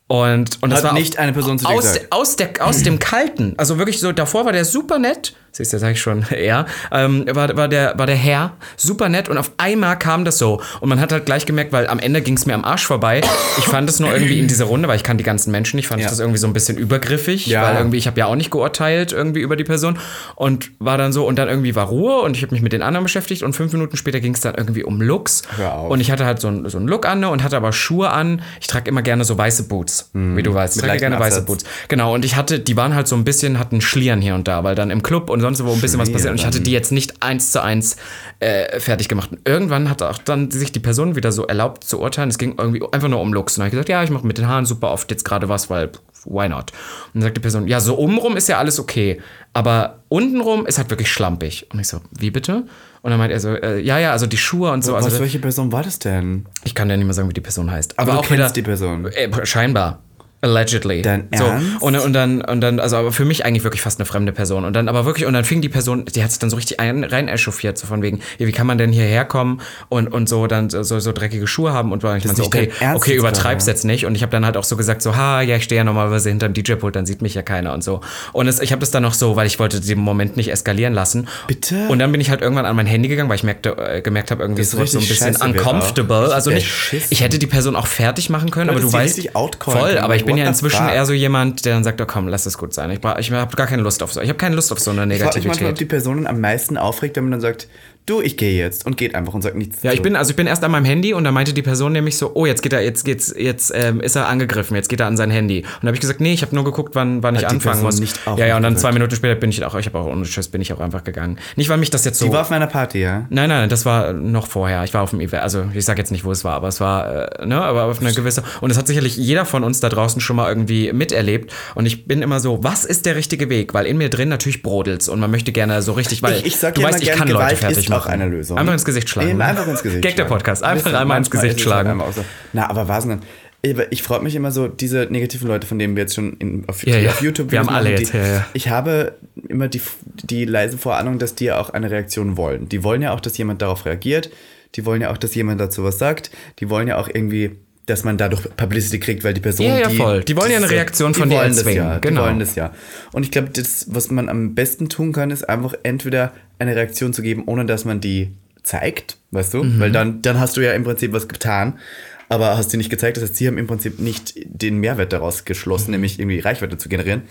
Und, 0.09 0.57
und 0.61 0.71
das 0.71 0.79
Hat 0.79 0.85
war 0.85 0.93
nicht 0.93 1.19
eine 1.19 1.33
Person 1.33 1.59
zu 1.59 1.67
dir 1.67 1.73
aus, 1.73 1.99
aus, 2.09 2.35
der, 2.35 2.49
aus 2.61 2.81
dem 2.81 2.97
Kalten. 2.97 3.53
Also 3.57 3.77
wirklich 3.77 3.99
so, 3.99 4.11
davor 4.11 4.45
war 4.45 4.51
der 4.51 4.65
super 4.65 4.97
nett. 4.97 5.35
Siehst 5.51 5.73
du, 5.73 5.79
sag 5.79 5.91
ich 5.91 6.01
schon, 6.01 6.25
er. 6.31 6.65
Ähm, 6.91 7.25
war, 7.31 7.55
war, 7.57 7.67
der, 7.67 7.93
war 7.97 8.05
der 8.05 8.15
Herr 8.15 8.53
super 8.77 9.09
nett 9.09 9.29
und 9.29 9.37
auf 9.37 9.51
einmal 9.57 9.97
kam 9.99 10.25
das 10.25 10.37
so. 10.37 10.61
Und 10.79 10.89
man 10.89 10.99
hat 10.99 11.11
halt 11.11 11.25
gleich 11.25 11.45
gemerkt, 11.45 11.71
weil 11.71 11.87
am 11.87 11.99
Ende 11.99 12.21
ging 12.21 12.35
es 12.37 12.45
mir 12.45 12.53
am 12.53 12.63
Arsch 12.65 12.85
vorbei. 12.85 13.21
Ich 13.57 13.65
fand 13.65 13.89
es 13.89 13.99
nur 13.99 14.11
irgendwie 14.13 14.39
in 14.39 14.47
dieser 14.47 14.65
Runde, 14.65 14.87
weil 14.87 14.95
ich 14.95 15.03
kann 15.03 15.17
die 15.17 15.23
ganzen 15.23 15.51
Menschen 15.51 15.75
nicht, 15.77 15.87
fand 15.87 15.99
ich 15.99 16.05
Ja. 16.05 16.09
das 16.09 16.19
irgendwie 16.19 16.37
so 16.39 16.47
ein 16.47 16.53
bisschen 16.53 16.77
übergriffig, 16.77 17.47
Ja. 17.47 17.63
weil 17.63 17.75
irgendwie, 17.77 17.97
ich 17.97 18.07
habe 18.07 18.19
ja 18.19 18.25
auch 18.27 18.35
nicht 18.35 18.51
geurteilt 18.51 19.11
irgendwie 19.11 19.39
über 19.41 19.55
die 19.55 19.63
Person. 19.63 19.97
Und 20.35 20.71
war 20.79 20.97
dann 20.97 21.11
so, 21.13 21.25
und 21.27 21.37
dann 21.37 21.49
irgendwie 21.49 21.75
war 21.75 21.87
Ruhe 21.87 22.21
und 22.21 22.35
ich 22.37 22.43
habe 22.43 22.53
mich 22.53 22.61
mit 22.61 22.73
den 22.73 22.81
anderen 22.81 23.03
beschäftigt 23.03 23.43
und 23.43 23.53
fünf 23.53 23.73
Minuten 23.73 23.97
später 23.97 24.19
ging 24.19 24.33
es 24.33 24.41
dann 24.41 24.55
irgendwie 24.55 24.83
um 24.83 25.01
Looks. 25.01 25.43
Und 25.87 25.99
ich 25.99 26.11
hatte 26.11 26.25
halt 26.25 26.39
so 26.39 26.47
einen 26.47 26.69
so 26.69 26.77
einen 26.77 26.87
Look 26.87 27.05
an 27.07 27.19
ne, 27.21 27.29
und 27.29 27.43
hatte 27.43 27.57
aber 27.57 27.71
Schuhe 27.73 28.09
an. 28.11 28.41
Ich 28.61 28.67
trage 28.67 28.89
immer 28.89 29.01
gerne 29.01 29.23
so 29.23 29.37
weiße 29.37 29.63
Boots, 29.63 30.09
wie 30.13 30.43
du 30.43 30.53
weißt. 30.53 30.77
Ich 30.77 30.83
Mhm. 30.83 30.87
Trage 30.87 30.99
gerne 30.99 31.19
weiße. 31.19 31.41
Boots. 31.43 31.63
Genau, 31.87 32.13
und 32.13 32.25
ich 32.25 32.35
hatte, 32.35 32.59
die 32.59 32.75
waren 32.77 32.95
halt 32.95 33.07
so 33.07 33.15
ein 33.15 33.23
bisschen, 33.23 33.59
hatten 33.59 33.81
Schlieren 33.81 34.21
hier 34.21 34.35
und 34.35 34.47
da, 34.47 34.63
weil 34.63 34.75
dann 34.75 34.89
im 34.91 35.03
Club 35.03 35.29
und 35.29 35.38
sonst 35.41 35.63
wo 35.63 35.71
ein 35.71 35.81
bisschen 35.81 35.99
was 35.99 36.11
passiert. 36.11 36.31
Und 36.31 36.39
ich 36.39 36.45
hatte 36.45 36.61
die 36.61 36.71
jetzt 36.71 36.91
nicht 36.91 37.21
eins 37.21 37.51
zu 37.51 37.61
eins 37.61 37.97
äh, 38.39 38.79
fertig 38.79 39.07
gemacht. 39.07 39.31
Und 39.31 39.47
irgendwann 39.47 39.89
hat 39.89 40.01
auch 40.01 40.17
dann 40.17 40.51
sich 40.51 40.71
die 40.71 40.79
Person 40.79 41.15
wieder 41.15 41.31
so 41.31 41.45
erlaubt 41.47 41.83
zu 41.83 41.99
urteilen. 41.99 42.29
Es 42.29 42.37
ging 42.37 42.55
irgendwie 42.57 42.81
einfach 42.91 43.07
nur 43.09 43.21
um 43.21 43.33
Looks. 43.33 43.53
Und 43.53 43.59
dann 43.59 43.63
habe 43.65 43.67
ich 43.69 43.71
gesagt, 43.71 43.89
ja, 43.89 44.03
ich 44.03 44.09
mache 44.09 44.25
mit 44.25 44.37
den 44.37 44.47
Haaren 44.47 44.65
super 44.65 44.91
oft 44.91 45.09
jetzt 45.11 45.25
gerade 45.25 45.49
was, 45.49 45.69
weil 45.69 45.91
why 46.25 46.49
not? 46.49 46.71
Und 47.07 47.15
dann 47.15 47.21
sagt 47.23 47.37
die 47.37 47.41
Person, 47.41 47.67
ja, 47.67 47.79
so 47.79 47.97
obenrum 47.97 48.37
ist 48.37 48.47
ja 48.49 48.57
alles 48.57 48.79
okay, 48.79 49.21
aber 49.53 50.03
untenrum 50.09 50.65
ist 50.65 50.77
halt 50.77 50.89
wirklich 50.89 51.11
schlampig. 51.11 51.67
Und 51.71 51.79
ich 51.79 51.87
so, 51.87 52.01
wie 52.11 52.31
bitte? 52.31 52.65
Und 53.01 53.11
dann 53.11 53.19
meint 53.19 53.31
er 53.31 53.39
so, 53.39 53.55
äh, 53.55 53.79
ja, 53.79 53.97
ja, 53.99 54.11
also 54.11 54.25
die 54.25 54.37
Schuhe 54.37 54.71
und 54.71 54.83
so. 54.83 54.93
Was, 54.93 55.05
Also, 55.05 55.19
welche 55.21 55.39
Person 55.39 55.71
war 55.71 55.83
das 55.83 55.99
denn? 55.99 56.45
ich 56.65 56.75
kann 56.75 56.89
ja 56.89 56.97
nicht 56.97 57.05
mehr 57.05 57.13
sagen, 57.13 57.29
wie 57.29 57.33
die 57.33 57.41
Person 57.41 57.71
heißt. 57.71 57.97
Aber 57.97 58.11
Aber, 58.11 58.21
du 58.21 58.27
auch 58.27 58.31
wieder, 58.31 58.43
kennst 58.43 58.57
die 58.57 58.61
Person. 58.61 59.05
Äh, 59.07 59.45
scheinbar. 59.45 59.99
Allegedly. 60.41 61.01
Dein 61.01 61.27
so. 61.35 61.43
Ernst? 61.43 61.81
Und, 61.81 61.97
und 61.97 62.13
dann, 62.13 62.41
und 62.41 62.61
dann, 62.61 62.79
also 62.79 62.95
aber 62.95 63.11
für 63.11 63.25
mich 63.25 63.45
eigentlich 63.45 63.65
wirklich 63.65 63.81
fast 63.81 63.99
eine 63.99 64.05
fremde 64.05 64.31
Person. 64.31 64.63
Und 64.63 64.73
dann 64.73 64.87
aber 64.87 65.05
wirklich, 65.05 65.25
und 65.25 65.33
dann 65.33 65.43
fing 65.43 65.61
die 65.61 65.67
Person, 65.67 66.05
die 66.05 66.23
hat 66.23 66.31
sich 66.31 66.39
dann 66.39 66.49
so 66.49 66.55
richtig 66.55 66.79
ein, 66.79 67.03
rein 67.03 67.27
echauffiert, 67.27 67.77
so 67.77 67.87
von 67.87 68.01
wegen, 68.01 68.21
wie 68.37 68.51
kann 68.53 68.65
man 68.65 68.77
denn 68.77 68.93
hierher 68.93 69.25
kommen 69.25 69.59
und, 69.89 70.07
und 70.07 70.29
so 70.29 70.47
dann 70.47 70.69
so, 70.69 70.83
so 70.83 71.11
dreckige 71.11 71.45
Schuhe 71.45 71.73
haben 71.73 71.91
und 71.91 72.03
war 72.03 72.15
ich 72.15 72.23
meine 72.23 72.37
so, 72.37 72.45
okay, 72.45 72.71
okay, 72.93 73.11
jetzt 73.11 73.19
übertreib's 73.19 73.65
jetzt 73.65 73.83
nicht. 73.83 74.05
Und 74.05 74.15
ich 74.15 74.21
habe 74.21 74.31
dann 74.31 74.45
halt 74.45 74.55
auch 74.55 74.63
so 74.63 74.77
gesagt, 74.77 75.01
so, 75.01 75.17
ha, 75.17 75.41
ja, 75.41 75.57
ich 75.57 75.65
stehe 75.65 75.79
ja 75.79 75.83
normalerweise 75.83 76.29
hinterm 76.29 76.53
DJ-Pult, 76.53 76.95
dann 76.95 77.05
sieht 77.05 77.21
mich 77.21 77.33
ja 77.33 77.41
keiner 77.41 77.73
und 77.73 77.83
so. 77.83 77.99
Und 78.31 78.47
es, 78.47 78.61
ich 78.61 78.71
habe 78.71 78.79
das 78.79 78.91
dann 78.91 79.03
noch 79.03 79.15
so, 79.15 79.35
weil 79.35 79.45
ich 79.45 79.59
wollte 79.59 79.81
den 79.81 79.99
Moment 79.99 80.37
nicht 80.37 80.51
eskalieren 80.51 80.93
lassen. 80.93 81.27
Bitte? 81.47 81.87
Und 81.89 81.99
dann 81.99 82.13
bin 82.13 82.21
ich 82.21 82.29
halt 82.29 82.41
irgendwann 82.41 82.65
an 82.65 82.77
mein 82.77 82.87
Handy 82.87 83.09
gegangen, 83.09 83.27
weil 83.27 83.35
ich 83.35 83.43
merkte, 83.43 83.75
äh, 83.77 84.01
gemerkt 84.01 84.31
habe, 84.31 84.41
irgendwie 84.41 84.61
Das 84.61 84.73
ist 84.73 84.91
so 84.93 84.99
ein 84.99 85.07
bisschen 85.07 85.35
uncomfortable. 85.35 86.33
Also 86.33 86.49
nicht, 86.49 86.69
ich 87.09 87.21
hätte 87.21 87.39
die 87.39 87.47
Person 87.47 87.75
auch 87.75 87.87
fertig 87.87 88.29
machen 88.29 88.51
können, 88.51 88.69
aber 88.69 88.79
hättest 88.79 88.93
du 88.93 88.97
weißt, 88.97 89.29
voll, 89.59 89.97
aber 89.97 90.15
ich 90.15 90.28
bin 90.29 90.37
ja 90.37 90.47
inzwischen 90.47 90.87
eher 90.87 91.05
so 91.05 91.13
jemand, 91.13 91.65
der 91.65 91.73
dann 91.73 91.83
sagt, 91.83 91.99
oh 92.01 92.05
komm, 92.05 92.27
lass 92.27 92.45
es 92.45 92.57
gut 92.57 92.73
sein. 92.73 92.89
Ich, 92.91 93.01
bra- 93.01 93.19
ich 93.19 93.31
habe 93.31 93.55
gar 93.55 93.67
keine 93.67 93.81
Lust 93.81 94.01
auf 94.03 94.13
so. 94.13 94.21
Ich 94.21 94.29
habe 94.29 94.37
keine 94.37 94.55
Lust 94.55 94.71
auf 94.71 94.79
so 94.79 94.91
eine 94.91 95.01
Ich 95.13 95.21
frage 95.21 95.37
mich 95.39 95.47
manchmal, 95.47 95.51
ob 95.51 95.59
Negativität. 95.59 95.79
die 95.79 95.85
Personen 95.85 96.27
am 96.27 96.39
meisten 96.39 96.77
aufregt, 96.77 97.15
wenn 97.17 97.23
man 97.25 97.31
dann 97.31 97.41
sagt, 97.41 97.67
du, 98.09 98.21
ich 98.21 98.37
gehe 98.37 98.57
jetzt 98.57 98.85
und 98.85 98.97
geht 98.97 99.15
einfach 99.15 99.33
und 99.33 99.41
sagt 99.41 99.55
nichts. 99.55 99.83
Ja, 99.83 99.91
ich 99.91 100.01
bin, 100.01 100.15
also 100.15 100.31
ich 100.31 100.35
bin 100.35 100.47
erst 100.47 100.63
an 100.63 100.71
meinem 100.71 100.85
Handy 100.85 101.13
und 101.13 101.23
da 101.23 101.31
meinte 101.31 101.53
die 101.53 101.61
Person 101.61 101.91
nämlich 101.91 102.17
so, 102.17 102.31
oh, 102.33 102.45
jetzt 102.45 102.61
geht 102.61 102.73
er, 102.73 102.81
jetzt 102.81 103.05
geht's, 103.05 103.33
jetzt 103.37 103.71
ähm, 103.75 104.01
ist 104.01 104.15
er 104.15 104.27
angegriffen, 104.27 104.75
jetzt 104.75 104.89
geht 104.89 104.99
er 104.99 105.07
an 105.07 105.17
sein 105.17 105.31
Handy. 105.31 105.59
Und 105.59 105.67
da 105.81 105.87
habe 105.87 105.95
ich 105.95 106.01
gesagt, 106.01 106.21
nee, 106.21 106.33
ich 106.33 106.41
habe 106.41 106.55
nur 106.55 106.63
geguckt, 106.63 106.95
wann, 106.95 107.23
wann 107.23 107.35
ich 107.35 107.43
Hat 107.43 107.51
die 107.51 107.55
anfangen 107.55 107.83
muss. 107.83 107.99
nicht 107.99 108.19
ja, 108.37 108.47
ja, 108.47 108.57
und 108.57 108.63
dann 108.63 108.77
zwei 108.77 108.91
Minuten 108.91 109.15
später 109.15 109.35
bin 109.35 109.49
ich 109.49 109.63
auch, 109.63 109.75
ich 109.75 109.85
habe 109.85 109.97
auch 109.99 110.07
ohne 110.07 110.25
Schiss 110.25 110.47
bin 110.47 110.61
ich 110.61 110.73
auch 110.73 110.79
einfach 110.79 111.03
gegangen. 111.03 111.37
Nicht, 111.55 111.69
weil 111.69 111.77
mich 111.77 111.89
das 111.89 112.05
jetzt 112.05 112.19
so. 112.19 112.25
Die 112.25 112.31
war 112.31 112.41
auf 112.41 112.49
meiner 112.49 112.67
Party, 112.67 113.01
ja? 113.01 113.25
Nein, 113.29 113.49
nein, 113.49 113.69
das 113.69 113.85
war 113.85 114.13
noch 114.13 114.47
vorher. 114.47 114.83
Ich 114.83 114.93
war 114.93 115.03
auf 115.03 115.11
dem 115.11 115.19
Event. 115.19 115.43
Also 115.43 115.65
ich 115.73 115.85
sage 115.85 115.99
jetzt 115.99 116.11
nicht, 116.11 116.25
wo 116.25 116.31
es 116.31 116.43
war, 116.43 116.53
aber 116.53 116.67
es 116.67 116.79
war, 116.79 117.39
äh, 117.39 117.45
ne, 117.45 117.61
aber 117.61 117.85
auf 117.85 118.01
eine 118.01 118.13
gewisse. 118.13 118.43
Und 118.61 118.69
das 118.69 118.77
hat 118.77 118.87
sicherlich 118.87 119.17
jeder 119.17 119.45
von 119.45 119.63
uns 119.63 119.79
da 119.79 119.89
draußen 119.89 120.21
schon 120.21 120.35
mal 120.35 120.49
irgendwie 120.49 120.91
miterlebt. 120.93 121.53
Und 121.75 121.85
ich 121.85 122.05
bin 122.05 122.21
immer 122.21 122.39
so, 122.39 122.63
was 122.63 122.85
ist 122.85 123.05
der 123.05 123.15
richtige 123.15 123.49
Weg? 123.49 123.73
Weil 123.73 123.85
in 123.85 123.97
mir 123.97 124.09
drin 124.09 124.29
natürlich 124.29 124.61
brodelt's 124.61 125.09
und 125.09 125.19
man 125.19 125.31
möchte 125.31 125.51
gerne 125.51 125.81
so 125.81 125.93
richtig, 125.93 126.21
weil 126.23 126.33
Ich, 126.39 126.45
ich 126.45 126.57
sag 126.57 126.75
du 126.75 126.81
weißt, 126.83 127.01
ich 127.01 127.11
kann 127.11 127.27
Leute 127.27 127.55
fertig 127.55 127.89
machen. 127.89 127.98
Auch 127.99 128.07
eine 128.07 128.27
Lösung. 128.27 128.57
Einfach 128.57 128.73
ins 128.73 128.85
Gesicht 128.85 129.09
schlagen. 129.09 129.29
Eben, 129.29 129.37
ne? 129.39 129.45
einfach 129.45 129.67
ins 129.67 129.83
Gesicht 129.83 130.01
Gag 130.01 130.15
der. 130.15 130.25
Podcast. 130.25 130.63
Einfach 130.63 130.93
einmal 130.93 131.17
ins 131.17 131.29
Gesicht 131.29 131.53
halt 131.53 131.61
schlagen. 131.61 132.01
auch 132.01 132.13
so. 132.13 132.23
Na, 132.53 132.69
aber 132.69 132.87
was 132.87 133.05
denn? 133.07 133.19
Ich, 133.61 134.03
freue 134.03 134.21
mich 134.21 134.35
immer 134.35 134.51
so, 134.51 134.69
diese 134.69 135.07
negativen 135.09 135.47
Leute, 135.49 135.67
von 135.67 135.77
denen 135.79 135.97
wir 135.97 136.03
jetzt 136.03 136.15
schon 136.15 136.37
in, 136.37 136.63
auf, 136.67 136.85
Ja, 136.87 136.97
die 136.97 137.03
ja. 137.03 137.11
auf 137.11 137.21
YouTube 137.21 137.51
Wir 137.51 137.59
haben 137.59 137.67
alle 137.67 137.89
machen, 137.89 137.99
jetzt, 137.99 138.13
die, 138.13 138.17
ja, 138.17 138.25
ja. 138.25 138.45
Ich 138.53 138.69
habe 138.69 139.15
immer 139.49 139.67
die, 139.67 139.81
die 140.23 140.45
leise 140.45 140.77
Vorahnung, 140.77 141.19
dass 141.19 141.35
die 141.35 141.51
auch 141.51 141.69
eine 141.71 141.91
Reaktion 141.91 142.37
wollen. 142.37 142.69
Die 142.69 142.85
wollen 142.85 143.01
ja 143.01 143.13
auch, 143.13 143.19
dass 143.19 143.37
jemand 143.37 143.61
darauf 143.61 143.85
reagiert. 143.85 144.29
Die 144.75 144.85
wollen 144.85 145.01
ja 145.01 145.11
auch, 145.11 145.17
dass 145.17 145.35
jemand 145.35 145.59
dazu 145.59 145.83
was 145.83 145.97
sagt. 145.97 146.31
Die 146.59 146.69
wollen 146.69 146.87
ja 146.87 146.97
auch 146.97 147.09
irgendwie, 147.13 147.57
dass 147.89 148.03
man 148.03 148.17
dadurch 148.17 148.43
Publicity 148.55 148.99
kriegt, 148.99 149.23
weil 149.23 149.33
die 149.33 149.41
Person, 149.41 149.65
Ja, 149.65 149.79
ja, 149.79 149.87
die, 149.89 149.97
voll. 149.97 150.23
Die 150.23 150.35
wollen 150.37 150.51
ja 150.51 150.57
eine 150.57 150.69
Reaktion 150.69 151.13
von 151.13 151.29
dir 151.29 151.43
das 151.43 151.57
erzwingen. 151.57 151.83
Ja, 151.83 151.97
Genau. 151.99 152.21
Die 152.21 152.27
wollen 152.27 152.39
das 152.39 152.55
ja. 152.55 152.71
Und 153.11 153.23
ich 153.23 153.31
glaube, 153.31 153.49
das, 153.49 153.87
was 153.89 154.09
man 154.11 154.29
am 154.29 154.55
besten 154.55 154.89
tun 154.89 155.11
kann, 155.11 155.31
ist 155.31 155.47
einfach 155.49 155.73
entweder 155.83 156.33
eine 156.59 156.75
Reaktion 156.75 157.13
zu 157.13 157.21
geben, 157.21 157.43
ohne 157.45 157.65
dass 157.65 157.85
man 157.85 157.99
die 158.01 158.33
zeigt, 158.63 159.17
weißt 159.31 159.53
du? 159.53 159.63
Mhm. 159.63 159.79
Weil 159.79 159.91
dann, 159.91 160.21
dann 160.21 160.39
hast 160.39 160.57
du 160.57 160.61
ja 160.61 160.73
im 160.73 160.83
Prinzip 160.83 161.13
was 161.13 161.27
getan, 161.27 161.79
aber 162.27 162.57
hast 162.57 162.69
sie 162.71 162.77
nicht 162.77 162.89
gezeigt. 162.89 163.17
Das 163.17 163.23
heißt, 163.23 163.35
sie 163.35 163.47
haben 163.47 163.57
im 163.57 163.67
Prinzip 163.67 163.99
nicht 163.99 164.33
den 164.45 164.77
Mehrwert 164.77 165.11
daraus 165.13 165.45
geschlossen, 165.45 165.87
Mhm. 165.87 165.91
nämlich 165.91 166.19
irgendwie 166.19 166.39
Reichweite 166.39 166.77
zu 166.77 166.89
generieren. 166.89 167.23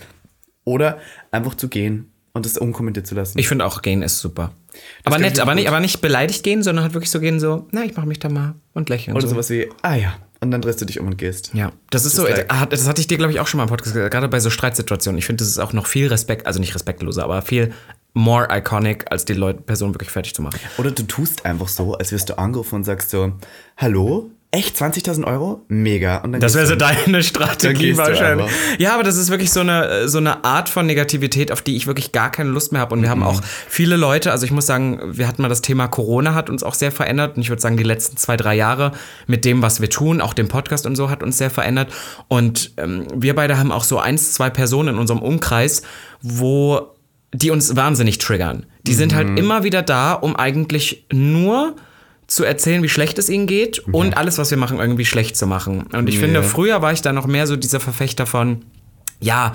Oder 0.65 0.99
einfach 1.31 1.55
zu 1.55 1.67
gehen 1.69 2.11
und 2.33 2.45
das 2.45 2.57
unkommentiert 2.57 3.07
zu 3.07 3.15
lassen. 3.15 3.39
Ich 3.39 3.47
finde 3.47 3.65
auch 3.65 3.81
gehen 3.81 4.01
ist 4.01 4.19
super. 4.19 4.51
Aber 5.03 5.15
kann 5.15 5.21
nett, 5.23 5.39
aber 5.39 5.51
gut. 5.51 5.55
nicht, 5.59 5.67
aber 5.67 5.79
nicht 5.79 5.99
beleidigt 6.01 6.43
gehen, 6.43 6.61
sondern 6.63 6.83
halt 6.83 6.93
wirklich 6.93 7.09
so 7.09 7.19
gehen, 7.19 7.39
so, 7.39 7.67
na, 7.71 7.83
ich 7.85 7.95
mache 7.95 8.07
mich 8.07 8.19
da 8.19 8.29
mal 8.29 8.55
und 8.73 8.89
lächeln. 8.89 9.15
Oder 9.15 9.27
so. 9.27 9.33
sowas 9.33 9.49
wie, 9.49 9.67
ah 9.81 9.95
ja, 9.95 10.15
und 10.41 10.51
dann 10.51 10.61
drehst 10.61 10.79
du 10.81 10.85
dich 10.85 10.99
um 10.99 11.07
und 11.07 11.17
gehst. 11.17 11.51
Ja, 11.53 11.71
das 11.89 12.05
ist 12.05 12.15
so, 12.15 12.23
like- 12.23 12.51
äh, 12.51 12.55
hat- 12.55 12.71
das 12.73 12.87
hatte 12.87 13.01
ich 13.01 13.07
dir, 13.07 13.17
glaube 13.17 13.31
ich, 13.33 13.39
auch 13.39 13.47
schon 13.47 13.57
mal 13.57 13.63
im 13.63 13.69
Podcast 13.69 13.93
gesagt, 13.93 14.11
gerade 14.11 14.27
bei 14.27 14.39
so 14.39 14.49
Streitsituationen. 14.49 15.17
Ich 15.19 15.25
finde, 15.25 15.43
das 15.43 15.49
ist 15.49 15.59
auch 15.59 15.73
noch 15.73 15.87
viel 15.87 16.07
Respekt, 16.07 16.47
also 16.47 16.59
nicht 16.59 16.73
respektloser, 16.75 17.23
aber 17.23 17.41
viel 17.41 17.73
more 18.13 18.47
iconic, 18.51 19.05
als 19.11 19.25
die 19.25 19.33
Leute, 19.33 19.61
Person 19.61 19.93
wirklich 19.93 20.09
fertig 20.09 20.33
zu 20.33 20.41
machen. 20.41 20.59
Oder 20.77 20.91
du 20.91 21.03
tust 21.03 21.45
einfach 21.45 21.67
so, 21.67 21.93
als 21.93 22.11
wirst 22.11 22.29
du 22.29 22.37
angerufen 22.37 22.75
und 22.75 22.83
sagst 22.83 23.09
so, 23.11 23.33
hallo? 23.77 24.31
Echt 24.51 24.77
20.000 24.77 25.25
Euro? 25.25 25.63
Mega. 25.67 26.17
Und 26.17 26.31
dann 26.31 26.41
Das 26.41 26.55
wäre 26.55 26.65
so 26.65 26.75
deine 26.75 27.21
Strategie 27.21 27.95
wahrscheinlich. 27.95 28.49
Ja, 28.79 28.95
aber 28.95 29.03
das 29.03 29.15
ist 29.15 29.29
wirklich 29.29 29.51
so 29.51 29.59
eine, 29.59 30.09
so 30.09 30.17
eine 30.17 30.43
Art 30.43 30.69
von 30.69 30.87
Negativität, 30.87 31.51
auf 31.51 31.61
die 31.61 31.75
ich 31.75 31.85
wirklich 31.85 32.11
gar 32.13 32.31
keine 32.31 32.49
Lust 32.49 32.71
mehr 32.71 32.81
habe. 32.81 32.95
Und 32.95 33.03
wir 33.03 33.11
haben 33.11 33.21
auch 33.21 33.41
viele 33.67 33.95
Leute, 33.95 34.31
also 34.31 34.45
ich 34.45 34.51
muss 34.51 34.65
sagen, 34.65 34.99
wir 35.05 35.27
hatten 35.27 35.43
mal 35.43 35.49
das 35.49 35.61
Thema 35.61 35.87
Corona, 35.87 36.33
hat 36.33 36.49
uns 36.49 36.63
auch 36.63 36.73
sehr 36.73 36.91
verändert. 36.91 37.37
Und 37.37 37.43
ich 37.43 37.49
würde 37.49 37.61
sagen, 37.61 37.77
die 37.77 37.83
letzten 37.83 38.17
zwei, 38.17 38.37
drei 38.37 38.55
Jahre 38.55 38.93
mit 39.27 39.45
dem, 39.45 39.61
was 39.61 39.81
wir 39.81 39.89
tun, 39.91 40.19
auch 40.19 40.33
dem 40.33 40.47
Podcast 40.47 40.87
und 40.87 40.95
so, 40.95 41.11
hat 41.11 41.21
uns 41.21 41.37
sehr 41.37 41.51
verändert. 41.51 41.93
Und 42.27 42.71
ähm, 42.77 43.05
wir 43.13 43.35
beide 43.35 43.59
haben 43.59 43.71
auch 43.71 43.83
so 43.83 43.99
eins, 43.99 44.33
zwei 44.33 44.49
Personen 44.49 44.95
in 44.95 44.99
unserem 44.99 45.21
Umkreis, 45.21 45.83
wo 46.23 46.95
die 47.35 47.51
uns 47.51 47.75
wahnsinnig 47.75 48.17
triggern. 48.17 48.65
Die 48.87 48.95
sind 48.95 49.13
halt 49.13 49.37
immer 49.37 49.63
wieder 49.63 49.83
da, 49.83 50.13
um 50.13 50.35
eigentlich 50.35 51.05
nur 51.11 51.75
zu 52.29 52.43
erzählen, 52.43 52.81
wie 52.83 52.89
schlecht 52.89 53.17
es 53.19 53.27
ihnen 53.27 53.47
geht 53.47 53.79
und 53.91 54.15
alles, 54.15 54.37
was 54.37 54.51
wir 54.51 54.57
machen, 54.57 54.79
irgendwie 54.79 55.05
schlecht 55.05 55.35
zu 55.35 55.47
machen. 55.47 55.83
Und 55.91 56.07
ich 56.07 56.19
finde, 56.19 56.43
früher 56.43 56.81
war 56.81 56.93
ich 56.93 57.01
da 57.01 57.11
noch 57.11 57.27
mehr 57.27 57.47
so 57.47 57.55
dieser 57.55 57.79
Verfechter 57.79 58.25
von, 58.25 58.63
ja, 59.19 59.53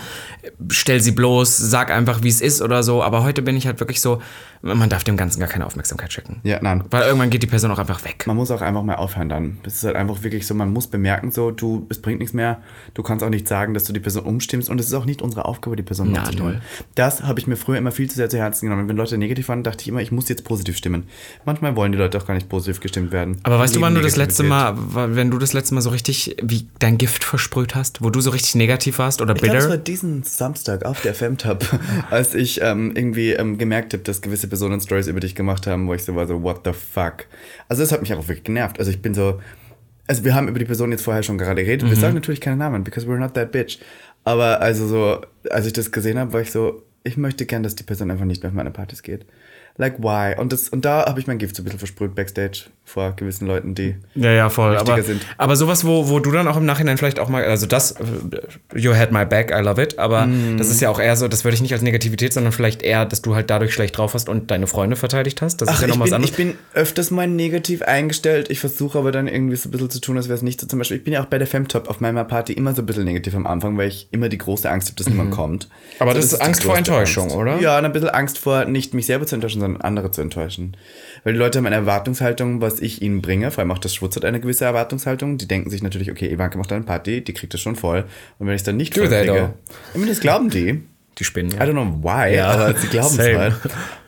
stell 0.68 1.00
sie 1.00 1.12
bloß, 1.12 1.56
sag 1.56 1.90
einfach, 1.90 2.22
wie 2.22 2.28
es 2.28 2.40
ist 2.40 2.60
oder 2.62 2.82
so. 2.82 3.02
Aber 3.02 3.24
heute 3.24 3.42
bin 3.42 3.56
ich 3.56 3.66
halt 3.66 3.80
wirklich 3.80 4.00
so, 4.00 4.20
man 4.64 4.88
darf 4.88 5.04
dem 5.04 5.18
Ganzen 5.18 5.40
gar 5.40 5.48
keine 5.48 5.66
Aufmerksamkeit 5.66 6.12
schicken. 6.12 6.40
Ja, 6.42 6.58
nein. 6.62 6.84
Weil 6.90 7.02
irgendwann 7.02 7.28
geht 7.28 7.42
die 7.42 7.46
Person 7.46 7.70
auch 7.70 7.78
einfach 7.78 8.02
weg. 8.04 8.24
Man 8.26 8.36
muss 8.36 8.50
auch 8.50 8.62
einfach 8.62 8.82
mal 8.82 8.94
aufhören 8.94 9.28
dann. 9.28 9.58
Das 9.62 9.74
ist 9.74 9.84
halt 9.84 9.94
einfach 9.94 10.22
wirklich 10.22 10.46
so, 10.46 10.54
man 10.54 10.72
muss 10.72 10.86
bemerken 10.86 11.30
so, 11.30 11.50
du, 11.50 11.86
es 11.90 12.00
bringt 12.00 12.18
nichts 12.18 12.32
mehr. 12.32 12.62
Du 12.94 13.02
kannst 13.02 13.22
auch 13.22 13.28
nicht 13.28 13.46
sagen, 13.46 13.74
dass 13.74 13.84
du 13.84 13.92
die 13.92 14.00
Person 14.00 14.24
umstimmst 14.24 14.70
und 14.70 14.80
es 14.80 14.86
ist 14.86 14.94
auch 14.94 15.04
nicht 15.04 15.20
unsere 15.20 15.44
Aufgabe, 15.44 15.76
die 15.76 15.82
Person 15.82 16.10
Na, 16.12 16.20
umzustimmen. 16.20 16.62
Das 16.94 17.22
habe 17.22 17.40
ich 17.40 17.46
mir 17.46 17.56
früher 17.56 17.76
immer 17.76 17.92
viel 17.92 18.08
zu 18.08 18.16
sehr 18.16 18.30
zu 18.30 18.38
Herzen 18.38 18.66
genommen. 18.66 18.88
Wenn 18.88 18.96
Leute 18.96 19.18
negativ 19.18 19.48
waren, 19.48 19.62
dachte 19.62 19.82
ich 19.82 19.88
immer, 19.88 20.00
ich 20.00 20.12
muss 20.12 20.30
jetzt 20.30 20.44
positiv 20.44 20.78
stimmen. 20.78 21.04
Manchmal 21.44 21.76
wollen 21.76 21.92
die 21.92 21.98
Leute 21.98 22.16
auch 22.16 22.26
gar 22.26 22.34
nicht 22.34 22.48
positiv 22.48 22.80
gestimmt 22.80 23.12
werden. 23.12 23.40
Aber 23.42 23.58
weißt 23.58 23.76
du, 23.76 23.80
wann 23.82 23.94
du 23.94 24.00
das 24.00 24.16
letzte. 24.16 24.44
Mal, 24.44 24.76
wenn 25.14 25.30
du 25.30 25.38
das 25.38 25.52
letzte 25.52 25.74
Mal 25.74 25.80
so 25.82 25.90
richtig 25.90 26.36
wie 26.42 26.68
dein 26.78 26.96
Gift 26.96 27.24
versprüht 27.24 27.74
hast, 27.74 28.02
wo 28.02 28.10
du 28.10 28.20
so 28.20 28.30
richtig 28.30 28.54
negativ 28.54 28.98
warst 28.98 29.20
oder 29.20 29.34
Ich 29.34 29.42
glaube, 29.58 29.64
es 29.64 29.70
war 29.70 29.84
diesen 29.84 30.22
Samstag 30.22 30.84
auf 30.84 31.00
der 31.02 31.14
Femtab, 31.14 31.64
als 32.10 32.34
ich 32.34 32.60
ähm, 32.62 32.92
irgendwie 32.94 33.32
ähm, 33.32 33.58
gemerkt 33.58 33.92
habe, 33.92 34.02
dass 34.02 34.22
gewisse 34.22 34.48
Personen 34.48 34.80
Stories 34.80 35.06
über 35.06 35.20
dich 35.20 35.34
gemacht 35.34 35.66
haben, 35.66 35.88
wo 35.88 35.94
ich 35.94 36.04
so 36.04 36.14
war, 36.14 36.26
so, 36.26 36.42
what 36.42 36.60
the 36.64 36.72
fuck. 36.72 37.26
Also 37.68 37.82
das 37.82 37.92
hat 37.92 38.00
mich 38.00 38.12
einfach 38.12 38.28
wirklich 38.28 38.44
genervt. 38.44 38.78
Also 38.78 38.90
ich 38.90 39.00
bin 39.00 39.14
so, 39.14 39.40
also 40.06 40.24
wir 40.24 40.34
haben 40.34 40.48
über 40.48 40.58
die 40.58 40.64
Person 40.64 40.90
jetzt 40.90 41.02
vorher 41.02 41.22
schon 41.22 41.38
gerade 41.38 41.64
geredet. 41.64 41.86
Mhm. 41.86 41.90
Wir 41.90 41.96
sagen 41.96 42.14
natürlich 42.14 42.40
keine 42.40 42.56
Namen, 42.56 42.84
because 42.84 43.06
we're 43.06 43.18
not 43.18 43.34
that 43.34 43.52
bitch. 43.52 43.78
Aber 44.24 44.60
also 44.60 44.86
so, 44.86 45.20
als 45.50 45.66
ich 45.66 45.72
das 45.72 45.92
gesehen 45.92 46.18
habe, 46.18 46.32
war 46.32 46.40
ich 46.40 46.50
so, 46.50 46.82
ich 47.04 47.16
möchte 47.16 47.44
gern, 47.46 47.62
dass 47.62 47.74
die 47.74 47.82
Person 47.82 48.10
einfach 48.10 48.24
nicht 48.24 48.42
mehr 48.42 48.50
auf 48.50 48.56
meine 48.56 48.70
Partys 48.70 49.02
geht. 49.02 49.26
Like, 49.76 49.98
why? 49.98 50.38
Und, 50.38 50.52
das, 50.52 50.68
und 50.68 50.84
da 50.84 51.04
habe 51.06 51.18
ich 51.18 51.26
mein 51.26 51.38
Gift 51.38 51.56
so 51.56 51.62
ein 51.62 51.64
bisschen 51.64 51.80
versprüht 51.80 52.14
backstage 52.14 52.66
vor 52.84 53.12
gewissen 53.16 53.46
Leuten, 53.48 53.74
die... 53.74 53.96
Ja, 54.14 54.30
ja, 54.30 54.50
voll. 54.50 54.74
wichtiger 54.74 54.92
Aber, 54.92 55.02
sind. 55.02 55.22
aber 55.38 55.56
sowas, 55.56 55.84
wo, 55.86 56.08
wo 56.10 56.20
du 56.20 56.30
dann 56.30 56.46
auch 56.46 56.56
im 56.58 56.66
Nachhinein 56.66 56.96
vielleicht 56.98 57.18
auch 57.18 57.28
mal, 57.30 57.42
also 57.42 57.66
das, 57.66 57.92
äh, 57.92 58.04
you 58.74 58.94
had 58.94 59.10
my 59.10 59.24
back, 59.24 59.50
I 59.50 59.60
love 59.62 59.82
it, 59.82 59.98
aber 59.98 60.26
Mm. 60.26 60.58
das 60.58 60.68
ist 60.68 60.80
ja 60.80 60.90
auch 60.90 61.00
eher 61.00 61.16
so, 61.16 61.26
das 61.26 61.44
würde 61.44 61.54
ich 61.56 61.62
nicht 61.62 61.72
als 61.72 61.82
Negativität, 61.82 62.32
sondern 62.34 62.52
vielleicht 62.52 62.82
eher, 62.82 63.04
dass 63.06 63.22
du 63.22 63.34
halt 63.34 63.48
dadurch 63.50 63.72
schlecht 63.72 63.96
drauf 63.98 64.14
hast 64.14 64.28
und 64.28 64.50
deine 64.50 64.66
Freunde 64.66 64.96
verteidigt 64.96 65.40
hast. 65.42 65.60
Das 65.62 65.70
ist 65.70 65.76
Ach, 65.76 65.80
ja 65.82 65.88
noch 65.88 65.98
was 65.98 66.04
bin, 66.10 66.14
anderes. 66.14 66.30
ich 66.30 66.36
bin 66.36 66.54
öfters 66.74 67.10
mal 67.10 67.26
negativ 67.26 67.82
eingestellt. 67.82 68.50
Ich 68.50 68.60
versuche 68.60 68.98
aber 68.98 69.10
dann 69.12 69.26
irgendwie 69.28 69.56
so 69.56 69.68
ein 69.68 69.72
bisschen 69.72 69.90
zu 69.90 70.00
tun, 70.00 70.16
als 70.18 70.28
wäre 70.28 70.36
es 70.36 70.42
nicht 70.42 70.60
so. 70.60 70.66
Zum 70.66 70.78
Beispiel, 70.78 70.98
ich 70.98 71.04
bin 71.04 71.14
ja 71.14 71.22
auch 71.22 71.26
bei 71.26 71.38
der 71.38 71.46
Femtop 71.46 71.88
auf 71.88 72.00
meiner 72.00 72.24
Party 72.24 72.52
immer 72.52 72.74
so 72.74 72.82
ein 72.82 72.86
bisschen 72.86 73.04
negativ 73.04 73.34
am 73.34 73.46
Anfang, 73.46 73.76
weil 73.78 73.88
ich 73.88 74.08
immer 74.12 74.28
die 74.28 74.38
große 74.38 74.70
Angst 74.70 74.88
habe, 74.88 74.96
dass 74.96 75.08
niemand 75.08 75.30
kommt. 75.32 75.68
Mhm. 75.68 75.74
Aber 76.00 76.10
So, 76.12 76.16
das 76.18 76.32
ist 76.32 76.38
die 76.38 76.44
Angst 76.44 76.62
vor 76.64 76.76
Enttäuschung, 76.76 77.24
Angst. 77.24 77.36
oder? 77.36 77.58
Ja, 77.60 77.78
und 77.78 77.84
ein 77.86 77.92
bisschen 77.92 78.10
Angst 78.10 78.38
vor, 78.38 78.66
nicht 78.66 78.92
mich 78.94 79.06
selber 79.06 79.26
zu 79.26 79.34
enttäuschen, 79.34 79.60
sondern 79.64 79.82
andere 79.82 80.10
zu 80.10 80.20
enttäuschen. 80.20 80.76
Weil 81.24 81.32
die 81.32 81.38
Leute 81.38 81.58
haben 81.58 81.66
eine 81.66 81.76
Erwartungshaltung, 81.76 82.60
was 82.60 82.80
ich 82.80 83.02
ihnen 83.02 83.22
bringe. 83.22 83.50
Vor 83.50 83.62
allem 83.62 83.70
auch 83.70 83.78
das 83.78 83.94
Schwutz 83.94 84.16
hat 84.16 84.24
eine 84.24 84.40
gewisse 84.40 84.64
Erwartungshaltung. 84.64 85.38
Die 85.38 85.48
denken 85.48 85.70
sich 85.70 85.82
natürlich, 85.82 86.10
okay, 86.10 86.30
Ivanka 86.32 86.58
macht 86.58 86.72
eine 86.72 86.84
Party, 86.84 87.22
die 87.24 87.32
kriegt 87.32 87.54
das 87.54 87.60
schon 87.60 87.76
voll. 87.76 88.04
Und 88.38 88.46
wenn 88.46 88.54
ich 88.54 88.60
es 88.60 88.64
dann 88.64 88.76
nicht 88.76 88.96
Do 88.96 89.00
voll 89.00 89.08
kriege, 89.08 89.54
das 90.06 90.20
glauben 90.20 90.50
die. 90.50 90.82
Die 91.18 91.24
Spinnen. 91.24 91.52
I 91.52 91.56
don't 91.56 91.72
know 91.72 92.02
why, 92.02 92.34
Ja. 92.34 92.48
aber 92.50 92.74
sie 92.76 92.88
glauben 92.88 93.06
es 93.06 93.14
Same. 93.16 93.38
halt. 93.38 93.54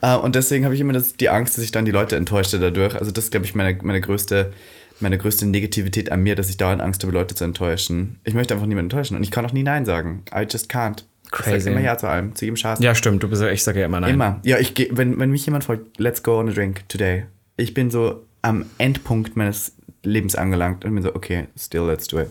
Äh, 0.02 0.16
und 0.16 0.34
deswegen 0.34 0.64
habe 0.64 0.74
ich 0.74 0.80
immer 0.80 0.92
das, 0.92 1.14
die 1.16 1.28
Angst, 1.28 1.56
dass 1.56 1.64
ich 1.64 1.70
dann 1.70 1.84
die 1.84 1.92
Leute 1.92 2.16
enttäusche 2.16 2.58
dadurch. 2.58 2.96
Also 2.96 3.12
das 3.12 3.24
ist, 3.24 3.30
glaube 3.30 3.46
ich, 3.46 3.54
meine, 3.54 3.78
meine, 3.82 4.00
größte, 4.00 4.52
meine 4.98 5.16
größte 5.16 5.46
Negativität 5.46 6.10
an 6.10 6.22
mir, 6.24 6.34
dass 6.34 6.50
ich 6.50 6.56
dauernd 6.56 6.82
Angst 6.82 7.02
habe, 7.04 7.12
Leute 7.12 7.34
zu 7.36 7.44
enttäuschen. 7.44 8.18
Ich 8.24 8.34
möchte 8.34 8.54
einfach 8.54 8.66
niemanden 8.66 8.90
enttäuschen 8.90 9.16
und 9.16 9.22
ich 9.22 9.30
kann 9.30 9.46
auch 9.46 9.52
nie 9.52 9.62
Nein 9.62 9.84
sagen. 9.84 10.24
I 10.34 10.46
just 10.50 10.68
can't. 10.70 11.04
Ich 11.26 11.30
Crazy. 11.32 11.60
sage 11.60 11.76
immer 11.76 11.84
Ja 11.84 11.98
zu 11.98 12.08
allem, 12.08 12.34
zu 12.34 12.44
jedem 12.44 12.56
Schatz. 12.56 12.80
Ja, 12.80 12.94
stimmt. 12.94 13.22
Du 13.22 13.28
bist, 13.28 13.42
ich 13.42 13.62
sage 13.62 13.80
ja 13.80 13.86
immer 13.86 14.00
nein. 14.00 14.14
Immer. 14.14 14.40
Ja, 14.44 14.58
ich 14.58 14.74
geh, 14.74 14.88
wenn, 14.92 15.18
wenn 15.18 15.30
mich 15.30 15.44
jemand 15.44 15.64
fragt, 15.64 15.98
let's 15.98 16.22
go 16.22 16.38
on 16.38 16.48
a 16.48 16.52
drink 16.52 16.88
today. 16.88 17.26
Ich 17.56 17.74
bin 17.74 17.90
so 17.90 18.24
am 18.42 18.66
Endpunkt 18.78 19.36
meines 19.36 19.72
Lebens 20.02 20.36
angelangt 20.36 20.84
und 20.84 20.94
bin 20.94 21.02
so, 21.02 21.14
okay, 21.14 21.48
still 21.58 21.82
let's 21.86 22.06
do 22.06 22.20
it. 22.20 22.28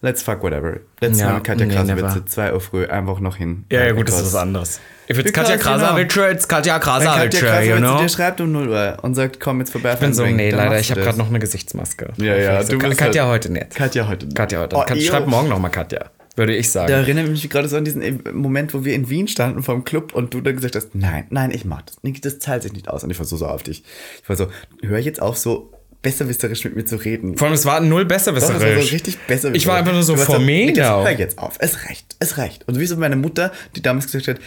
Let's 0.00 0.22
fuck 0.22 0.42
whatever. 0.44 0.78
Letztes 1.00 1.20
Ja, 1.20 1.26
Mal 1.26 1.34
mit 1.34 1.44
Katja 1.44 1.66
nee, 1.66 1.74
Krasowitze, 1.74 2.02
never. 2.04 2.26
2 2.26 2.52
Uhr 2.54 2.60
früh, 2.60 2.86
einfach 2.86 3.18
noch 3.18 3.34
hin. 3.34 3.64
Ja, 3.72 3.84
ja, 3.84 3.92
gut, 3.92 4.06
das 4.08 4.20
ist 4.20 4.26
was 4.26 4.34
anderes. 4.36 4.80
If 5.10 5.18
it's 5.18 5.32
Katja. 5.32 5.56
Krasavice, 5.56 6.32
it's 6.32 6.46
Katja 6.46 6.74
Wenn 6.74 6.80
Katja 6.80 7.00
Krasavice, 7.00 7.40
Krasowitze 7.40 7.70
you 7.70 7.76
know? 7.78 7.98
dir 8.00 8.08
schreibt 8.08 8.40
um 8.40 8.52
0 8.52 8.68
Uhr 8.68 8.96
und 9.02 9.16
sagt, 9.16 9.40
komm 9.40 9.58
jetzt 9.58 9.72
vorbei. 9.72 9.94
Ich 9.94 9.98
bin 9.98 10.14
so, 10.14 10.24
nee, 10.24 10.50
leider, 10.50 10.78
ich 10.78 10.90
habe 10.92 11.00
gerade 11.00 11.18
noch 11.18 11.28
eine 11.28 11.40
Gesichtsmaske. 11.40 12.12
Ja, 12.18 12.36
ja, 12.36 12.62
so, 12.62 12.72
du 12.72 12.78
bist 12.78 12.96
Katja 12.98 13.24
halt- 13.24 13.32
heute 13.32 13.52
nicht. 13.52 13.74
Katja 13.74 14.06
heute. 14.06 14.28
Katja 14.28 14.60
heute. 14.60 14.76
Oh, 14.76 14.84
Kat- 14.86 14.96
ew. 14.96 15.02
Schreib 15.02 15.26
morgen 15.26 15.48
nochmal 15.48 15.72
Katja, 15.72 16.10
würde 16.38 16.56
ich 16.56 16.70
sagen. 16.70 16.90
Da 16.90 16.98
erinnere 16.98 17.24
ich 17.24 17.30
mich 17.30 17.50
gerade 17.50 17.68
so 17.68 17.76
an 17.76 17.84
diesen 17.84 18.22
Moment, 18.32 18.72
wo 18.72 18.84
wir 18.84 18.94
in 18.94 19.10
Wien 19.10 19.28
standen 19.28 19.62
vor 19.62 19.74
dem 19.74 19.84
Club 19.84 20.14
und 20.14 20.32
du 20.32 20.40
dann 20.40 20.56
gesagt 20.56 20.76
hast, 20.76 20.94
nein, 20.94 21.26
nein, 21.30 21.50
ich 21.50 21.64
mach 21.64 21.82
das. 21.82 21.98
Das 22.22 22.38
zahlt 22.38 22.62
sich 22.62 22.72
nicht 22.72 22.88
aus. 22.88 23.04
Und 23.04 23.10
ich 23.10 23.18
war 23.18 23.26
so 23.26 23.36
sauer 23.36 23.52
auf 23.52 23.62
dich. 23.62 23.84
Ich 24.22 24.28
war 24.28 24.36
so, 24.36 24.46
hör 24.82 24.98
jetzt 24.98 25.20
auf, 25.20 25.36
so 25.36 25.72
besserwisserisch 26.00 26.64
mit 26.64 26.76
mir 26.76 26.84
zu 26.84 26.96
reden. 26.96 27.36
Vor 27.36 27.48
allem, 27.48 27.54
es 27.54 27.66
war 27.66 27.80
null 27.80 28.04
besser 28.04 28.32
Doch, 28.32 28.40
war 28.40 28.60
so 28.60 28.94
richtig 28.94 29.18
besser. 29.26 29.54
Ich 29.54 29.66
war 29.66 29.76
einfach 29.76 29.92
nur 29.92 30.02
so 30.02 30.16
for 30.16 30.38
me. 30.38 30.72
Hör 30.74 31.10
jetzt 31.10 31.38
auf, 31.38 31.56
es 31.58 31.86
reicht, 31.86 32.16
es 32.20 32.38
reicht. 32.38 32.66
Und 32.68 32.78
wie 32.78 32.86
so 32.86 32.96
meine 32.96 33.16
Mutter, 33.16 33.52
die 33.74 33.82
damals 33.82 34.06
gesagt 34.06 34.28
hat, 34.28 34.38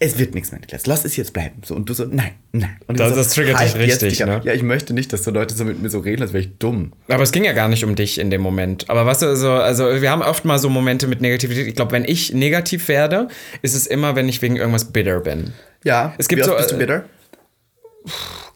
es 0.00 0.18
wird 0.18 0.34
nichts 0.34 0.50
mehr, 0.52 0.60
Niklas, 0.60 0.86
lass 0.86 1.04
es 1.04 1.16
jetzt 1.16 1.32
bleiben. 1.32 1.62
So, 1.64 1.74
und 1.74 1.88
du 1.88 1.94
so, 1.94 2.04
nein, 2.04 2.32
nein. 2.52 2.76
Und 2.86 2.98
Das- 3.00 3.10
so, 3.10 3.14
das 3.16 3.28
triggert 3.30 3.60
dich 3.60 3.72
halt 3.74 3.76
richtig, 3.82 4.20
ne? 4.20 4.40
Ja, 4.44 4.52
ich 4.52 4.62
möchte 4.62 4.92
nicht, 4.92 5.12
dass 5.12 5.24
so 5.24 5.30
Leute 5.30 5.54
so 5.54 5.64
mit 5.64 5.80
mir 5.80 5.88
so 5.90 6.00
reden, 6.00 6.22
als 6.22 6.32
wäre 6.32 6.42
ich 6.44 6.58
dumm. 6.58 6.92
Aber 7.08 7.22
es 7.22 7.32
ging 7.32 7.44
ja 7.44 7.52
gar 7.52 7.68
nicht 7.68 7.84
um 7.84 7.94
dich 7.94 8.18
in 8.18 8.30
dem 8.30 8.40
Moment. 8.42 8.90
Aber 8.90 9.06
was 9.06 9.22
also, 9.22 9.52
also 9.52 10.00
wir 10.02 10.10
haben 10.10 10.22
oft 10.22 10.44
mal 10.44 10.58
so 10.58 10.68
Momente 10.68 11.06
mit 11.06 11.20
Negativität. 11.20 11.66
Ich 11.66 11.74
glaube, 11.76 11.92
wenn 11.92 12.04
ich 12.04 12.32
negativ 12.32 12.88
werde, 12.88 13.28
ist 13.62 13.74
es 13.74 13.86
immer, 13.86 14.16
wenn 14.16 14.28
ich 14.28 14.42
wegen 14.42 14.56
irgendwas 14.56 14.86
bitter 14.86 15.20
bin. 15.20 15.52
Ja, 15.84 16.14
Es 16.18 16.28
gibt 16.28 16.42
wie 16.42 16.46
so, 16.46 16.56
bist 16.56 16.70
du 16.70 16.76
äh, 16.76 16.78
bitter? 16.78 17.04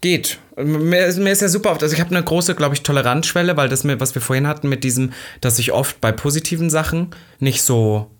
geht. 0.01 0.39
Mir 0.57 1.07
ist, 1.07 1.19
mir 1.19 1.31
ist 1.31 1.43
ja 1.43 1.49
super 1.49 1.71
oft, 1.73 1.83
also 1.83 1.95
ich 1.95 2.01
habe 2.01 2.15
eine 2.15 2.23
große, 2.25 2.55
glaube 2.55 2.75
ich, 2.75 2.83
Toleranzschwelle, 2.83 3.57
weil 3.57 3.69
das, 3.69 3.85
was 4.01 4.15
wir 4.15 4.23
vorhin 4.23 4.47
hatten 4.47 4.69
mit 4.69 4.85
diesem, 4.85 5.13
dass 5.41 5.59
ich 5.59 5.73
oft 5.73 6.01
bei 6.01 6.13
positiven 6.13 6.71
Sachen 6.71 7.11
nicht 7.41 7.63
so 7.63 8.11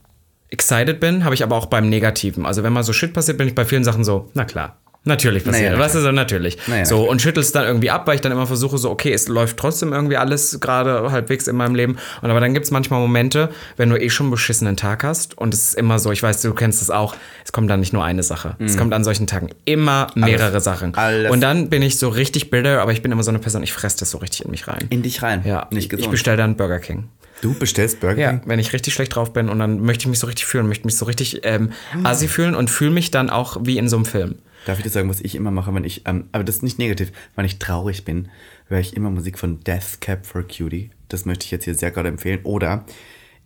excited 0.51 1.01
bin, 1.01 1.25
habe 1.25 1.35
ich 1.35 1.43
aber 1.43 1.57
auch 1.57 1.67
beim 1.67 1.89
Negativen. 1.89 2.47
Also 2.47 2.63
wenn 2.63 2.73
mal 2.73 2.83
so 2.83 2.93
Shit 2.93 3.13
passiert, 3.13 3.39
bin 3.39 3.49
ich 3.49 3.55
bei 3.55 3.65
vielen 3.65 3.85
Sachen 3.85 4.05
so, 4.05 4.31
na 4.35 4.45
klar. 4.45 4.77
Natürlich 5.05 5.45
passiert. 5.45 5.71
Naja, 5.71 5.83
weißt 5.83 5.95
du, 5.95 6.01
so 6.01 6.13
natürlich. 6.13 6.59
Naja, 6.67 6.85
so 6.85 7.09
und 7.09 7.23
schüttelst 7.23 7.55
dann 7.55 7.65
irgendwie 7.65 7.89
ab, 7.89 8.07
weil 8.07 8.17
ich 8.17 8.21
dann 8.21 8.33
immer 8.33 8.47
versuche, 8.47 8.77
so, 8.79 8.91
okay, 8.91 9.13
es 9.13 9.29
läuft 9.29 9.57
trotzdem 9.57 9.93
irgendwie 9.93 10.17
alles 10.17 10.59
gerade 10.61 11.11
halbwegs 11.11 11.47
in 11.47 11.57
meinem 11.57 11.75
Leben. 11.77 11.97
Und 12.21 12.31
aber 12.31 12.41
dann 12.41 12.53
gibt 12.53 12.67
es 12.67 12.71
manchmal 12.73 13.01
Momente, 13.01 13.49
wenn 13.77 13.89
du 13.89 13.97
eh 13.99 14.11
schon 14.11 14.27
einen 14.27 14.33
beschissenen 14.33 14.77
Tag 14.77 15.05
hast 15.05 15.39
und 15.39 15.55
es 15.55 15.69
ist 15.69 15.75
immer 15.75 15.99
so, 15.99 16.13
ich 16.13 16.23
weiß, 16.23 16.43
du 16.43 16.53
kennst 16.53 16.83
es 16.83 16.91
auch, 16.91 17.15
es 17.45 17.53
kommt 17.53 17.71
dann 17.71 17.81
nicht 17.81 17.93
nur 17.93 18.05
eine 18.05 18.23
Sache. 18.23 18.57
Es 18.59 18.77
kommt 18.77 18.93
an 18.93 19.05
solchen 19.05 19.27
Tagen 19.27 19.51
immer 19.65 20.09
mehrere 20.15 20.61
Sachen. 20.61 20.91
Mhm. 20.91 20.99
alles. 20.99 21.31
Und 21.31 21.41
dann 21.41 21.71
bin 21.71 21.81
ich 21.81 21.99
so 21.99 22.09
richtig 22.09 22.51
bitter, 22.51 22.83
aber 22.83 22.93
ich 22.93 23.01
bin 23.01 23.11
immer 23.11 23.23
so 23.23 23.31
eine 23.31 23.39
Person, 23.39 23.63
ich 23.63 23.73
fresse 23.73 24.01
das 24.01 24.11
so 24.11 24.19
richtig 24.19 24.45
in 24.45 24.51
mich 24.51 24.69
rein. 24.69 24.89
In 24.91 25.03
dich 25.03 25.23
rein. 25.23 25.43
ja, 25.47 25.69
Nicht 25.71 25.85
ich 25.85 25.89
gesund. 25.91 26.11
bestelle 26.11 26.37
dann 26.37 26.57
Burger 26.57 26.81
King. 26.81 27.05
Du 27.43 27.55
bestellst 27.55 28.01
Burger 28.01 28.21
Ja, 28.21 28.31
King? 28.33 28.43
wenn 28.47 28.59
ich 28.59 28.73
richtig 28.73 28.95
schlecht 28.95 29.15
drauf 29.15 29.33
bin 29.33 29.49
und 29.49 29.59
dann 29.59 29.81
möchte 29.81 30.03
ich 30.03 30.09
mich 30.09 30.19
so 30.19 30.27
richtig 30.27 30.47
fühlen, 30.47 30.67
möchte 30.69 30.87
mich 30.87 30.97
so 30.97 31.05
richtig 31.05 31.41
ähm, 31.45 31.73
assi 32.05 32.29
fühlen 32.29 32.55
und 32.55 32.71
fühle 32.71 32.91
mich 32.91 33.11
dann 33.11 33.31
auch 33.31 33.59
wie 33.63 33.79
in 33.79 33.89
so 33.89 33.97
einem 33.97 34.05
Film. 34.05 34.37
Darf 34.67 34.79
ich 34.79 34.85
dir 34.85 34.91
sagen, 34.91 35.09
was 35.09 35.21
ich 35.21 35.35
immer 35.35 35.51
mache, 35.51 35.73
wenn 35.75 35.85
ich, 35.85 36.03
ähm, 36.07 36.25
aber 36.33 36.45
das 36.45 36.57
ist 36.57 36.63
nicht 36.63 36.79
negativ, 36.79 37.13
wenn 37.37 37.45
ich 37.45 37.59
traurig 37.59 38.05
bin, 38.05 38.29
höre 38.69 38.81
ich 38.81 38.97
immer 38.97 39.09
Musik 39.11 39.39
von 39.39 39.61
Death 39.61 40.01
Cab 40.01 40.27
for 40.27 40.43
Cutie. 40.43 40.91
Das 41.09 41.25
möchte 41.25 41.45
ich 41.47 41.51
jetzt 41.51 41.65
hier 41.65 41.75
sehr 41.75 41.91
gerade 41.91 42.09
empfehlen. 42.09 42.41
Oder 42.43 42.85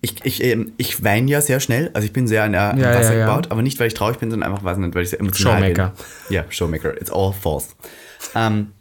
ich, 0.00 0.16
ich, 0.24 0.42
ähm, 0.42 0.72
ich 0.78 1.04
weine 1.04 1.30
ja 1.30 1.40
sehr 1.40 1.60
schnell, 1.60 1.90
also 1.94 2.04
ich 2.06 2.12
bin 2.12 2.26
sehr 2.26 2.42
an 2.42 2.52
der 2.52 2.74
Ja, 2.76 2.94
Wasser 2.94 3.12
ja, 3.12 3.18
ja. 3.20 3.26
gebaut, 3.26 3.48
aber 3.50 3.62
nicht, 3.62 3.78
weil 3.78 3.86
ich 3.86 3.94
traurig 3.94 4.18
bin, 4.18 4.30
sondern 4.32 4.50
einfach, 4.52 4.64
weil 4.64 5.02
ich 5.02 5.10
sehr 5.10 5.20
emotional 5.20 5.60
Showmaker. 5.60 5.92
bin. 6.28 6.34
Ja, 6.36 6.44
Showmaker. 6.48 7.00
It's 7.00 7.10
all 7.12 7.32
false. 7.32 7.68
Ähm, 8.34 8.72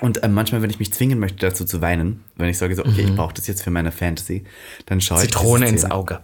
und 0.00 0.22
ähm, 0.24 0.34
manchmal, 0.34 0.62
wenn 0.62 0.70
ich 0.70 0.78
mich 0.78 0.92
zwingen 0.92 1.18
möchte, 1.18 1.38
dazu 1.46 1.64
zu 1.64 1.80
weinen, 1.80 2.22
wenn 2.36 2.48
ich 2.48 2.58
sage 2.58 2.74
so, 2.74 2.84
okay, 2.84 3.02
ich 3.02 3.14
brauche 3.14 3.34
das 3.34 3.46
jetzt 3.46 3.62
für 3.62 3.70
meine 3.70 3.92
Fantasy, 3.92 4.44
dann 4.86 5.00
schaue 5.00 5.18
ich 5.18 5.24
Mhm. 5.24 5.28
Zitrone 5.32 5.68
ins. 5.68 5.84
Auge. 5.90 6.20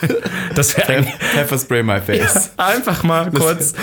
das 0.54 0.76
wäre 0.76 0.88
eigentlich. 0.88 1.14
Pepper 1.34 1.58
spray 1.58 1.82
my 1.82 2.00
face. 2.00 2.50
Einfach 2.56 3.02
mal 3.04 3.30
kurz 3.30 3.74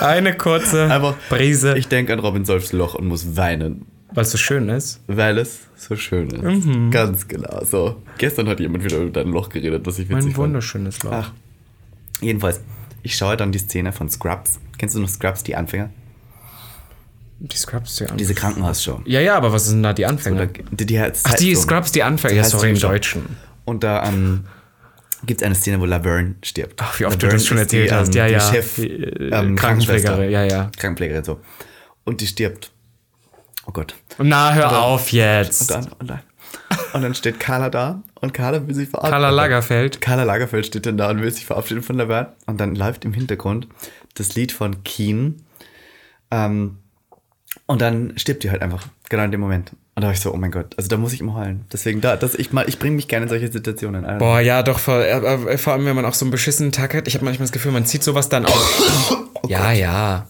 eine 0.00 0.36
kurze 0.36 0.84
Einfach, 0.90 1.14
Brise, 1.28 1.76
Ich 1.78 1.88
denke 1.88 2.12
an 2.12 2.18
Robin 2.20 2.44
Solfs 2.44 2.72
Loch 2.72 2.94
und 2.94 3.06
muss 3.06 3.36
weinen. 3.36 3.86
weil 4.14 4.22
es 4.24 4.30
so 4.30 4.38
schön 4.38 4.68
ist. 4.68 5.00
Weil 5.06 5.38
es 5.38 5.60
so 5.76 5.96
schön 5.96 6.30
ist. 6.30 6.66
Mhm. 6.66 6.90
Ganz 6.90 7.26
genau. 7.26 7.64
So. 7.64 8.02
Gestern 8.18 8.48
hat 8.48 8.60
jemand 8.60 8.84
wieder 8.84 8.98
über 8.98 9.10
dein 9.10 9.28
Loch 9.28 9.48
geredet, 9.48 9.84
was 9.86 9.98
ich 9.98 10.08
witzig 10.08 10.16
Ein 10.16 10.22
fand. 10.22 10.36
wunderschönes 10.36 11.02
Loch. 11.02 11.12
Ach. 11.12 11.32
Jedenfalls, 12.20 12.60
ich 13.02 13.16
schaue 13.16 13.36
dann 13.36 13.50
die 13.50 13.58
Szene 13.58 13.92
von 13.92 14.08
Scrubs. 14.08 14.60
Kennst 14.78 14.94
du 14.94 15.00
noch 15.00 15.08
Scrubs, 15.08 15.42
die 15.42 15.56
Anfänger? 15.56 15.90
Die 17.44 17.56
Scrubs, 17.56 17.96
die 17.96 18.06
Diese 18.16 18.34
Krankenhausshow. 18.34 19.00
Ja, 19.04 19.20
ja, 19.20 19.36
aber 19.36 19.52
was 19.52 19.66
sind 19.66 19.82
da 19.82 19.92
die 19.92 20.06
Anfänger? 20.06 20.46
die, 20.46 20.86
die 20.86 21.00
heißt 21.00 21.26
Ach, 21.28 21.34
die. 21.34 21.56
Scrubs, 21.56 21.90
die 21.90 22.02
Anfänger. 22.04 22.34
Ja, 22.36 22.44
sorry, 22.44 22.70
im. 22.70 22.78
Deutschen. 22.78 23.36
Und 23.64 23.82
da 23.82 24.06
ähm, 24.06 24.44
gibt 25.26 25.40
es 25.40 25.44
eine 25.46 25.56
Szene, 25.56 25.80
wo 25.80 25.84
Laverne 25.84 26.36
stirbt. 26.44 26.80
Ach, 26.80 26.98
wie 27.00 27.06
oft 27.06 27.20
du 27.20 27.26
Laverne 27.26 27.38
das 27.40 27.46
schon 27.48 27.58
ist 27.58 27.72
die, 27.72 27.78
erzählt 27.88 27.92
hast. 28.00 28.08
ähm, 28.10 28.14
Ja, 28.14 28.26
die 28.28 28.32
ja. 28.34 28.40
Chef, 28.40 28.74
Die, 28.76 28.88
äh, 28.88 29.30
ähm, 29.30 29.56
Krankenpflegerin, 29.56 30.30
ja, 30.30 30.44
ja. 30.44 30.70
Krankenpflegerin, 30.76 31.24
so. 31.24 31.40
Und 32.04 32.20
die 32.20 32.28
stirbt. 32.28 32.70
Oh 33.66 33.72
Gott. 33.72 33.96
Na, 34.18 34.54
hör 34.54 34.80
auf 34.82 35.06
Und 35.06 35.12
jetzt. 35.12 35.68
dann, 35.70 35.88
und 35.98 36.10
dann. 36.10 36.20
Und 36.92 37.02
dann 37.02 37.14
steht 37.14 37.40
Carla 37.40 37.70
da 37.70 38.02
und 38.20 38.34
Carla 38.34 38.66
will 38.66 38.74
sich 38.74 38.88
verabschieden. 38.88 39.20
Karl 39.20 39.34
Lagerfeld. 39.34 40.00
Carla 40.00 40.22
Lagerfeld 40.24 40.66
steht 40.66 40.86
dann 40.86 40.96
da 40.96 41.10
und 41.10 41.20
will 41.22 41.30
sich 41.32 41.44
verabschieden 41.46 41.82
von 41.82 41.96
Laverne. 41.96 42.34
Und 42.46 42.60
dann 42.60 42.74
läuft 42.76 43.04
im 43.04 43.12
Hintergrund 43.12 43.66
das 44.14 44.34
Lied 44.36 44.52
von 44.52 44.84
Keen. 44.84 45.42
Ähm, 46.30 46.78
und 47.66 47.80
dann 47.80 48.12
stirbt 48.16 48.42
die 48.44 48.50
halt 48.50 48.62
einfach. 48.62 48.86
Genau 49.08 49.24
in 49.24 49.30
dem 49.30 49.40
Moment. 49.40 49.72
Und 49.94 50.00
da 50.02 50.06
war 50.08 50.14
ich 50.14 50.20
so, 50.20 50.32
oh 50.32 50.36
mein 50.36 50.50
Gott, 50.50 50.74
also 50.78 50.88
da 50.88 50.96
muss 50.96 51.12
ich 51.12 51.20
immer 51.20 51.34
heulen. 51.34 51.66
Deswegen 51.72 52.00
da, 52.00 52.16
das, 52.16 52.34
ich, 52.34 52.52
mal- 52.52 52.66
ich 52.68 52.78
bringe 52.78 52.96
mich 52.96 53.08
gerne 53.08 53.24
in 53.24 53.28
solche 53.28 53.52
Situationen 53.52 54.06
ein. 54.06 54.18
Boah, 54.18 54.40
ja, 54.40 54.62
doch, 54.62 54.78
vor, 54.78 55.00
äh, 55.00 55.10
äh, 55.18 55.58
vor 55.58 55.74
allem, 55.74 55.84
wenn 55.84 55.94
man 55.96 56.06
auch 56.06 56.14
so 56.14 56.24
einen 56.24 56.30
beschissenen 56.30 56.72
Tag 56.72 56.94
hat. 56.94 57.06
Ich 57.08 57.14
habe 57.14 57.24
manchmal 57.26 57.44
das 57.44 57.52
Gefühl, 57.52 57.72
man 57.72 57.84
zieht 57.84 58.02
sowas 58.02 58.28
dann 58.30 58.46
auch. 58.46 59.12
ja, 59.48 59.72
ja. 59.72 60.26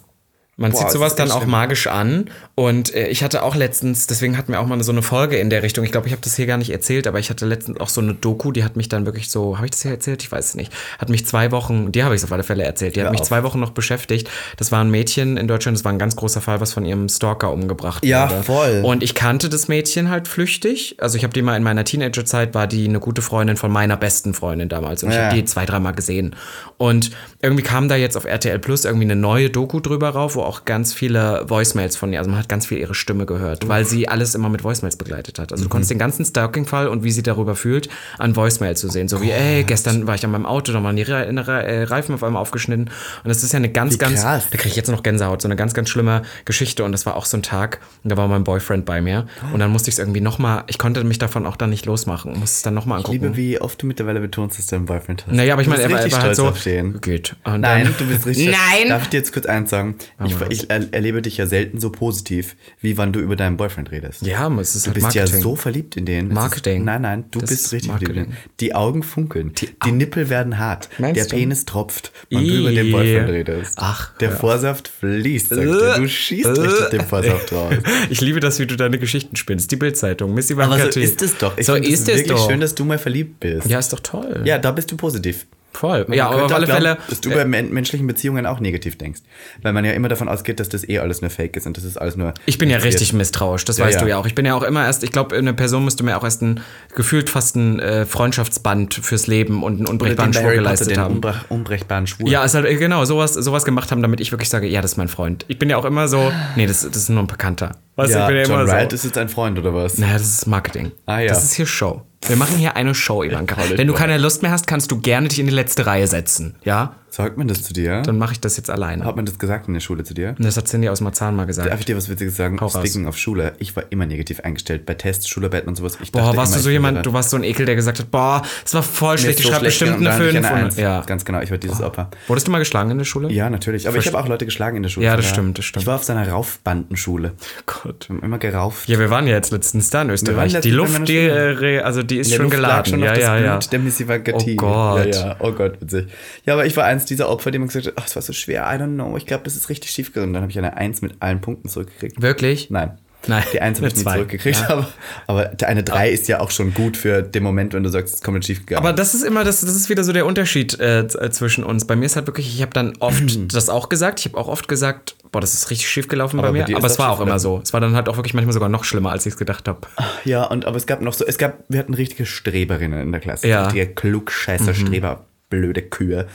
Man 0.59 0.71
Boah, 0.73 0.81
zieht 0.81 0.91
sowas 0.91 1.15
dann 1.15 1.31
auch 1.31 1.39
schlimm. 1.39 1.51
magisch 1.51 1.87
an. 1.87 2.27
Und 2.55 2.95
äh, 2.95 3.09
ich 3.09 3.23
hatte 3.25 3.43
auch 3.43 3.57
letztens, 3.57 4.07
deswegen 4.07 4.37
hatten 4.37 4.53
wir 4.53 4.61
auch 4.61 4.67
mal 4.67 4.81
so 4.85 4.93
eine 4.93 5.01
Folge 5.01 5.37
in 5.39 5.49
der 5.49 5.63
Richtung. 5.63 5.83
Ich 5.83 5.91
glaube, 5.93 6.09
ich 6.09 6.13
habe 6.13 6.21
das 6.23 6.37
hier 6.37 6.45
gar 6.47 6.59
nicht 6.59 6.71
erzählt, 6.71 7.07
aber 7.07 7.19
ich 7.19 7.31
hatte 7.31 7.47
letztens 7.47 7.81
auch 7.81 7.89
so 7.89 8.03
eine 8.03 8.13
Doku, 8.13 8.53
die 8.53 8.63
hat 8.63 8.77
mich 8.77 8.91
dann 8.91 9.07
wirklich 9.07 9.31
so, 9.31 9.57
habe 9.57 9.65
ich 9.67 9.71
das 9.71 9.81
hier 9.83 9.93
erzählt? 9.93 10.23
Ich 10.23 10.31
weiß 10.31 10.45
es 10.51 10.55
nicht. 10.55 10.71
Hat 10.99 11.09
mich 11.09 11.25
zwei 11.27 11.51
Wochen, 11.53 11.91
die 11.91 12.05
habe 12.05 12.15
ich 12.15 12.23
auf 12.23 12.31
alle 12.33 12.43
Fälle 12.43 12.65
erzählt, 12.65 12.97
die 12.97 13.01
hat 13.01 13.07
Hör 13.07 13.11
mich 13.13 13.23
auf. 13.23 13.29
zwei 13.29 13.43
Wochen 13.45 13.61
noch 13.61 13.71
beschäftigt. 13.71 14.29
Das 14.59 14.71
war 14.71 14.85
ein 14.85 14.91
Mädchen 14.91 15.39
in 15.39 15.49
Deutschland, 15.49 15.79
das 15.79 15.85
war 15.87 15.93
ein 15.93 15.99
ganz 15.99 16.17
großer 16.17 16.43
Fall, 16.43 16.61
was 16.61 16.75
von 16.75 16.85
ihrem 16.85 17.09
Stalker 17.09 17.51
umgebracht 17.51 18.05
Ja, 18.05 18.31
wurde. 18.31 18.43
voll. 18.43 18.83
Und 18.85 19.03
ich 19.03 19.15
kannte 19.15 19.49
das 19.49 19.69
Mädchen 19.69 20.11
halt 20.11 20.29
flüchtig. 20.29 20.97
Also 21.01 21.17
ich 21.17 21.25
habe 21.25 21.33
die 21.33 21.41
mal 21.41 21.57
in 21.57 21.63
meiner 21.63 21.85
Teenagerzeit, 21.85 22.53
war 22.53 22.67
die 22.67 22.87
eine 22.87 23.01
gute 23.01 23.23
Freundin 23.23 23.57
von 23.57 23.73
meiner 23.73 23.97
besten 23.97 24.35
Freundin 24.35 24.69
damals. 24.69 25.03
Und 25.03 25.11
ich 25.11 25.17
Ja. 25.17 25.25
habe 25.29 25.35
die 25.35 25.47
zwei, 25.47 25.65
dreimal 25.65 25.95
gesehen. 25.95 26.37
Und 26.77 27.11
irgendwie 27.41 27.63
kam 27.63 27.89
da 27.89 27.97
jetzt 27.97 28.19
auf 28.19 28.27
RTL 28.27 28.59
Plus 28.59 28.85
irgendwie 28.85 29.07
eine 29.07 29.17
neue 29.17 29.49
Doku 29.49 29.81
drüber 29.81 30.11
rauf, 30.11 30.37
auch 30.47 30.65
ganz 30.65 30.93
viele 30.93 31.45
Voicemails 31.49 31.97
von 31.97 32.13
ihr, 32.13 32.19
also 32.19 32.31
man 32.31 32.39
hat 32.39 32.49
ganz 32.49 32.67
viel 32.67 32.79
ihre 32.79 32.95
Stimme 32.95 33.27
gehört, 33.27 33.69
weil 33.69 33.85
sie 33.85 34.09
alles 34.09 34.35
immer 34.35 34.49
mit 34.49 34.65
Voicemails 34.65 34.97
begleitet 34.97 35.39
hat. 35.39 35.53
Also 35.53 35.65
du 35.65 35.71
konntest 35.71 35.91
den 35.91 35.99
ganzen 35.99 36.25
Stalking-Fall 36.25 36.89
und 36.89 37.05
wie 37.05 37.11
sie 37.11 37.23
darüber 37.23 37.55
fühlt, 37.57 37.89
an 38.19 38.35
Voicemails 38.37 38.81
zu 38.81 38.89
sehen. 38.89 39.09
So 39.09 39.21
wie, 39.23 39.31
ey, 39.31 39.65
gestern 39.65 40.07
war 40.07 40.15
ich 40.15 40.25
an 40.25 40.31
meinem 40.31 40.47
Auto, 40.47 40.73
da 40.73 40.83
waren 40.83 40.97
die 40.97 41.03
Re 41.03 41.29
Re 41.47 41.63
äh, 41.65 41.83
Reifen 41.85 42.15
auf 42.15 42.23
einmal 42.23 42.41
aufgeschnitten. 42.43 42.87
Und 42.87 43.29
das 43.29 43.43
ist 43.43 43.53
ja 43.53 43.59
eine 43.59 43.71
ganz, 43.71 43.95
Wie 43.95 43.99
ganz, 43.99 44.23
krass. 44.23 44.47
da 44.51 44.57
kriege 44.57 44.69
ich 44.71 44.77
jetzt 44.77 44.91
noch 44.91 45.03
Gänsehaut, 45.03 45.43
so 45.43 45.49
eine 45.49 45.57
ganz, 45.57 45.75
ganz 45.75 45.89
schlimme 45.91 46.23
Geschichte. 46.45 46.85
Und 46.85 46.93
das 46.93 47.07
war 47.07 47.17
auch 47.17 47.25
so 47.27 47.37
ein 47.37 47.43
Tag, 47.43 47.81
und 48.05 48.11
da 48.11 48.17
war 48.17 48.29
mein 48.29 48.45
Boyfriend 48.45 48.85
bei 48.85 49.01
mir. 49.01 49.27
Und 49.53 49.59
dann 49.61 49.71
musste 49.71 49.89
ich 49.91 49.95
es 49.95 49.99
irgendwie 49.99 50.21
nochmal, 50.21 50.65
ich 50.67 50.79
konnte 50.79 51.03
mich 51.05 51.19
davon 51.19 51.47
auch 51.47 51.57
dann 51.57 51.71
nicht 51.71 51.87
losmachen, 51.87 52.33
musste 52.39 52.57
es 52.57 52.63
dann 52.63 52.75
nochmal 52.75 53.01
ich 53.01 53.07
angucken. 53.07 53.25
liebe, 53.35 53.37
wie 53.37 53.61
oft 53.61 53.81
du 53.83 53.87
mittlerweile 53.87 54.21
betonst, 54.21 54.59
dass 54.59 54.67
du 54.67 54.77
einen 54.77 54.87
Boyfriend 54.87 55.25
hast. 55.27 55.35
Naja, 55.35 55.53
aber 55.55 55.63
ich 55.63 55.69
meine, 55.69 55.83
er 55.83 55.91
war, 55.91 56.01
er 56.01 56.13
war 56.13 56.23
halt 56.23 56.37
so. 56.37 56.53
Geht. 57.01 57.37
Und 57.45 57.61
Nein, 57.61 57.85
dann- 57.85 57.95
du 57.99 58.07
bist 58.07 58.27
richtig. 58.27 58.47
Nein! 58.73 58.89
Darf 58.89 59.03
ich 59.03 59.09
dir 59.09 59.19
jetzt 59.19 59.33
kurz 59.33 59.47
eins 59.47 59.71
sagen? 59.71 59.97
Ich, 60.25 60.32
ich 60.51 60.71
er, 60.71 60.93
erlebe 60.93 61.23
dich 61.23 61.37
ja 61.37 61.47
selten 61.47 61.81
so 61.81 61.91
positiv, 61.91 62.57
wie 62.81 62.97
wann 62.97 63.13
du 63.13 63.21
über 63.21 63.37
deinen 63.37 63.57
Boyfriend 63.57 63.91
redest. 63.91 64.23
Ja, 64.27 64.49
es 64.61 64.75
ist 64.75 64.87
Du 64.87 64.89
halt 64.89 64.95
bist 64.95 65.05
Marketing. 65.05 65.35
ja 65.37 65.43
so 65.43 65.57
verliebt 65.57 65.97
in 65.97 66.05
den. 66.07 66.29
Marketing. 66.29 66.81
Ist, 66.81 66.85
nein, 66.87 67.03
nein, 67.03 67.25
du 67.31 67.41
Das 67.41 67.51
bist 67.51 67.67
ist 67.67 67.73
richtig 67.73 67.91
verliebt 67.93 68.11
in 68.11 68.17
Marketing. 68.17 68.37
den. 68.45 68.51
Die 68.61 68.75
Augen 68.75 69.03
funkeln. 69.03 69.53
Die, 69.85 69.93
Nippel 69.93 70.29
werden 70.31 70.59
hart. 70.59 70.89
Meinst 70.99 71.17
der 71.17 71.25
du? 71.27 71.37
Penis 71.37 71.65
tropft, 71.65 72.13
wenn 72.31 72.47
du 72.47 72.55
über 72.61 72.71
den. 72.71 72.91
Boyfriend 72.93 73.29
redest. 73.29 73.75
Ach, 73.77 74.17
Der 74.19 74.31
ja. 74.31 74.37
Vorsaft 74.37 74.89
fließt, 74.89 75.49
sagt 75.51 75.61
er. 75.61 75.97
Du 75.99 76.09
schießt 76.09 76.49
richtig 76.49 76.89
den 76.91 77.01
Vorsaft 77.03 77.53
raus. 77.53 77.75
Ich 78.11 78.21
liebe 78.21 78.41
das, 78.41 78.59
wie 78.59 78.67
du 78.67 78.77
deine 78.77 78.99
Geschichten 78.99 79.37
spinnst. 79.37 79.71
Die 79.71 79.77
Bildzeitung, 79.77 80.35
Miss 80.35 80.51
Ivanka 80.51 80.75
Aber 80.75 80.93
so 80.93 81.01
ist 81.01 81.23
es 81.23 81.37
doch. 81.39 81.57
Ich 81.59 81.67
so 81.67 81.75
ist 81.75 82.01
es 82.03 82.07
wirklich 82.09 82.27
doch. 82.29 82.51
schön, 82.51 82.61
dass 82.61 82.75
du 82.75 82.85
mal 82.85 82.99
verliebt 82.99 83.41
bist. 83.41 83.67
ja, 83.69 83.79
ist 83.79 83.93
doch 83.93 84.01
toll. 84.01 84.43
Ja, 84.45 84.59
da 84.59 84.73
bist 84.73 84.91
du 84.91 84.97
positiv. 84.97 85.47
Voll. 85.73 86.05
Man 86.09 86.17
Ja, 86.17 86.29
aber 86.29 86.45
auf 86.45 86.53
alle 86.53 86.67
glauben, 86.67 86.83
Fälle. 86.83 86.99
Dass 87.09 87.21
du 87.21 87.31
bei 87.31 87.45
men 87.45 87.73
menschlichen 87.73 88.07
Beziehungen 88.07 88.47
auch 88.47 88.61
negativ 88.61 88.97
denkst. 88.99 89.21
Weil 89.63 89.73
man 89.73 89.85
ja 89.85 89.93
immer 89.93 90.09
davon 90.09 90.29
ausgeht, 90.29 90.61
dass 90.61 90.69
das 90.69 90.89
eh 90.89 90.99
alles 90.99 91.21
nur 91.21 91.31
Fake 91.31 91.57
ist 91.57 91.67
und 91.67 91.77
das 91.77 91.85
ist 91.85 91.97
alles 91.97 92.17
nur. 92.17 92.35
Ich 92.47 92.59
bin 92.59 92.71
ja 92.71 92.79
richtig 92.79 93.13
misstrauisch, 93.13 93.65
das 93.65 93.79
Ja, 93.79 93.87
weißt 93.87 93.97
ja. 93.97 94.03
du 94.03 94.09
ja 94.11 94.17
auch. 94.19 94.27
Ich 94.27 94.35
bin 94.35 94.45
ja 94.47 94.55
auch 94.55 94.63
immer 94.63 94.85
erst, 94.85 95.03
ich 95.05 95.13
glaube, 95.13 95.37
eine 95.37 95.55
Person 95.55 95.85
müsste 95.85 96.03
mir 96.05 96.17
auch 96.17 96.25
erst 96.25 96.43
ein 96.43 96.61
gefühlt 96.95 97.31
fast 97.31 97.57
ein 97.57 97.81
äh, 97.81 98.07
Freundschaftsband 98.07 98.95
fürs 98.95 99.27
Leben 99.27 99.63
und 99.63 99.75
einen 99.75 99.83
Oder 99.83 99.91
unbrechbaren 99.93 100.33
den 100.33 100.35
bei 100.35 100.41
Schwur 100.41 100.51
Potter, 100.51 100.63
geleistet 100.63 100.91
den 100.91 100.99
haben. 100.99 101.15
unbrech 101.15 101.37
unbrechbaren 101.49 102.07
Schwur. 102.07 102.29
Ja, 102.29 102.45
ist 102.45 102.55
halt 102.55 102.67
äh, 102.67 102.77
genau, 102.77 103.05
sowas, 103.05 103.35
sowas 103.35 103.65
gemacht 103.65 103.91
haben, 103.91 104.03
damit 104.03 104.21
ich 104.21 104.31
wirklich 104.33 104.49
sage, 104.49 104.67
ja, 104.69 104.81
das 104.81 104.93
ist 104.93 104.97
mein 104.97 105.09
Freund. 105.09 105.45
Ich 105.49 105.59
bin 105.59 105.71
ja 105.71 105.77
auch 105.77 105.85
immer 105.85 106.09
so, 106.09 106.33
nee, 106.57 106.67
das, 106.67 106.83
das 106.83 106.97
ist 106.97 107.09
nur 107.09 107.23
ein 107.23 107.27
Bekannter. 107.27 107.77
Weißt 107.97 108.15
du, 108.15 108.19
ja 108.19 108.25
ich 108.25 108.29
bin 108.29 108.37
ja 108.37 108.43
John 108.45 108.61
immer 108.61 108.71
Wright 108.73 108.91
so. 108.91 108.95
ist 108.95 109.05
jetzt 109.05 109.19
ein 109.19 109.29
Freund 109.29 109.59
oder 109.59 109.75
was? 109.75 109.99
Naja, 109.99 110.15
das 110.15 110.23
ist 110.23 110.47
Marketing. 110.47 110.93
Ah, 111.07 111.21
ja. 111.21 111.29
Das 111.29 111.45
ist 111.45 111.55
hier 111.55 111.67
Show. 111.67 112.03
Wir 112.27 112.37
machen 112.37 112.57
hier 112.57 112.77
eine 112.77 112.95
Show, 112.95 113.23
Ivanka. 113.23 113.57
Wenn 113.75 113.87
du 113.87 113.95
keine 113.95 114.19
Lust 114.19 114.43
mehr 114.43 114.53
hast, 114.53 114.67
kannst 114.67 114.91
du 114.91 115.01
gerne 115.01 115.29
dich 115.29 115.39
in 115.39 115.47
die 115.47 115.53
letzte 115.53 115.87
Reihe 115.87 116.07
setzen. 116.07 116.55
Ja? 116.65 116.95
Sagt 117.13 117.37
man 117.37 117.47
das 117.47 117.63
zu 117.63 117.75
dir? 117.75 118.01
Dann 118.01 118.17
mache 118.17 118.33
ich 118.33 118.41
das 118.41 118.57
jetzt 118.57 118.71
alleine. 118.71 119.05
Hat 119.05 119.17
man 119.17 119.27
das 119.27 119.39
gesagt 119.39 119.69
in 119.69 119.75
der 119.75 119.83
Schule 119.83 120.03
zu 120.03 120.15
dir? 120.15 120.35
Das 120.39 120.57
hat 120.57 120.67
Cindy 120.67 120.89
aus 120.89 121.03
Marzahn 121.03 121.37
mal 121.37 121.43
Darf 121.43 121.49
gesagt. 121.49 121.81
ich 121.81 121.85
dir 121.85 121.95
was 121.95 122.09
Witziges 122.09 122.39
sagen? 122.39 122.59
Hau. 122.59 122.71
Speaking 122.71 123.07
of 123.07 123.19
Schule, 123.19 123.53
ich 123.59 123.77
war 123.77 123.85
immer 123.91 124.07
negativ 124.07 124.41
eingestellt 124.41 124.87
bei 124.87 124.95
Tests, 124.95 125.29
Schularbeiten 125.29 125.69
und 125.69 125.77
sowas. 125.77 125.99
Ich 126.03 126.11
Boah, 126.11 126.35
warst 126.35 126.53
immer, 126.53 126.57
du 126.57 126.63
so 126.63 126.71
jemand, 126.71 127.05
du 127.05 127.13
warst 127.13 127.29
so 127.29 127.37
ein 127.37 127.45
Ekel, 127.45 127.67
der 127.67 127.77
gesagt 127.77 127.99
hat, 127.99 128.11
boah, 128.11 128.41
es 128.65 128.73
war 128.73 128.83
voll 128.83 129.19
schlecht, 129.19 129.41
ich 129.41 129.45
so 129.45 129.53
schreibe 129.53 129.67
bestimmt 129.67 129.99
gegangen, 129.99 130.23
eine 130.23 130.33
da 130.33 130.39
hatte 130.39 130.39
ich 130.39 130.47
5. 130.47 130.53
eine 130.55 130.65
Und, 130.71 130.77
ja. 130.79 131.01
Ganz 131.03 131.27
genau, 131.27 131.43
ich 131.43 131.51
war 131.51 131.59
dieses 131.59 131.83
Opfer. 131.83 132.09
Wurdest 132.29 132.47
du 132.47 132.51
mal 132.51 132.61
geschlagen 132.61 132.91
in 132.91 132.97
der 132.97 133.05
Schule? 133.05 133.31
Ja, 133.31 133.51
natürlich. 133.51 133.87
Aber 133.87 133.99
ich 133.99 134.07
habe 134.07 134.19
auch 134.19 134.27
Leute 134.27 134.47
geschlagen 134.47 134.79
in 134.79 134.83
der 134.83 134.89
Schule. 134.89 135.05
Ja, 135.05 135.15
das 135.15 135.29
stimmt, 135.29 135.59
das 135.59 135.67
stimmt. 135.67 135.83
Ich 135.83 135.87
war 135.87 135.97
auf 135.97 136.05
seiner 136.05 136.27
Raufbandenschule. 136.27 137.33
Gott. 137.67 138.09
Wir 138.09 138.17
haben 138.17 138.25
immer 138.25 138.39
gerauft. 138.39 138.89
Ja, 138.89 138.99
wir 138.99 139.11
waren 139.11 139.27
ja 139.27 139.35
jetzt 139.35 139.51
letztens 139.51 139.91
da 139.91 140.01
in 140.01 140.09
Österreich. 140.09 140.59
Die 140.61 140.71
Luft, 140.71 141.07
die, 141.09 141.19
äh, 141.19 141.81
also 141.81 142.03
die 142.03 142.17
ist 142.17 142.33
schon 142.33 142.49
geladen. 142.49 143.01
ja, 143.01 143.15
ja, 143.15 143.37
ja. 143.39 143.59
Der 143.59 143.79
Missy 143.81 144.09
Vagati. 144.09 144.53
Oh 144.55 144.57
Gott. 144.57 145.15
Ja. 145.15 145.37
Oh 145.41 145.53
Gott, 145.53 145.79
witzig. 145.79 146.07
Ja, 146.47 146.55
aber 146.55 146.65
ich 146.65 146.75
war 146.75 146.85
eins 146.85 147.02
dieser 147.05 147.29
Opfer, 147.29 147.51
die 147.51 147.59
mir 147.59 147.67
gesagt 147.67 147.87
hat, 147.87 147.95
ach, 147.97 148.07
es 148.07 148.15
war 148.17 148.23
so 148.23 148.33
schwer, 148.33 148.63
I 148.65 148.77
don't 148.81 148.95
know. 148.95 149.17
Ich 149.17 149.27
glaube, 149.27 149.45
das 149.45 149.57
ist 149.57 149.69
richtig 149.69 149.91
schief 149.91 150.13
gegangen. 150.13 150.33
Dann 150.33 150.43
habe 150.43 150.51
ich 150.51 150.59
eine 150.59 150.77
Eins 150.77 151.03
mit 151.03 151.15
allen 151.21 151.41
Punkten 151.41 151.69
zurückgekriegt. 151.69 152.21
Wirklich? 152.21 152.71
Nein. 152.71 152.99
Nein, 153.29 153.45
Die 153.53 153.61
Eins 153.61 153.79
habe 153.79 153.87
ich 153.87 153.95
Zwei. 153.95 154.15
zurückgekriegt, 154.15 154.59
Ja. 154.69 154.69
aber, 154.71 154.89
aber 155.29 155.53
eine 155.69 155.85
Drei 155.85 156.11
ist 156.11 156.27
ja 156.27 156.41
auch 156.41 156.51
schon 156.51 156.75
gut 156.75 156.97
für 156.97 157.23
den 157.23 157.45
Moment, 157.45 157.73
wenn 157.73 157.85
du 157.85 157.89
sagst, 157.89 158.09
es 158.09 158.15
ist 158.15 158.25
komplett 158.25 158.45
schief 158.47 158.67
gegangen. 158.67 158.85
Aber 158.85 158.93
das 158.93 159.15
ist 159.15 159.23
immer, 159.23 159.45
das, 159.45 159.61
das 159.61 159.77
ist 159.77 159.89
wieder 159.89 160.03
so 160.03 160.13
der 160.13 160.27
Unterschied 160.27 160.81
äh, 160.81 161.03
äh, 161.03 161.31
zwischen 161.31 161.63
uns. 161.63 161.87
Bei 161.87 161.95
mir 161.95 162.07
ist 162.07 162.17
halt 162.17 162.27
wirklich, 162.27 162.53
ich 162.53 162.63
habe 162.63 162.73
dann 162.73 162.95
oft 162.99 163.23
das 163.55 163.69
auch 163.69 163.89
gesagt. 163.89 164.19
Ich 164.19 164.27
habe 164.27 164.39
auch 164.39 164.49
oft 164.49 164.67
gesagt, 164.67 165.15
boah, 165.31 165.41
das 165.41 165.55
ist 165.55 165.71
richtig 165.71 165.89
schief 165.89 166.09
gelaufen 166.09 166.41
Aber 166.41 166.49
bei 166.49 166.53
mir. 166.53 166.65
Aber 166.77 166.79
es 166.79 166.95
das 166.95 166.99
war 166.99 167.11
auch 167.11 167.21
immer 167.21 167.39
so. 167.39 167.61
Es 167.63 167.73
war 167.73 167.81
dann 167.81 167.95
halt 167.95 168.09
auch 168.09 168.17
wirklich 168.17 168.35
manchmal 168.35 168.55
sogar 168.55 168.69
noch 168.69 168.83
schlimmer, 168.83 169.13
als 169.13 169.25
ich 169.25 169.35
es 169.35 169.39
gedacht 169.39 169.69
habe. 169.69 169.83
Ja, 170.25 170.43
und 170.47 170.65
aber 170.65 170.77
es 170.77 170.87
gab 170.87 171.01
noch 171.01 171.13
so, 171.15 171.25
es 171.25 171.39
gab, 171.39 171.61
wir 171.69 171.79
hatten 171.79 171.95
richtige 171.95 172.27
Streberinnen 172.27 173.01
in 173.01 173.13
der 173.13 173.21
Klasse. 173.21 173.47
Ja. 173.47 173.67
Richtige 173.67 173.87
Klugscheißer, 173.87 174.75
Streber, 174.75 175.25
blöde 175.53 175.83
Kühe, 175.83 176.27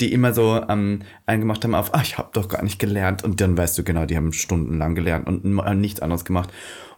die 0.00 0.12
immer 0.12 0.34
so 0.34 0.62
ähm, 0.68 1.00
eingemacht 1.24 1.64
haben 1.64 1.74
auf, 1.74 1.94
ah, 1.94 2.02
ich 2.02 2.18
habe 2.18 2.28
doch 2.34 2.48
gar 2.48 2.62
nicht 2.62 2.78
gelernt. 2.78 3.24
Und 3.24 3.40
dann 3.40 3.56
weißt 3.56 3.78
du 3.78 3.84
genau, 3.84 4.04
die 4.04 4.16
haben 4.16 4.34
stundenlang 4.34 4.94
gelernt 4.94 5.26
und 5.26 5.44
nichts 5.80 6.00
anderes 6.00 6.26
gemacht. 6.26 6.52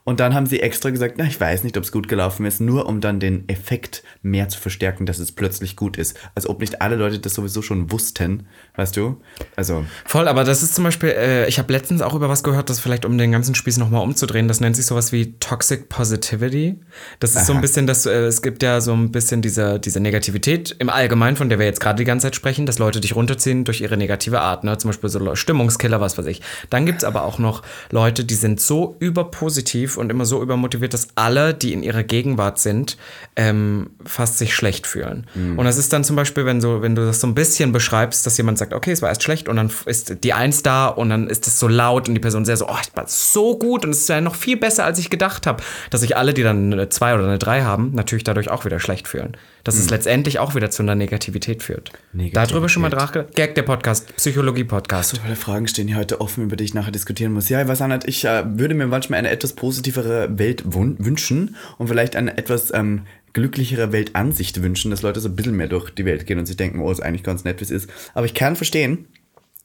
Und 0.08 0.20
dann 0.20 0.34
haben 0.34 0.46
sie 0.46 0.60
extra 0.60 0.88
gesagt, 0.88 1.16
na, 1.18 1.24
ich 1.24 1.38
weiß 1.38 1.64
nicht, 1.64 1.76
ob 1.76 1.84
es 1.84 1.92
gut 1.92 2.08
gelaufen 2.08 2.46
ist, 2.46 2.62
nur 2.62 2.86
um 2.86 3.02
dann 3.02 3.20
den 3.20 3.46
Effekt 3.46 4.02
mehr 4.22 4.48
zu 4.48 4.58
verstärken, 4.58 5.04
dass 5.04 5.18
es 5.18 5.32
plötzlich 5.32 5.76
gut 5.76 5.98
ist. 5.98 6.16
Als 6.34 6.48
ob 6.48 6.60
nicht 6.62 6.80
alle 6.80 6.96
Leute 6.96 7.18
das 7.18 7.34
sowieso 7.34 7.60
schon 7.60 7.92
wussten, 7.92 8.46
weißt 8.76 8.96
du? 8.96 9.20
Also, 9.54 9.84
Voll, 10.06 10.26
aber 10.26 10.44
das 10.44 10.62
ist 10.62 10.74
zum 10.74 10.84
Beispiel, 10.84 11.10
äh, 11.10 11.46
ich 11.46 11.58
habe 11.58 11.70
letztens 11.74 12.00
auch 12.00 12.14
über 12.14 12.30
was 12.30 12.42
gehört, 12.42 12.70
das 12.70 12.80
vielleicht 12.80 13.04
um 13.04 13.18
den 13.18 13.32
ganzen 13.32 13.54
Spieß 13.54 13.76
nochmal 13.76 14.02
umzudrehen, 14.02 14.48
das 14.48 14.60
nennt 14.60 14.76
sich 14.76 14.86
sowas 14.86 15.12
wie 15.12 15.34
Toxic 15.40 15.90
Positivity. 15.90 16.80
Das 17.20 17.36
ist 17.36 17.44
so 17.44 17.52
ein 17.52 17.56
Aha. 17.58 17.60
bisschen, 17.60 17.86
das, 17.86 18.06
äh, 18.06 18.12
es 18.24 18.40
gibt 18.40 18.62
ja 18.62 18.80
so 18.80 18.94
ein 18.94 19.12
bisschen 19.12 19.42
diese, 19.42 19.78
diese 19.78 20.00
Negativität 20.00 20.74
im 20.78 20.88
Allgemeinen, 20.88 21.36
von 21.36 21.50
der 21.50 21.58
wir 21.58 21.66
jetzt 21.66 21.80
gerade 21.80 21.98
die 21.98 22.04
ganze 22.06 22.28
Zeit 22.28 22.34
sprechen, 22.34 22.64
dass 22.64 22.78
Leute 22.78 23.02
dich 23.02 23.14
runterziehen 23.14 23.64
durch 23.64 23.82
ihre 23.82 23.98
negative 23.98 24.40
Art, 24.40 24.64
ne? 24.64 24.78
zum 24.78 24.88
Beispiel 24.88 25.10
so 25.10 25.18
Le- 25.18 25.36
Stimmungskiller, 25.36 26.00
was 26.00 26.16
weiß 26.16 26.24
ich. 26.24 26.40
Dann 26.70 26.86
gibt 26.86 27.00
es 27.00 27.04
aber 27.04 27.24
auch 27.24 27.38
noch 27.38 27.62
Leute, 27.90 28.24
die 28.24 28.36
sind 28.36 28.58
so 28.58 28.96
überpositiv 29.00 29.97
und 29.98 30.10
immer 30.10 30.24
so 30.24 30.42
übermotiviert, 30.42 30.94
dass 30.94 31.08
alle, 31.14 31.54
die 31.54 31.72
in 31.72 31.82
ihrer 31.82 32.02
Gegenwart 32.02 32.58
sind, 32.58 32.96
ähm, 33.36 33.90
fast 34.04 34.38
sich 34.38 34.54
schlecht 34.54 34.86
fühlen. 34.86 35.26
Und 35.58 35.64
das 35.64 35.76
ist 35.76 35.92
dann 35.92 36.04
zum 36.04 36.16
Beispiel, 36.16 36.46
wenn, 36.46 36.60
so, 36.60 36.82
wenn 36.82 36.94
du 36.94 37.04
das 37.04 37.20
so 37.20 37.26
ein 37.26 37.34
bisschen 37.34 37.72
beschreibst, 37.72 38.24
dass 38.26 38.36
jemand 38.36 38.58
sagt, 38.58 38.72
okay, 38.72 38.92
es 38.92 39.02
war 39.02 39.08
erst 39.08 39.22
schlecht 39.22 39.48
und 39.48 39.56
dann 39.56 39.70
ist 39.86 40.24
die 40.24 40.32
Eins 40.32 40.62
da 40.62 40.86
und 40.86 41.10
dann 41.10 41.28
ist 41.28 41.46
es 41.46 41.58
so 41.58 41.68
laut 41.68 42.08
und 42.08 42.14
die 42.14 42.20
Person 42.20 42.44
sehr 42.44 42.56
so, 42.56 42.68
oh, 42.68 42.76
es 42.80 42.90
war 42.94 43.04
so 43.06 43.58
gut 43.58 43.84
und 43.84 43.90
es 43.90 44.00
ist 44.00 44.08
ja 44.08 44.20
noch 44.20 44.34
viel 44.34 44.56
besser, 44.56 44.84
als 44.84 44.98
ich 44.98 45.10
gedacht 45.10 45.46
habe, 45.46 45.62
dass 45.90 46.00
sich 46.00 46.16
alle, 46.16 46.34
die 46.34 46.42
dann 46.42 46.72
eine 46.72 46.88
Zwei 46.88 47.14
oder 47.14 47.24
eine 47.24 47.38
Drei 47.38 47.62
haben, 47.62 47.92
natürlich 47.94 48.24
dadurch 48.24 48.50
auch 48.50 48.64
wieder 48.64 48.80
schlecht 48.80 49.08
fühlen. 49.08 49.36
Dass 49.64 49.76
es 49.76 49.90
letztendlich 49.90 50.38
auch 50.38 50.54
wieder 50.54 50.70
zu 50.70 50.82
einer 50.82 50.94
Negativität 50.94 51.62
führt. 51.62 51.92
Negativität. 52.12 52.50
Darüber 52.50 52.68
schon 52.68 52.82
mal 52.82 52.90
nachgedacht? 52.90 53.34
Gag 53.34 53.54
der 53.54 53.62
Podcast, 53.62 54.14
Psychologie-Podcast. 54.16 55.20
tolle 55.20 55.36
Fragen 55.36 55.68
stehen 55.68 55.88
hier 55.88 55.96
heute 55.96 56.20
offen, 56.20 56.44
über 56.44 56.56
die 56.56 56.64
ich 56.64 56.74
nachher 56.74 56.92
diskutieren 56.92 57.32
muss. 57.32 57.48
Ja, 57.48 57.60
ich 57.60 57.68
weiß 57.68 57.82
auch 57.82 57.88
nicht, 57.88 58.06
ich 58.06 58.24
äh, 58.24 58.44
würde 58.46 58.74
mir 58.74 58.86
manchmal 58.86 59.18
eine 59.18 59.30
etwas 59.30 59.52
positivere 59.52 60.38
Welt 60.38 60.62
wünschen 60.66 61.56
und 61.76 61.88
vielleicht 61.88 62.16
eine 62.16 62.38
etwas 62.38 62.72
ähm, 62.72 63.02
glücklichere 63.32 63.92
Weltansicht 63.92 64.62
wünschen, 64.62 64.90
dass 64.90 65.02
Leute 65.02 65.20
so 65.20 65.28
ein 65.28 65.36
bisschen 65.36 65.56
mehr 65.56 65.68
durch 65.68 65.90
die 65.90 66.04
Welt 66.04 66.26
gehen 66.26 66.38
und 66.38 66.46
sich 66.46 66.56
denken, 66.56 66.80
oh, 66.80 66.90
ist 66.90 67.00
eigentlich 67.00 67.22
ganz 67.22 67.44
nett, 67.44 67.60
wie 67.60 67.64
es 67.64 67.70
ist. 67.70 67.90
Aber 68.14 68.26
ich 68.26 68.34
kann 68.34 68.56
verstehen, 68.56 69.06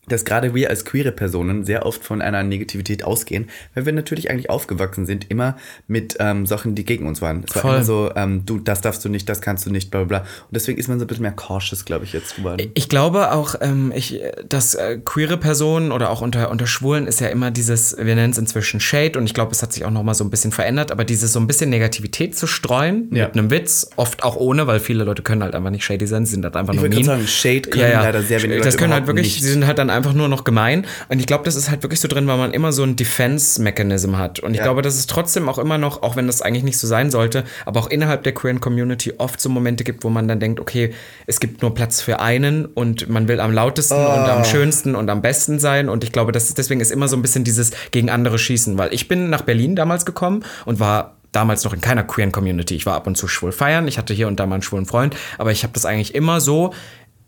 dass 0.08 0.26
gerade 0.26 0.54
wir 0.54 0.70
als 0.70 0.84
queere 0.86 1.12
Personen 1.12 1.64
sehr 1.64 1.86
oft 1.86 2.04
von 2.04 2.22
einer 2.22 2.44
Negativität 2.44 3.04
ausgehen, 3.06 3.50
weil 3.74 3.86
wir 3.86 3.94
natürlich 3.94 4.30
eigentlich 4.30 4.50
aufgewachsen 4.50 5.06
sind, 5.06 5.30
immer 5.30 5.56
mit 5.88 6.18
ähm, 6.20 6.46
Sachen, 6.46 6.76
die 6.76 6.84
gegen 6.84 7.08
uns 7.08 7.22
waren. 7.22 7.44
Es 7.48 7.56
war 7.56 7.62
Voll. 7.62 7.76
immer 7.76 7.84
so, 7.84 8.12
ähm, 8.16 8.46
du, 8.46 8.60
das 8.60 8.82
darfst 8.82 9.04
du 9.06 9.10
nicht, 9.10 9.30
das 9.30 9.40
kannst 9.42 9.66
du 9.66 9.70
nicht, 9.72 9.92
bla 9.92 10.04
bla 10.04 10.20
bla. 10.20 10.28
Und 10.28 10.50
deswegen 10.52 10.78
ist 10.78 10.90
man 10.90 11.00
so 11.00 11.06
ein 11.06 11.08
bisschen 11.08 11.22
mehr 11.24 11.32
cautious, 11.32 11.86
glaube 11.86 12.04
ich, 12.06 12.12
jetzt 12.14 12.36
geworden. 12.36 12.70
Ich 12.74 12.90
glaube 12.90 13.32
auch, 13.32 13.56
ähm, 13.62 13.94
ich, 13.96 14.20
dass 14.50 14.76
äh, 14.76 15.00
queere 15.04 15.38
Personen 15.38 15.92
oder 15.94 16.10
auch 16.10 16.22
unter, 16.22 16.52
unter 16.52 16.68
Schwulen 16.68 17.08
ist 17.08 17.22
ja 17.22 17.28
immer 17.28 17.50
dieses, 17.52 17.96
wir 17.98 18.16
nennen 18.16 18.32
es 18.32 18.38
inzwischen 18.38 18.80
Shade 18.82 19.18
und 19.18 19.26
ich 19.26 19.34
glaube, 19.34 19.52
es 19.54 19.62
hat 19.64 19.72
sich 19.72 19.86
auch 19.86 19.92
noch 19.92 20.04
mal 20.04 20.14
so 20.14 20.24
ein 20.26 20.30
bisschen 20.30 20.52
verändert, 20.52 20.92
aber 20.92 21.06
dieses 21.06 21.32
so 21.32 21.40
ein 21.40 21.48
bisschen 21.48 21.70
Negativität 21.70 22.36
zu 22.38 22.46
streuen 22.46 23.08
Ja. 23.12 23.28
mit 23.28 23.38
einem 23.38 23.50
Witz, 23.52 23.90
oft 23.96 24.24
auch 24.24 24.36
ohne, 24.36 24.68
weil 24.68 24.80
viele 24.82 25.06
Leute 25.06 25.22
können 25.24 25.44
halt 25.44 25.56
einfach 25.56 25.70
nicht 25.72 25.86
shady 25.86 26.08
sein, 26.08 26.26
sie 26.26 26.34
sind 26.34 26.44
halt 26.44 26.56
einfach 26.58 26.74
Ich 26.74 26.80
nur 26.82 26.90
mean. 26.90 27.04
sagen, 27.04 27.26
Shade 27.28 27.62
können 27.70 27.92
leider 27.94 28.22
sehr 28.22 28.42
wenige 28.44 28.60
Das 28.60 28.66
Leute 28.74 28.78
können 28.78 28.94
halt 28.94 29.08
wirklich, 29.08 29.28
nicht. 29.36 29.44
sie 29.44 29.50
sind 29.50 29.66
halt 29.66 29.78
dann 29.78 29.93
einfach 29.94 30.14
nur 30.14 30.28
noch 30.28 30.44
gemein 30.44 30.86
und 31.10 31.20
ich 31.20 31.26
glaube, 31.26 31.44
das 31.46 31.56
ist 31.56 31.70
halt 31.70 31.84
wirklich 31.84 32.00
so 32.00 32.08
drin, 32.08 32.28
weil 32.28 32.38
man 32.38 32.52
immer 32.54 32.72
so 32.74 32.84
ein 32.84 32.96
Defense-Mechanism 32.96 34.18
hat 34.18 34.40
und 34.40 34.52
ich 34.52 34.58
Ja. 34.58 34.64
glaube, 34.64 34.82
dass 34.82 34.96
es 34.96 35.08
trotzdem 35.08 35.50
auch 35.50 35.58
immer 35.58 35.78
noch, 35.78 36.02
auch 36.04 36.16
wenn 36.16 36.28
das 36.28 36.42
eigentlich 36.42 36.64
nicht 36.64 36.78
so 36.78 36.88
sein 36.88 37.12
sollte, 37.12 37.44
aber 37.66 37.80
auch 37.80 37.88
innerhalb 37.90 38.24
der 38.24 38.34
queeren 38.34 38.60
Community 38.60 39.14
oft 39.18 39.40
so 39.40 39.50
Momente 39.50 39.84
gibt, 39.84 40.04
wo 40.04 40.10
man 40.10 40.28
dann 40.28 40.40
denkt, 40.40 40.60
okay, 40.60 40.94
es 41.28 41.40
gibt 41.40 41.62
nur 41.62 41.74
Platz 41.74 42.02
für 42.02 42.20
einen 42.20 42.66
und 42.66 43.10
man 43.10 43.28
will 43.28 43.40
am 43.40 43.52
lautesten 43.54 43.94
und 43.96 44.02
Ah. 44.02 44.38
am 44.38 44.44
schönsten 44.46 44.96
und 44.96 45.10
am 45.10 45.22
besten 45.22 45.60
sein 45.60 45.90
und 45.90 46.04
ich 46.04 46.12
glaube, 46.12 46.32
das 46.32 46.46
ist, 46.50 46.58
deswegen 46.58 46.82
ist 46.82 46.92
immer 46.92 47.08
so 47.08 47.16
ein 47.16 47.22
bisschen 47.22 47.44
dieses 47.44 47.72
gegen 47.92 48.10
andere 48.10 48.38
schießen, 48.40 48.78
weil 48.78 48.94
ich 48.94 49.08
bin 49.08 49.30
nach 49.30 49.42
Berlin 49.42 49.76
damals 49.76 50.06
gekommen 50.06 50.44
und 50.66 50.80
war 50.80 51.16
damals 51.32 51.64
noch 51.64 51.74
in 51.74 51.82
keiner 51.82 52.04
queeren 52.04 52.32
Community. 52.32 52.76
Ich 52.76 52.86
war 52.86 52.94
ab 52.96 53.08
und 53.08 53.18
zu 53.18 53.28
schwul 53.28 53.52
feiern, 53.52 53.88
ich 53.88 53.98
hatte 53.98 54.14
hier 54.14 54.28
und 54.28 54.40
da 54.40 54.46
mal 54.46 54.56
einen 54.56 54.62
schwulen 54.62 54.86
Freund, 54.86 55.16
aber 55.40 55.52
ich 55.52 55.64
habe 55.64 55.74
das 55.74 55.84
eigentlich 55.86 56.14
immer 56.14 56.40
so 56.42 56.74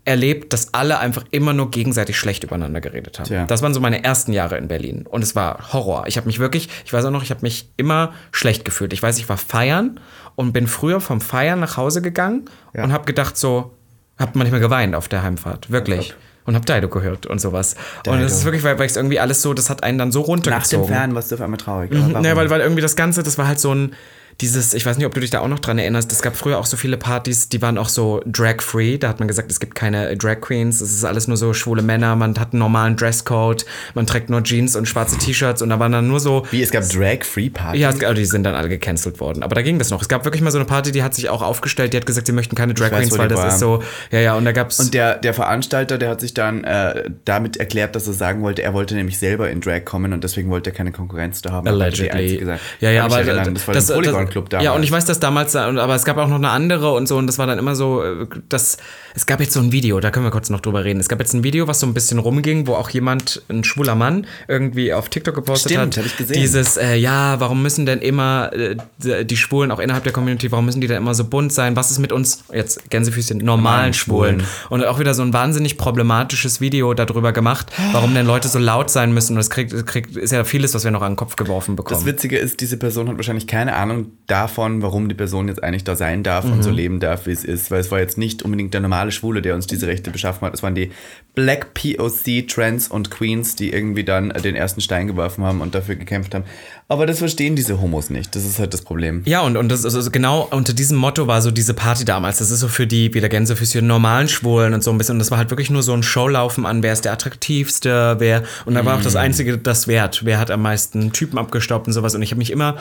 erlebt, 0.06 0.52
dass 0.52 0.72
alle 0.72 0.98
einfach 0.98 1.24
immer 1.30 1.52
nur 1.52 1.70
gegenseitig 1.70 2.18
schlecht 2.18 2.44
übereinander 2.44 2.80
geredet 2.80 3.18
haben. 3.18 3.26
Tja. 3.26 3.44
Das 3.44 3.60
waren 3.60 3.74
so 3.74 3.80
meine 3.80 4.02
ersten 4.04 4.32
Jahre 4.32 4.56
in 4.56 4.68
Berlin 4.68 5.04
und 5.08 5.22
es 5.22 5.36
war 5.36 5.72
Horror. 5.72 6.04
Ich 6.06 6.16
habe 6.16 6.26
mich 6.26 6.38
wirklich, 6.38 6.68
ich 6.84 6.92
weiß 6.92 7.04
auch 7.04 7.10
noch, 7.10 7.22
ich 7.22 7.30
habe 7.30 7.40
mich 7.42 7.68
immer 7.76 8.12
schlecht 8.32 8.64
gefühlt. 8.64 8.92
Ich 8.92 9.02
weiß, 9.02 9.18
ich 9.18 9.28
war 9.28 9.36
feiern 9.36 10.00
und 10.36 10.52
bin 10.52 10.66
früher 10.68 11.00
vom 11.00 11.20
Feiern 11.20 11.60
nach 11.60 11.76
Hause 11.76 12.00
gegangen 12.02 12.44
Ja. 12.72 12.84
und 12.84 12.92
habe 12.92 13.04
gedacht 13.04 13.36
so, 13.36 13.74
habe 14.18 14.32
manchmal 14.38 14.60
geweint 14.60 14.94
auf 14.94 15.08
der 15.08 15.22
Heimfahrt, 15.22 15.70
wirklich. 15.70 16.14
und 16.44 16.54
habe 16.54 16.64
Dido 16.64 16.88
gehört 16.88 17.26
und 17.26 17.40
sowas. 17.40 17.74
Und 18.06 18.14
Dido. 18.14 18.18
das 18.22 18.32
ist 18.32 18.44
wirklich, 18.44 18.62
weil, 18.62 18.78
weil 18.78 18.86
es 18.86 18.96
irgendwie 18.96 19.18
alles 19.18 19.42
so, 19.42 19.52
das 19.54 19.68
hat 19.68 19.82
einen 19.82 19.98
dann 19.98 20.12
so 20.12 20.20
Nach 20.20 20.26
dem 20.26 20.30
runtergezogen. 20.34 20.86
Fern 20.88 21.14
warst 21.16 21.30
du 21.32 21.34
auf 21.34 21.40
einmal 21.40 21.58
traurig. 21.58 21.90
Warum? 21.92 22.24
Ja, 22.24 22.36
weil, 22.36 22.48
weil 22.48 22.60
irgendwie 22.60 22.82
das 22.82 22.94
Ganze, 22.94 23.22
das 23.24 23.36
war 23.38 23.48
halt 23.48 23.58
so 23.58 23.74
ein, 23.74 23.92
dieses, 24.40 24.74
ich 24.74 24.84
weiß 24.84 24.98
nicht, 24.98 25.06
ob 25.06 25.14
du 25.14 25.20
dich 25.20 25.30
da 25.30 25.40
auch 25.40 25.48
noch 25.48 25.60
dran 25.60 25.78
erinnerst, 25.78 26.12
es 26.12 26.20
gab 26.20 26.36
früher 26.36 26.58
auch 26.58 26.66
so 26.66 26.76
viele 26.76 26.98
Partys, 26.98 27.48
die 27.48 27.62
waren 27.62 27.78
auch 27.78 27.88
so 27.88 28.20
drag-free. 28.26 28.98
Da 28.98 29.08
hat 29.08 29.18
man 29.18 29.28
gesagt, 29.28 29.50
es 29.50 29.60
gibt 29.60 29.74
keine 29.74 30.14
Drag 30.16 30.40
Queens, 30.42 30.82
es 30.82 30.92
ist 30.92 31.04
alles 31.04 31.26
nur 31.26 31.38
so 31.38 31.54
schwule 31.54 31.80
Männer, 31.80 32.16
man 32.16 32.38
hat 32.38 32.52
einen 32.52 32.60
normalen 32.60 32.96
Dresscode, 32.96 33.64
man 33.94 34.06
trägt 34.06 34.28
nur 34.28 34.42
Jeans 34.42 34.76
und 34.76 34.86
schwarze 34.86 35.16
T-Shirts 35.16 35.62
und 35.62 35.70
da 35.70 35.78
waren 35.78 35.92
dann 35.92 36.06
nur 36.06 36.20
so. 36.20 36.46
Wie, 36.50 36.62
es 36.62 36.70
gab 36.70 36.86
Drag-Free-Party? 36.86 37.78
Ja, 37.78 37.88
also 37.88 38.12
die 38.12 38.26
sind 38.26 38.44
dann 38.44 38.54
alle 38.54 38.68
gecancelt 38.68 39.20
worden. 39.20 39.42
Aber 39.42 39.54
da 39.54 39.62
ging 39.62 39.78
das 39.78 39.90
noch. 39.90 40.02
Es 40.02 40.08
gab 40.08 40.26
wirklich 40.26 40.42
mal 40.42 40.50
so 40.50 40.58
eine 40.58 40.66
Party, 40.66 40.92
die 40.92 41.02
hat 41.02 41.14
sich 41.14 41.30
auch 41.30 41.40
aufgestellt, 41.40 41.94
die 41.94 41.96
hat 41.96 42.04
gesagt, 42.04 42.26
sie 42.26 42.34
möchten 42.34 42.56
keine 42.56 42.74
Drag 42.74 42.90
Queens, 42.90 43.16
weil 43.16 43.28
das 43.28 43.38
war. 43.38 43.48
ist 43.48 43.58
so. 43.58 43.82
Ja, 44.10 44.20
ja, 44.20 44.34
und 44.34 44.44
da 44.44 44.52
gab's. 44.52 44.78
Und 44.78 44.92
der, 44.92 45.16
der 45.16 45.32
Veranstalter, 45.32 45.96
der 45.96 46.10
hat 46.10 46.20
sich 46.20 46.34
dann 46.34 46.62
äh, 46.64 47.08
damit 47.24 47.56
erklärt, 47.56 47.96
dass 47.96 48.06
er 48.06 48.12
sagen 48.12 48.42
wollte, 48.42 48.62
er 48.62 48.74
wollte 48.74 48.94
nämlich 48.96 49.18
selber 49.18 49.48
in 49.48 49.62
Drag 49.62 49.86
kommen 49.86 50.12
und 50.12 50.22
deswegen 50.24 50.50
wollte 50.50 50.70
er 50.70 50.76
keine 50.76 50.92
Konkurrenz 50.92 51.40
da 51.40 51.52
haben. 51.52 51.66
Allegedly. 51.66 52.46
Ja, 52.80 52.90
ja, 52.90 53.04
aber 53.06 53.20
erinnern, 53.20 53.54
das 53.54 53.66
war 53.66 53.74
das, 53.74 53.86
Polygon 53.86 54.25
Club 54.28 54.50
damals. 54.50 54.64
Ja, 54.64 54.72
und 54.72 54.82
ich 54.82 54.90
weiß 54.90 55.04
das 55.04 55.20
damals, 55.20 55.54
aber 55.56 55.94
es 55.94 56.04
gab 56.04 56.16
auch 56.18 56.28
noch 56.28 56.36
eine 56.36 56.50
andere 56.50 56.92
und 56.92 57.06
so 57.08 57.16
und 57.16 57.26
das 57.26 57.38
war 57.38 57.46
dann 57.46 57.58
immer 57.58 57.74
so, 57.74 58.02
äh, 58.02 58.26
das, 58.48 58.76
es 59.14 59.26
gab 59.26 59.40
jetzt 59.40 59.52
so 59.52 59.60
ein 59.60 59.72
Video, 59.72 60.00
da 60.00 60.10
können 60.10 60.26
wir 60.26 60.30
kurz 60.30 60.50
noch 60.50 60.60
drüber 60.60 60.84
reden. 60.84 61.00
Es 61.00 61.08
gab 61.08 61.20
jetzt 61.20 61.34
ein 61.34 61.44
Video, 61.44 61.68
was 61.68 61.80
so 61.80 61.86
ein 61.86 61.94
bisschen 61.94 62.18
rumging, 62.18 62.66
wo 62.66 62.74
auch 62.74 62.90
jemand, 62.90 63.42
ein 63.48 63.64
schwuler 63.64 63.94
Mann, 63.94 64.26
irgendwie 64.48 64.92
auf 64.92 65.08
TikTok 65.08 65.34
gepostet 65.34 65.72
Stimmt, 65.72 65.96
hat. 65.96 66.04
hab 66.04 66.06
ich 66.06 66.16
gesehen. 66.16 66.40
Dieses, 66.40 66.76
äh, 66.76 66.96
ja, 66.96 67.40
warum 67.40 67.62
müssen 67.62 67.86
denn 67.86 68.00
immer 68.00 68.50
äh, 68.52 69.24
die 69.24 69.36
Schwulen 69.36 69.70
auch 69.70 69.78
innerhalb 69.78 70.04
der 70.04 70.12
Community, 70.12 70.50
warum 70.52 70.66
müssen 70.66 70.80
die 70.80 70.86
denn 70.86 70.98
immer 70.98 71.14
so 71.14 71.24
bunt 71.24 71.52
sein? 71.52 71.76
Was 71.76 71.90
ist 71.90 71.98
mit 71.98 72.12
uns, 72.12 72.44
jetzt 72.52 72.90
Gänsefüßchen, 72.90 73.38
normalen 73.38 73.92
Schwulen? 73.94 74.40
Schwulen. 74.40 74.42
Und 74.70 74.84
auch 74.84 74.98
wieder 74.98 75.14
so 75.14 75.22
ein 75.22 75.32
wahnsinnig 75.32 75.78
problematisches 75.78 76.60
Video 76.60 76.94
darüber 76.94 77.32
gemacht, 77.32 77.72
warum 77.92 78.14
denn 78.14 78.26
Leute 78.26 78.48
so 78.48 78.58
laut 78.58 78.90
sein 78.90 79.12
müssen. 79.12 79.32
Und 79.32 79.38
das 79.38 79.50
kriegt, 79.50 79.86
kriegt, 79.86 80.16
ist 80.16 80.32
ja 80.32 80.44
vieles, 80.44 80.74
was 80.74 80.84
wir 80.84 80.90
noch 80.90 81.02
an 81.02 81.12
den 81.12 81.16
Kopf 81.16 81.36
geworfen 81.36 81.76
bekommen. 81.76 81.98
Das 81.98 82.06
Witzige 82.06 82.38
ist, 82.38 82.60
diese 82.60 82.76
Person 82.76 83.08
hat 83.08 83.16
wahrscheinlich 83.16 83.46
keine 83.46 83.74
Ahnung 83.74 84.12
davon, 84.26 84.82
warum 84.82 85.08
die 85.08 85.14
Person 85.14 85.48
jetzt 85.48 85.62
eigentlich 85.62 85.84
da 85.84 85.94
sein 85.96 86.22
darf 86.22 86.44
und 86.44 86.62
so 86.62 86.70
Mhm. 86.70 86.76
leben 86.76 87.00
darf, 87.00 87.26
wie 87.26 87.30
es 87.30 87.44
ist. 87.44 87.70
Weil 87.70 87.80
es 87.80 87.90
war 87.90 88.00
jetzt 88.00 88.18
nicht 88.18 88.42
unbedingt 88.42 88.74
der 88.74 88.80
normale 88.80 89.12
Schwule, 89.12 89.42
der 89.42 89.54
uns 89.54 89.66
diese 89.66 89.86
Rechte 89.86 90.10
beschaffen 90.10 90.46
hat. 90.46 90.54
Es 90.54 90.62
waren 90.62 90.74
die 90.74 90.90
Black 91.34 91.74
POC 91.74 92.42
Trans 92.48 92.88
und 92.88 93.10
Queens, 93.10 93.56
die 93.56 93.72
irgendwie 93.72 94.04
dann 94.04 94.30
den 94.30 94.56
ersten 94.56 94.80
Stein 94.80 95.06
geworfen 95.06 95.44
haben 95.44 95.60
und 95.60 95.74
dafür 95.74 95.96
gekämpft 95.96 96.34
haben. 96.34 96.44
Aber 96.88 97.04
das 97.06 97.18
verstehen 97.18 97.56
diese 97.56 97.80
Homos 97.80 98.10
nicht. 98.10 98.36
Das 98.36 98.44
ist 98.44 98.60
halt 98.60 98.72
das 98.72 98.82
Problem. 98.82 99.22
Ja, 99.24 99.40
und, 99.40 99.56
und 99.56 99.68
das 99.70 99.84
also 99.84 100.08
genau 100.12 100.46
unter 100.52 100.72
diesem 100.72 100.96
Motto 100.96 101.26
war 101.26 101.42
so 101.42 101.50
diese 101.50 101.74
Party 101.74 102.04
damals. 102.04 102.38
Das 102.38 102.52
ist 102.52 102.60
so 102.60 102.68
für 102.68 102.86
die, 102.86 103.12
wie 103.12 103.18
der 103.20 103.28
Gänsefüßchen, 103.28 103.84
normalen 103.84 104.28
Schwulen 104.28 104.72
und 104.72 104.84
so 104.84 104.92
ein 104.92 104.98
bisschen. 104.98 105.14
Und 105.14 105.18
das 105.18 105.32
war 105.32 105.38
halt 105.38 105.50
wirklich 105.50 105.68
nur 105.68 105.82
so 105.82 105.92
ein 105.94 106.04
Showlaufen 106.04 106.64
an, 106.64 106.84
wer 106.84 106.92
ist 106.92 107.04
der 107.04 107.12
attraktivste, 107.12 108.16
wer. 108.18 108.44
Und 108.66 108.74
da 108.74 108.84
war 108.84 108.94
auch 108.94 109.00
Mm. 109.00 109.04
das 109.04 109.16
Einzige, 109.16 109.58
das 109.58 109.88
Wert. 109.88 110.20
Wer 110.24 110.38
hat 110.38 110.52
am 110.52 110.62
meisten 110.62 111.12
Typen 111.12 111.38
abgestaubt 111.38 111.88
und 111.88 111.92
sowas. 111.92 112.14
Und 112.14 112.22
ich 112.22 112.30
habe 112.30 112.38
mich 112.38 112.50
immer 112.52 112.76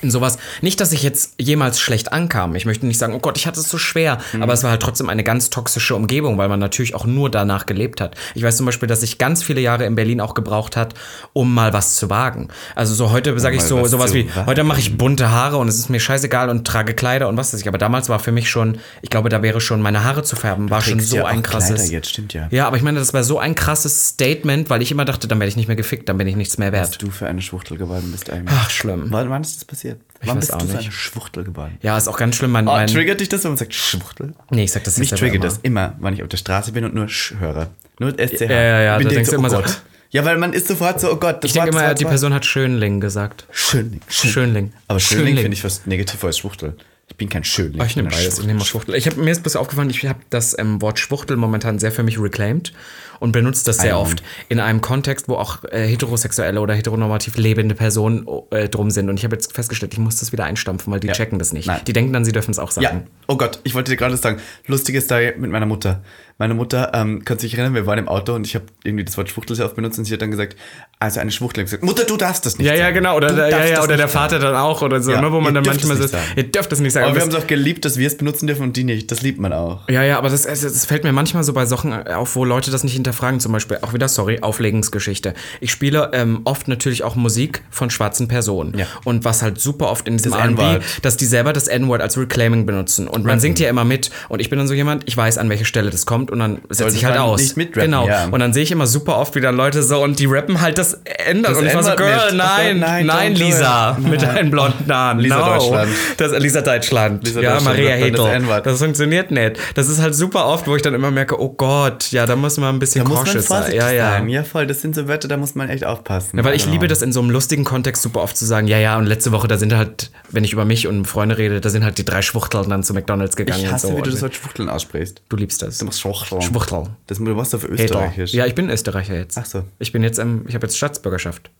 in 0.00 0.10
sowas, 0.10 0.38
nicht, 0.62 0.80
dass 0.80 0.92
ich 0.92 1.02
jetzt 1.02 1.34
jemals 1.38 1.80
schlecht 1.80 2.12
ankam. 2.12 2.54
Ich 2.54 2.64
möchte 2.64 2.86
nicht 2.86 2.98
sagen, 2.98 3.14
oh 3.14 3.18
Gott, 3.18 3.36
ich 3.36 3.46
hatte 3.46 3.60
es 3.60 3.68
so 3.68 3.76
schwer. 3.76 4.18
Mm. 4.32 4.42
Aber 4.42 4.54
es 4.54 4.62
war 4.62 4.70
halt 4.70 4.80
trotzdem 4.80 5.10
eine 5.10 5.22
ganz 5.22 5.50
toxische 5.50 5.94
Umgebung, 5.94 6.38
weil 6.38 6.48
man 6.48 6.60
natürlich 6.60 6.94
auch 6.94 7.04
nur 7.04 7.30
danach 7.30 7.66
gelebt 7.66 8.00
hat. 8.00 8.16
Ich 8.34 8.42
weiß 8.42 8.56
zum 8.56 8.64
Beispiel, 8.64 8.88
dass 8.88 9.02
ich 9.02 9.18
ganz 9.18 9.42
viele 9.42 9.60
Jahre 9.60 9.84
in 9.84 9.96
Berlin 9.96 10.22
auch 10.22 10.32
gebraucht 10.32 10.76
hat, 10.76 10.94
um 11.34 11.52
mal 11.52 11.74
was 11.74 11.96
zu 11.96 12.08
wagen. 12.08 12.48
Also 12.74 12.94
so 12.94 13.10
heute 13.10 13.33
sage 13.40 13.56
ich 13.56 13.62
so, 13.62 13.80
was 13.82 13.90
sowas 13.90 14.14
wie, 14.14 14.28
heute 14.46 14.64
mache 14.64 14.80
ich 14.80 14.96
bunte 14.96 15.30
Haare 15.30 15.56
und 15.58 15.68
es 15.68 15.78
ist 15.78 15.88
mir 15.90 16.00
scheißegal 16.00 16.48
und 16.48 16.66
trage 16.66 16.94
Kleider 16.94 17.28
und 17.28 17.36
was 17.36 17.52
weiß 17.52 17.60
ich. 17.60 17.68
Aber 17.68 17.78
damals 17.78 18.08
war 18.08 18.18
für 18.18 18.32
mich 18.32 18.48
schon, 18.50 18.78
ich 19.02 19.10
glaube, 19.10 19.28
da 19.28 19.42
wäre 19.42 19.60
schon 19.60 19.80
meine 19.82 20.04
Haare 20.04 20.22
zu 20.22 20.36
färben, 20.36 20.70
war 20.70 20.80
schon 20.82 21.00
so 21.00 21.16
ja 21.16 21.26
ein 21.26 21.42
krasses. 21.42 21.76
Kleider 21.76 21.92
jetzt, 21.92 22.10
stimmt 22.10 22.34
ja. 22.34 22.48
Ja, 22.50 22.66
aber 22.66 22.76
ich 22.76 22.82
meine, 22.82 22.98
das 22.98 23.12
war 23.14 23.24
so 23.24 23.38
ein 23.38 23.54
krasses 23.54 24.08
Statement, 24.08 24.70
weil 24.70 24.82
ich 24.82 24.90
immer 24.90 25.04
dachte, 25.04 25.28
dann 25.28 25.38
werde 25.40 25.48
ich 25.48 25.56
nicht 25.56 25.66
mehr 25.68 25.76
gefickt, 25.76 26.08
dann 26.08 26.18
bin 26.18 26.26
ich 26.26 26.36
nichts 26.36 26.58
mehr 26.58 26.72
Was 26.72 26.90
wert. 26.92 27.02
du 27.02 27.10
für 27.10 27.26
eine 27.26 27.42
Schwuchtel 27.42 27.76
geworden 27.78 28.10
bist 28.12 28.30
eigentlich. 28.30 28.56
Ach, 28.58 28.70
schlimm. 28.70 29.06
Wann, 29.10 29.30
wann 29.30 29.42
ist 29.42 29.56
das 29.56 29.64
passiert? 29.64 30.00
wann 30.26 30.36
weiß 30.36 30.40
bist 30.40 30.54
auch 30.54 30.58
du 30.58 30.66
für 30.66 30.72
nicht. 30.76 30.84
eine 30.84 30.92
Schwuchtel 30.92 31.44
geworden? 31.44 31.76
Ja, 31.82 31.98
ist 31.98 32.08
auch 32.08 32.16
ganz 32.16 32.36
schlimm. 32.36 32.52
Mein, 32.52 32.66
Oh, 32.68 32.72
mein, 32.72 32.86
triggert 32.86 33.20
dich 33.20 33.28
das, 33.28 33.44
wenn 33.44 33.50
man 33.50 33.58
sagt 33.58 33.74
Schwuchtel? 33.74 34.32
nee, 34.50 34.64
ich 34.64 34.72
sag 34.72 34.84
das 34.84 34.96
Mich 34.98 35.10
jetzt 35.10 35.18
selber 35.20 35.32
triggert 35.32 35.44
immer. 35.44 35.52
das 35.54 35.92
immer, 35.92 35.96
wenn 36.00 36.14
ich 36.14 36.22
auf 36.22 36.28
der 36.28 36.36
Straße 36.38 36.72
bin 36.72 36.84
und 36.84 36.94
nur 36.94 37.08
Sch 37.08 37.34
höre. 37.38 37.68
Nur 37.98 38.10
SCH. 38.12 38.40
Ja, 38.40 38.48
ja, 38.50 38.80
ja, 38.80 38.92
Ich 38.94 38.98
bin 38.98 39.04
da 39.06 39.10
direkt 39.10 39.16
denkst 39.16 39.30
du 39.30 39.36
immer 39.36 39.50
so, 39.50 39.58
oh 39.58 39.62
Gott. 39.62 39.80
Ja, 40.14 40.24
weil 40.24 40.38
man 40.38 40.52
ist 40.52 40.68
sofort 40.68 41.00
so, 41.00 41.10
oh 41.10 41.16
Gott, 41.16 41.42
das 41.42 41.48
Ich 41.50 41.54
denke 41.54 41.70
immer, 41.70 41.92
die 41.92 42.04
Person 42.04 42.32
hat 42.32 42.46
Schönling 42.46 43.00
gesagt. 43.00 43.46
Schönling. 43.50 44.00
Schönling. 44.08 44.72
Aber 44.86 45.00
Schönling, 45.00 45.26
Schönling. 45.26 45.42
finde 45.42 45.54
ich 45.54 45.62
fast 45.62 45.88
negativer 45.88 46.28
als 46.28 46.38
Schwuchtel. 46.38 46.76
Ich 47.08 47.16
bin 47.16 47.28
kein 47.28 47.42
Schönling. 47.42 47.80
Oh, 47.80 47.84
ich 47.84 47.96
nehme 47.96 48.10
beides. 48.10 48.38
Ich 48.38 48.46
nehme 48.46 48.60
mal 48.60 48.64
Schwuchtel. 48.64 48.94
Ich 48.94 49.08
hab, 49.08 49.16
mir 49.16 49.32
ist 49.32 49.42
bloß 49.42 49.56
aufgefallen, 49.56 49.90
ich 49.90 50.06
habe 50.06 50.20
das 50.30 50.56
ähm, 50.56 50.80
Wort 50.80 51.00
Schwuchtel 51.00 51.36
momentan 51.36 51.80
sehr 51.80 51.90
für 51.90 52.04
mich 52.04 52.20
reclaimed 52.20 52.72
und 53.20 53.32
benutze 53.32 53.64
das 53.64 53.78
sehr 53.78 53.98
oft 53.98 54.22
in 54.48 54.60
einem 54.60 54.80
Kontext, 54.80 55.28
wo 55.28 55.34
auch 55.34 55.64
äh, 55.64 55.86
heterosexuelle 55.86 56.60
oder 56.60 56.74
heteronormativ 56.74 57.36
lebende 57.36 57.74
Personen 57.74 58.26
äh, 58.50 58.68
drum 58.68 58.90
sind. 58.90 59.08
Und 59.08 59.18
ich 59.18 59.24
habe 59.24 59.34
jetzt 59.36 59.52
festgestellt, 59.54 59.92
ich 59.92 59.98
muss 59.98 60.16
das 60.16 60.32
wieder 60.32 60.44
einstampfen, 60.44 60.92
weil 60.92 61.00
die 61.00 61.08
Ja. 61.08 61.12
checken 61.14 61.38
das 61.38 61.52
nicht. 61.52 61.66
Nein. 61.66 61.80
Die 61.86 61.92
denken 61.92 62.12
dann, 62.12 62.24
sie 62.24 62.32
dürfen 62.32 62.50
es 62.50 62.58
auch 62.58 62.70
sagen. 62.70 62.84
Ja, 62.84 63.02
oh 63.28 63.36
Gott, 63.36 63.60
ich 63.64 63.74
wollte 63.74 63.90
dir 63.90 63.96
gerade 63.96 64.16
sagen, 64.16 64.38
lustige 64.66 65.00
Story 65.00 65.32
mit 65.38 65.50
meiner 65.50 65.66
Mutter. 65.66 66.02
Meine 66.36 66.54
Mutter, 66.54 66.90
ähm, 66.94 67.22
kannst 67.24 67.44
du 67.44 67.46
dich 67.46 67.54
erinnern, 67.56 67.74
wir 67.74 67.86
waren 67.86 67.98
im 68.00 68.08
Auto 68.08 68.34
und 68.34 68.44
ich 68.44 68.56
habe 68.56 68.64
irgendwie 68.82 69.04
das 69.04 69.16
Wort 69.16 69.28
Schwuchtel 69.30 69.54
sehr 69.54 69.66
oft 69.66 69.76
benutzt 69.76 69.98
und 70.00 70.04
sie 70.04 70.12
hat 70.14 70.20
dann 70.20 70.32
gesagt, 70.32 70.56
also 70.98 71.20
eine 71.20 71.30
Schwuchtel. 71.30 71.62
Ich 71.62 71.66
gesagt, 71.70 71.84
Mutter, 71.84 72.02
du 72.04 72.16
darfst 72.16 72.44
das 72.44 72.58
nicht 72.58 72.66
Ja, 72.66 72.74
ja, 72.74 72.86
sagen. 72.86 72.94
genau. 72.96 73.16
Oder, 73.16 73.32
der, 73.32 73.48
ja, 73.50 73.64
ja, 73.64 73.76
das 73.76 73.84
oder 73.84 73.96
der 73.96 74.08
Vater 74.08 74.40
dann 74.40 74.56
auch 74.56 74.82
oder 74.82 75.00
so, 75.00 75.12
Ja, 75.12 75.20
ne, 75.20 75.30
wo 75.30 75.40
man 75.40 75.54
dann 75.54 75.62
manchmal 75.64 75.96
nicht 75.96 76.08
sagen. 76.08 76.24
ihr 76.34 76.42
dürft 76.50 76.72
das 76.72 76.80
nicht 76.80 76.92
sagen. 76.92 77.06
Aber 77.06 77.14
wir 77.14 77.22
haben 77.22 77.28
es 77.28 77.36
auch 77.36 77.46
geliebt, 77.46 77.84
dass 77.84 77.98
wir 77.98 78.08
es 78.08 78.16
benutzen 78.16 78.48
dürfen 78.48 78.62
und 78.64 78.76
die 78.76 78.82
nicht. 78.82 79.12
Das 79.12 79.22
liebt 79.22 79.38
man 79.38 79.52
auch. 79.52 79.88
Ja, 79.88 80.02
ja, 80.02 80.18
aber 80.18 80.28
das, 80.28 80.44
es 80.44 80.84
fällt 80.86 81.04
mir 81.04 81.12
manchmal 81.12 81.44
so 81.44 81.52
bei 81.52 81.66
Sachen 81.66 81.92
auf, 82.08 82.34
wo 82.34 82.44
Leute 82.44 82.72
das 82.72 82.82
nicht 82.82 82.94
hinterfragen. 82.94 83.13
Zum 83.40 83.52
Beispiel 83.52 83.78
auch 83.82 83.92
wieder, 83.92 84.08
sorry, 84.08 84.40
Auflegungsgeschichte. 84.40 85.34
Ich 85.60 85.70
spiele 85.70 86.10
ähm, 86.12 86.40
oft 86.44 86.68
natürlich 86.68 87.02
auch 87.02 87.14
Musik 87.14 87.62
von 87.70 87.90
schwarzen 87.90 88.28
Personen. 88.28 88.76
Ja. 88.76 88.86
Und 89.04 89.24
was 89.24 89.42
halt 89.42 89.60
super 89.60 89.90
oft 89.90 90.06
in 90.08 90.16
diesem 90.16 90.32
Das 90.32 90.40
R&B, 90.40 90.84
dass 91.02 91.16
die 91.16 91.26
selber 91.26 91.52
das 91.52 91.68
N-Word 91.68 92.02
als 92.02 92.18
Reclaiming 92.18 92.66
benutzen. 92.66 93.08
Und 93.08 93.24
man 93.24 93.40
singt 93.40 93.58
ja 93.60 93.68
immer 93.68 93.84
mit. 93.84 94.10
Und 94.28 94.40
ich 94.40 94.50
bin 94.50 94.58
dann 94.58 94.68
so 94.68 94.74
jemand, 94.74 95.04
ich 95.06 95.16
weiß, 95.16 95.38
an 95.38 95.48
welche 95.48 95.64
Stelle 95.64 95.90
das 95.90 96.06
kommt 96.06 96.30
und 96.30 96.38
dann 96.38 96.58
setze 96.68 96.96
ich 96.96 97.04
halt 97.04 97.18
aus. 97.18 97.40
nicht 97.40 97.56
mitrappen, 97.56 97.90
genau. 97.90 98.06
ja. 98.06 98.26
Und 98.30 98.40
dann 98.40 98.52
sehe 98.52 98.62
ich 98.62 98.72
immer 98.72 98.86
super 98.86 99.18
oft 99.18 99.34
wieder 99.34 99.52
Leute 99.52 99.82
so 99.82 100.02
und 100.02 100.18
die 100.18 100.26
rappen 100.26 100.60
halt 100.60 100.78
das. 100.78 101.00
Das 101.42 101.56
und 101.56 101.66
ich 101.66 101.74
war 101.74 101.82
so, 101.82 101.94
Girl, 101.96 102.32
nein, 102.34 102.78
nein, 102.78 103.06
nein, 103.06 103.34
Lisa, 103.34 103.96
it. 103.98 104.08
mit 104.08 104.22
deinen 104.22 104.50
blonden 104.50 104.92
Haaren. 104.92 105.18
Lisa 105.18 105.38
no. 105.38 105.44
Deutschland. 105.44 105.90
Das, 106.16 106.38
Lisa 106.38 106.60
Deutschland. 106.60 107.24
Lisa 107.24 107.40
ja, 107.40 107.54
Deutschland 107.54 107.76
Maria 107.76 107.96
das 107.96 108.06
Hedel. 108.06 108.26
N-Wort. 108.26 108.66
Das 108.66 108.78
funktioniert 108.78 109.30
nicht. 109.30 109.58
Das 109.74 109.88
ist 109.88 110.00
halt 110.00 110.14
super 110.14 110.46
oft, 110.46 110.66
wo 110.66 110.76
ich 110.76 110.82
dann 110.82 110.94
immer 110.94 111.10
merke, 111.10 111.40
oh 111.40 111.50
Gott, 111.50 112.10
ja, 112.10 112.26
da 112.26 112.36
muss 112.36 112.56
man 112.58 112.74
ein 112.74 112.78
bisschen 112.78 112.93
Da 113.02 113.08
muss 113.08 113.16
man 113.16 113.24
cautious 113.26 113.46
vorsichtig 113.46 113.80
sein. 113.80 113.94
Ja, 113.96 113.96
ja. 113.96 114.10
sein. 114.12 114.28
Ja, 114.28 114.44
voll. 114.44 114.66
Das 114.66 114.80
sind 114.80 114.94
so 114.94 115.08
Wörter, 115.08 115.28
da 115.28 115.36
muss 115.36 115.54
man 115.54 115.68
echt 115.68 115.84
aufpassen. 115.84 116.36
Ja, 116.36 116.44
weil 116.44 116.54
ich 116.54 116.62
Also, 116.62 116.72
liebe 116.72 116.88
das 116.88 117.02
in 117.02 117.12
so 117.12 117.20
einem 117.20 117.30
lustigen 117.30 117.64
Kontext 117.64 118.02
super 118.02 118.22
oft 118.22 118.36
zu 118.36 118.44
sagen, 118.46 118.66
ja, 118.66 118.78
ja, 118.78 118.96
und 118.98 119.06
letzte 119.06 119.32
Woche, 119.32 119.48
da 119.48 119.58
sind 119.58 119.74
halt, 119.74 120.10
wenn 120.30 120.44
ich 120.44 120.52
über 120.52 120.64
mich 120.64 120.86
und 120.86 121.06
Freunde 121.06 121.38
rede, 121.38 121.60
da 121.60 121.68
sind 121.70 121.84
halt 121.84 121.98
die 121.98 122.04
drei 122.04 122.22
Schwuchteln 122.22 122.68
dann 122.68 122.82
zu 122.82 122.94
McDonalds 122.94 123.36
gegangen 123.36 123.64
Ich 123.64 123.70
hasse, 123.70 123.88
und 123.88 123.92
so. 123.94 123.98
wie 123.98 124.02
du 124.02 124.10
das 124.10 124.22
Wort 124.22 124.34
Schwuchteln 124.34 124.68
aussprichst. 124.68 125.22
du 125.28 125.36
liebst 125.36 125.62
das. 125.62 125.78
Du 125.78 125.84
machst 125.84 126.00
Schwuchteln. 126.00 126.42
Schwuchtel. 126.42 126.84
Das, 127.06 127.18
du 127.18 127.36
warst 127.36 127.54
auf. 127.54 127.64
Österreichisch. 127.68 128.32
Ja, 128.32 128.46
ich 128.46 128.54
bin 128.54 128.70
Österreicher 128.70 129.14
jetzt. 129.14 129.38
Ach 129.38 129.46
so. 129.46 129.64
Ich 129.78 129.92
bin 129.92 130.02
jetzt, 130.02 130.18
ähm, 130.18 130.44
ich 130.48 130.54
habe 130.54 130.66
jetzt 130.66 130.76
Staatsbürgerschaft. 130.76 131.50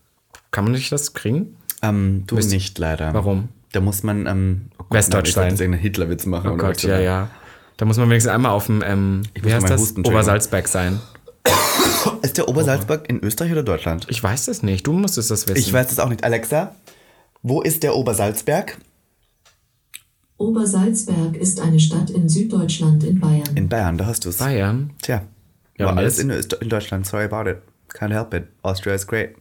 Kann 0.51 0.65
man 0.65 0.73
nicht 0.73 0.93
das 0.93 1.15
kriegen? 1.15 1.57
Ähm, 1.83 2.25
du 2.27 2.37
nicht, 2.37 2.79
leider. 2.79 3.13
Warum? 3.13 3.49
Da 3.73 3.81
muss 3.81 4.05
man, 4.05 4.27
ähm, 4.27 4.67
oh 4.79 4.85
Gott, 4.89 4.99
Westdeutsch 4.99 5.35
nein, 5.37 5.55
ich 5.73 5.81
Hitlerwitz 5.81 6.27
machen. 6.27 6.51
Oh 6.51 6.57
Gott, 6.57 6.83
ja, 6.83 7.01
ja. 7.01 7.29
Da 7.77 7.85
muss 7.85 7.97
man 7.97 8.09
wenigstens 8.09 8.33
einmal 8.33 8.53
auf 8.53 8.67
dem, 8.67 8.83
ähm, 8.87 9.23
wie 9.35 9.53
heißt 9.53 9.69
das? 9.69 9.97
Obersalzberg 9.97 10.69
sein. 10.69 11.01
Ist 12.25 12.39
der 12.39 12.49
Obersalzberg 12.49 13.07
in 13.11 13.23
Österreich 13.23 13.53
oder 13.53 13.63
Deutschland? 13.63 14.07
Ich 14.09 14.23
weiß 14.23 14.47
das 14.47 14.63
nicht. 14.63 14.87
Du 14.87 14.95
musstest 14.95 15.31
das 15.31 15.47
wissen. 15.47 15.59
Ich 15.59 15.71
weiß 15.71 15.89
das 15.89 15.99
auch 15.99 16.09
nicht. 16.09 16.25
Alexa, 16.25 16.75
wo 17.43 17.61
ist 17.61 17.83
der 17.83 17.95
Obersalzberg? 17.97 18.79
Obersalzberg 20.39 21.37
ist 21.37 21.61
eine 21.61 21.79
Stadt 21.79 22.09
in 22.09 22.31
Süddeutschland 22.31 23.05
in 23.05 23.21
Bayern. 23.21 23.55
In 23.57 23.69
Bayern, 23.69 23.99
da 23.99 24.07
hast 24.07 24.25
du 24.25 24.31
es. 24.31 24.39
Bayern. 24.39 24.95
Tja, 25.03 25.23
Ja, 25.79 25.87
war 25.87 25.99
alles 25.99 26.19
in, 26.19 26.31
in 26.31 26.69
Deutschland. 26.71 27.07
Sorry 27.07 27.25
about 27.25 27.49
it. 27.49 27.59
Can't 27.93 28.13
help 28.13 28.33
it. 28.33 28.45
Austria 28.63 28.95
is 28.95 29.07
great. 29.07 29.37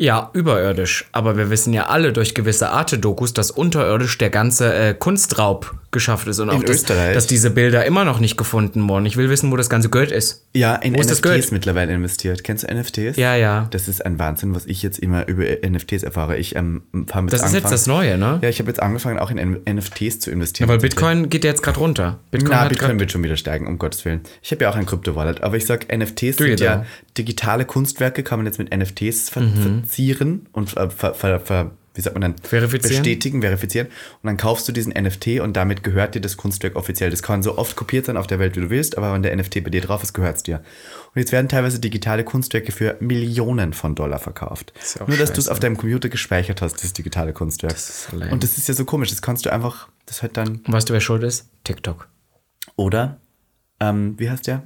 Ja, 0.00 0.30
überirdisch. 0.32 1.04
Aber 1.12 1.36
wir 1.36 1.50
wissen 1.50 1.74
ja 1.74 1.88
alle 1.88 2.14
durch 2.14 2.34
gewisse 2.34 2.70
Arte-Dokus, 2.70 3.34
dass 3.34 3.50
unterirdisch 3.50 4.16
der 4.16 4.30
ganze 4.30 4.72
äh, 4.72 4.94
Kunstraub 4.94 5.74
geschafft 5.90 6.26
ist. 6.26 6.38
Und 6.38 6.48
auch, 6.48 6.62
dass, 6.62 6.76
Österreich? 6.76 7.12
dass 7.12 7.26
diese 7.26 7.50
Bilder 7.50 7.84
immer 7.84 8.06
noch 8.06 8.18
nicht 8.18 8.38
gefunden 8.38 8.88
wurden. 8.88 9.04
Ich 9.04 9.18
will 9.18 9.28
wissen, 9.28 9.52
wo 9.52 9.56
das 9.56 9.68
ganze 9.68 9.90
Geld 9.90 10.10
ist. 10.10 10.46
Ja, 10.54 10.76
in 10.76 10.94
Wo 10.94 11.00
NFTs 11.02 11.50
mittlerweile 11.50 11.92
investiert. 11.92 12.44
Kennst 12.44 12.64
du 12.64 12.74
NFTs? 12.74 13.18
Ja, 13.18 13.34
ja. 13.34 13.68
Das 13.72 13.88
ist 13.88 14.06
ein 14.06 14.18
Wahnsinn, 14.18 14.54
was 14.54 14.64
ich 14.64 14.82
jetzt 14.82 14.98
immer 14.98 15.28
über 15.28 15.44
NFTs 15.44 16.02
erfahre. 16.02 16.38
Ich 16.38 16.56
ähm, 16.56 16.82
habe 17.12 17.30
Das 17.30 17.44
ist 17.44 17.52
jetzt 17.52 17.70
das 17.70 17.86
Neue, 17.86 18.16
ne? 18.16 18.38
Ja, 18.40 18.48
ich 18.48 18.58
habe 18.58 18.70
jetzt 18.70 18.80
angefangen, 18.80 19.18
auch 19.18 19.30
in 19.30 19.36
N 19.36 19.60
NFTs 19.68 20.20
zu 20.20 20.30
investieren. 20.30 20.70
Weil 20.70 20.78
Bitcoin 20.78 21.28
geht 21.28 21.44
ja 21.44 21.50
jetzt 21.50 21.62
gerade 21.62 21.78
runter. 21.78 22.20
Bitcoin 22.30 22.50
Na, 22.52 22.68
Bitcoin 22.68 22.98
wird 22.98 23.12
schon 23.12 23.22
wieder 23.22 23.36
steigen, 23.36 23.66
um 23.66 23.78
Gottes 23.78 24.04
Willen. 24.06 24.22
Ich 24.40 24.50
habe 24.50 24.64
ja 24.64 24.70
auch 24.70 24.76
ein 24.76 24.86
Krypto-Wallet, 24.86 25.42
aber 25.42 25.58
ich 25.58 25.66
sag, 25.66 25.94
NFTs 25.94 26.38
you 26.38 26.46
sind 26.46 26.60
ja 26.60 26.76
though? 26.78 26.86
digitale 27.18 27.66
Kunstwerke, 27.66 28.22
kann 28.22 28.38
man 28.38 28.46
jetzt 28.46 28.58
mit 28.58 28.74
NFTs 28.74 29.28
ver 29.28 29.40
Mhm. 29.40 29.84
Verzieren 29.90 30.48
und 30.52 30.76
äh, 30.76 30.88
ver 30.88 31.14
ver 31.14 31.40
ver 31.40 31.70
wie 31.92 32.02
sagt 32.02 32.14
man 32.14 32.20
denn? 32.20 32.34
Verifizieren? 32.40 33.02
Bestätigen, 33.02 33.42
verifizieren. 33.42 33.88
Und 33.88 34.28
dann 34.28 34.36
kaufst 34.36 34.68
du 34.68 34.72
diesen 34.72 34.92
NFT 34.92 35.40
und 35.40 35.56
damit 35.56 35.82
gehört 35.82 36.14
dir 36.14 36.20
das 36.20 36.36
Kunstwerk 36.36 36.76
offiziell. 36.76 37.10
Das 37.10 37.20
kann 37.20 37.42
so 37.42 37.58
oft 37.58 37.74
kopiert 37.74 38.06
sein 38.06 38.16
auf 38.16 38.28
der 38.28 38.38
Welt, 38.38 38.54
wie 38.54 38.60
du 38.60 38.70
willst, 38.70 38.96
aber 38.96 39.12
wenn 39.12 39.24
der 39.24 39.34
NFT 39.34 39.64
bei 39.64 39.70
dir 39.70 39.80
drauf 39.80 40.00
ist, 40.04 40.12
gehört 40.12 40.36
es 40.36 40.44
dir. 40.44 40.58
Und 41.12 41.18
jetzt 41.18 41.32
werden 41.32 41.48
teilweise 41.48 41.80
digitale 41.80 42.22
Kunstwerke 42.22 42.70
für 42.70 42.96
Millionen 43.00 43.72
von 43.72 43.96
Dollar 43.96 44.20
verkauft. 44.20 44.72
auch 45.00 45.08
Nur, 45.08 45.16
dass 45.16 45.32
du 45.32 45.40
es 45.40 45.48
auf 45.48 45.58
deinem 45.58 45.76
Computer 45.76 46.08
gespeichert 46.08 46.62
hast, 46.62 46.82
das 46.82 46.92
digitale 46.92 47.32
Kunstwerk. 47.32 47.74
lame. 48.12 48.30
und 48.30 48.44
das 48.44 48.56
ist 48.56 48.68
ja 48.68 48.74
so 48.74 48.84
komisch. 48.84 49.10
Das 49.10 49.20
kannst 49.20 49.44
du 49.44 49.52
einfach, 49.52 49.88
das 50.06 50.22
hat 50.22 50.36
dann 50.36 50.60
Und 50.64 50.72
weißt 50.72 50.88
du, 50.88 50.92
wer 50.92 51.00
schuld 51.00 51.24
ist? 51.24 51.50
TikTok. 51.64 52.08
oder, 52.76 53.20
ähm, 53.80 54.14
wie 54.16 54.30
heißt 54.30 54.46
der? 54.46 54.62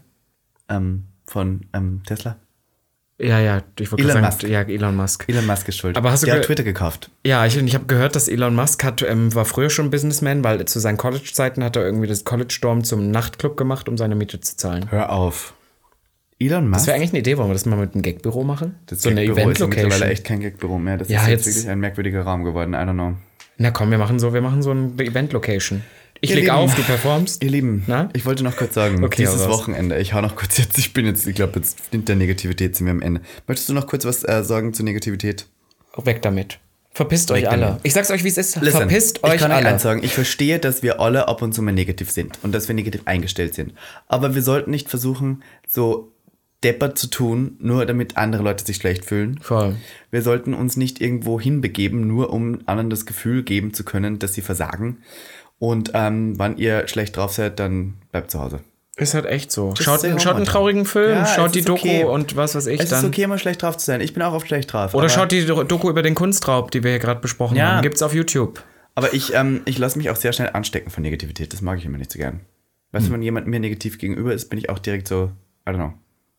Ähm, 0.69 1.07
von 1.27 1.63
ähm, 1.73 2.03
Tesla? 2.05 2.37
Ja, 3.19 3.39
ja, 3.39 3.63
ich 3.79 3.93
wollte 3.93 4.03
Elon 4.03 4.15
gerade 4.17 4.27
Musk. 4.27 4.41
sagen, 4.41 4.53
ja, 4.53 4.61
Elon 4.63 4.97
Musk. 4.97 5.25
Elon 5.29 5.47
Musk 5.47 5.69
ist 5.69 5.77
schuld. 5.79 5.97
Aber 5.97 6.11
hast 6.11 6.23
du 6.23 6.27
der 6.27 6.37
hat 6.37 6.43
Twitter 6.45 6.65
gekauft. 6.65 7.11
Ja, 7.25 7.47
ich, 7.47 7.57
ich 7.57 7.75
habe 7.75 7.87
gehört, 7.87 8.17
dass 8.17 8.27
Elon 8.27 8.55
Musk 8.57 8.83
hat, 8.83 9.03
ähm, 9.03 9.33
war 9.35 9.45
früher 9.45 9.71
schon 9.71 9.91
Businessman, 9.91 10.43
weil 10.43 10.65
zu 10.65 10.81
seinen 10.81 10.97
College-Zeiten 10.97 11.63
hat 11.63 11.77
er 11.77 11.85
irgendwie 11.85 12.09
das 12.09 12.25
College-Dorm 12.25 12.83
zum 12.83 13.11
Nachtclub 13.13 13.57
gemacht, 13.57 13.89
um 13.89 13.97
seine 13.97 14.17
Miete 14.17 14.41
zu 14.41 14.57
zahlen. 14.57 14.91
Hör 14.91 15.13
auf. 15.13 15.55
Elon 16.41 16.65
Musk? 16.69 16.81
Das 16.81 16.87
wäre 16.89 16.97
eigentlich 16.97 17.11
eine 17.11 17.21
Idee, 17.21 17.39
wollen 17.39 17.49
wir 17.51 17.53
das 17.55 17.67
mal 17.67 17.77
mit 17.77 17.95
einem 17.95 18.03
Gag-Büro 18.03 18.43
machen? 18.43 18.75
das 18.87 19.03
so 19.03 19.09
eine 19.11 19.25
Gag-Büro 19.25 19.49
ist 19.51 19.61
ja 19.61 19.67
mittlerweile 19.69 19.87
Event-Location. 19.95 20.11
echt 20.11 20.25
kein 20.25 20.41
Gagbüro 20.41 20.79
mehr. 20.81 20.97
Das 20.99 21.09
Ja, 21.09 21.23
ist 21.23 21.29
jetzt 21.29 21.47
jetzt- 21.47 21.55
wirklich 21.57 21.71
ein 21.71 21.79
merkwürdiger 21.79 22.23
Raum 22.23 22.43
geworden. 22.43 22.75
I 22.75 22.79
don't 22.79 22.93
know. 22.95 23.15
Na 23.59 23.71
komm, 23.71 23.93
wir 23.93 23.99
machen 23.99 24.19
so, 24.19 24.35
wir 24.35 24.41
machen 24.41 24.61
so 24.63 24.73
eine 24.73 24.93
Event-Location. 24.99 25.83
Ich 26.25 26.31
Ihr 26.31 26.37
leg 26.37 26.45
Lieben. 26.47 26.57
auf, 26.57 26.75
du 26.75 26.83
performst. 26.83 27.43
Ihr 27.43 27.51
Lieben, 27.51 27.85
Na? 27.87 28.09
ich 28.15 28.25
wollte 28.27 28.43
noch 28.45 28.57
kurz 28.57 28.75
sagen, 28.75 29.05
Okay, 29.05 29.23
dieses. 29.23 29.47
Wochenende, 29.49 29.99
ich 29.99 30.13
hau 30.15 30.21
noch 30.21 30.37
kurz 30.37 30.59
jetzt, 30.59 30.79
ich 30.79 30.93
bin 30.93 31.07
jetzt, 31.07 31.27
ich 31.27 31.35
glaube, 31.35 31.59
jetzt 31.61 31.79
in 31.93 32.05
der 32.05 32.17
Negativität 32.17 32.75
sind 32.77 32.87
wir 32.87 32.93
am 32.93 33.03
Ende. 33.03 33.21
Möchtest 33.47 33.69
du 33.69 33.73
noch 33.75 33.87
kurz 33.87 34.05
was 34.05 34.25
äh, 34.25 34.43
sagen 34.43 34.73
zur 34.75 34.85
Negativität? 34.85 35.47
Weg 36.05 36.23
damit. 36.23 36.59
Verpisst 36.93 37.31
euch 37.31 37.43
Weg 37.43 37.49
alle. 37.51 37.61
damit. 37.67 37.81
Ich 37.83 37.93
sag's 37.93 38.11
euch, 38.11 38.25
wie 38.25 38.29
es 38.29 38.39
ist. 38.39 38.57
Listen, 38.57 38.79
Verpisst 38.79 39.19
ich 39.19 39.25
euch 39.25 39.39
kann 39.41 39.51
euch 39.51 39.57
alle. 39.59 39.69
eins 39.69 39.83
sagen, 39.83 40.03
ich 40.03 40.13
verstehe, 40.13 40.59
dass 40.59 40.83
wir 40.83 41.01
alle 41.01 41.29
ab 41.29 41.43
und 41.43 41.53
zu 41.53 41.61
mal 41.63 41.73
negativ 41.73 42.11
sind 42.11 42.39
und 42.43 42.53
dass 42.55 42.69
wir 42.69 42.75
negativ 42.75 43.03
eingestellt 43.05 43.55
sind. 43.55 43.75
Aber 44.09 44.35
wir 44.35 44.43
sollten 44.43 44.71
nicht 44.71 44.89
versuchen, 44.89 45.43
so 45.69 46.13
deppert 46.63 46.97
zu 46.99 47.09
tun, 47.09 47.57
nur 47.61 47.85
damit 47.85 48.17
andere 48.17 48.43
Leute 48.43 48.65
sich 48.65 48.77
schlecht 48.77 49.05
fühlen. 49.05 49.39
Voll. 49.43 49.77
Wir 50.11 50.23
sollten 50.23 50.55
uns 50.55 50.77
nicht 50.79 51.01
irgendwo 51.01 51.39
hinbegeben, 51.39 52.07
nur 52.07 52.33
um 52.33 52.61
anderen 52.67 52.89
das 52.91 53.05
Gefühl 53.07 53.43
geben 53.43 53.75
zu 53.75 53.85
können, 53.85 54.19
dass 54.19 54.33
sie 54.35 54.41
versagen. 54.41 54.99
Und 55.59 55.93
ähm, 55.95 56.35
wann 56.39 56.57
ihr 56.59 56.87
schlecht 56.89 57.17
drauf 57.17 57.33
seid, 57.33 57.59
dann 57.59 57.95
bleibt 58.13 58.31
zu 58.31 58.41
Hause. 58.41 58.61
Ist 58.97 59.15
halt 59.15 59.27
echt 59.27 59.51
so. 59.51 59.75
Schaut, 59.81 60.03
schaut 60.21 60.37
einen 60.37 60.45
traurigen 60.45 60.85
Film, 60.85 61.11
Ja, 61.17 61.27
schaut 61.27 61.55
die 61.55 61.63
Doku 61.63 61.81
okay. 61.89 62.05
und 62.05 62.37
was 62.37 62.55
weiß 62.55 62.67
ich 62.69 62.81
Es 62.81 62.91
dann. 62.91 63.01
ist 63.01 63.05
okay, 63.07 63.27
mal 63.27 63.39
schlecht 63.39 63.63
drauf 63.63 63.77
zu 63.77 63.85
sein. 63.87 64.01
Ich 64.01 64.15
bin 64.15 64.23
auch 64.23 64.33
oft 64.35 64.47
schlecht 64.47 64.73
drauf. 64.73 64.95
Oder 64.95 65.09
schaut 65.09 65.33
die 65.33 65.45
Do- 65.47 65.65
Doku 65.65 65.91
über 65.91 66.03
den 66.03 66.15
Kunstraub, 66.15 66.71
die 66.71 66.85
wir 66.85 66.91
hier 66.93 67.01
gerade 67.01 67.21
besprochen 67.21 67.57
Ja. 67.57 67.73
haben. 67.73 67.83
Gibt's 67.83 68.03
auf 68.03 68.15
YouTube. 68.15 68.63
Aber 68.95 69.13
ich, 69.13 69.35
ähm, 69.35 69.63
ich 69.65 69.79
lasse 69.79 69.99
mich 69.99 70.11
auch 70.11 70.17
sehr 70.17 70.33
schnell 70.33 70.51
anstecken 70.53 70.91
von 70.91 71.03
Negativität. 71.03 71.53
Das 71.53 71.61
mag 71.61 71.79
ich 71.79 71.85
immer 71.85 71.99
nicht 71.99 72.13
so 72.13 72.19
gern. 72.21 72.41
Weißt 72.93 73.07
Hm. 73.07 73.11
du, 73.11 73.15
wenn 73.15 73.23
jemand 73.23 73.49
mir 73.49 73.59
negativ 73.59 73.99
gegenüber 73.99 74.33
ist, 74.33 74.49
bin 74.49 74.61
ich 74.61 74.71
auch 74.71 74.79
direkt 74.79 75.09
so, 75.09 75.33
I 75.69 75.71
don't 75.71 75.75
know. 75.77 75.95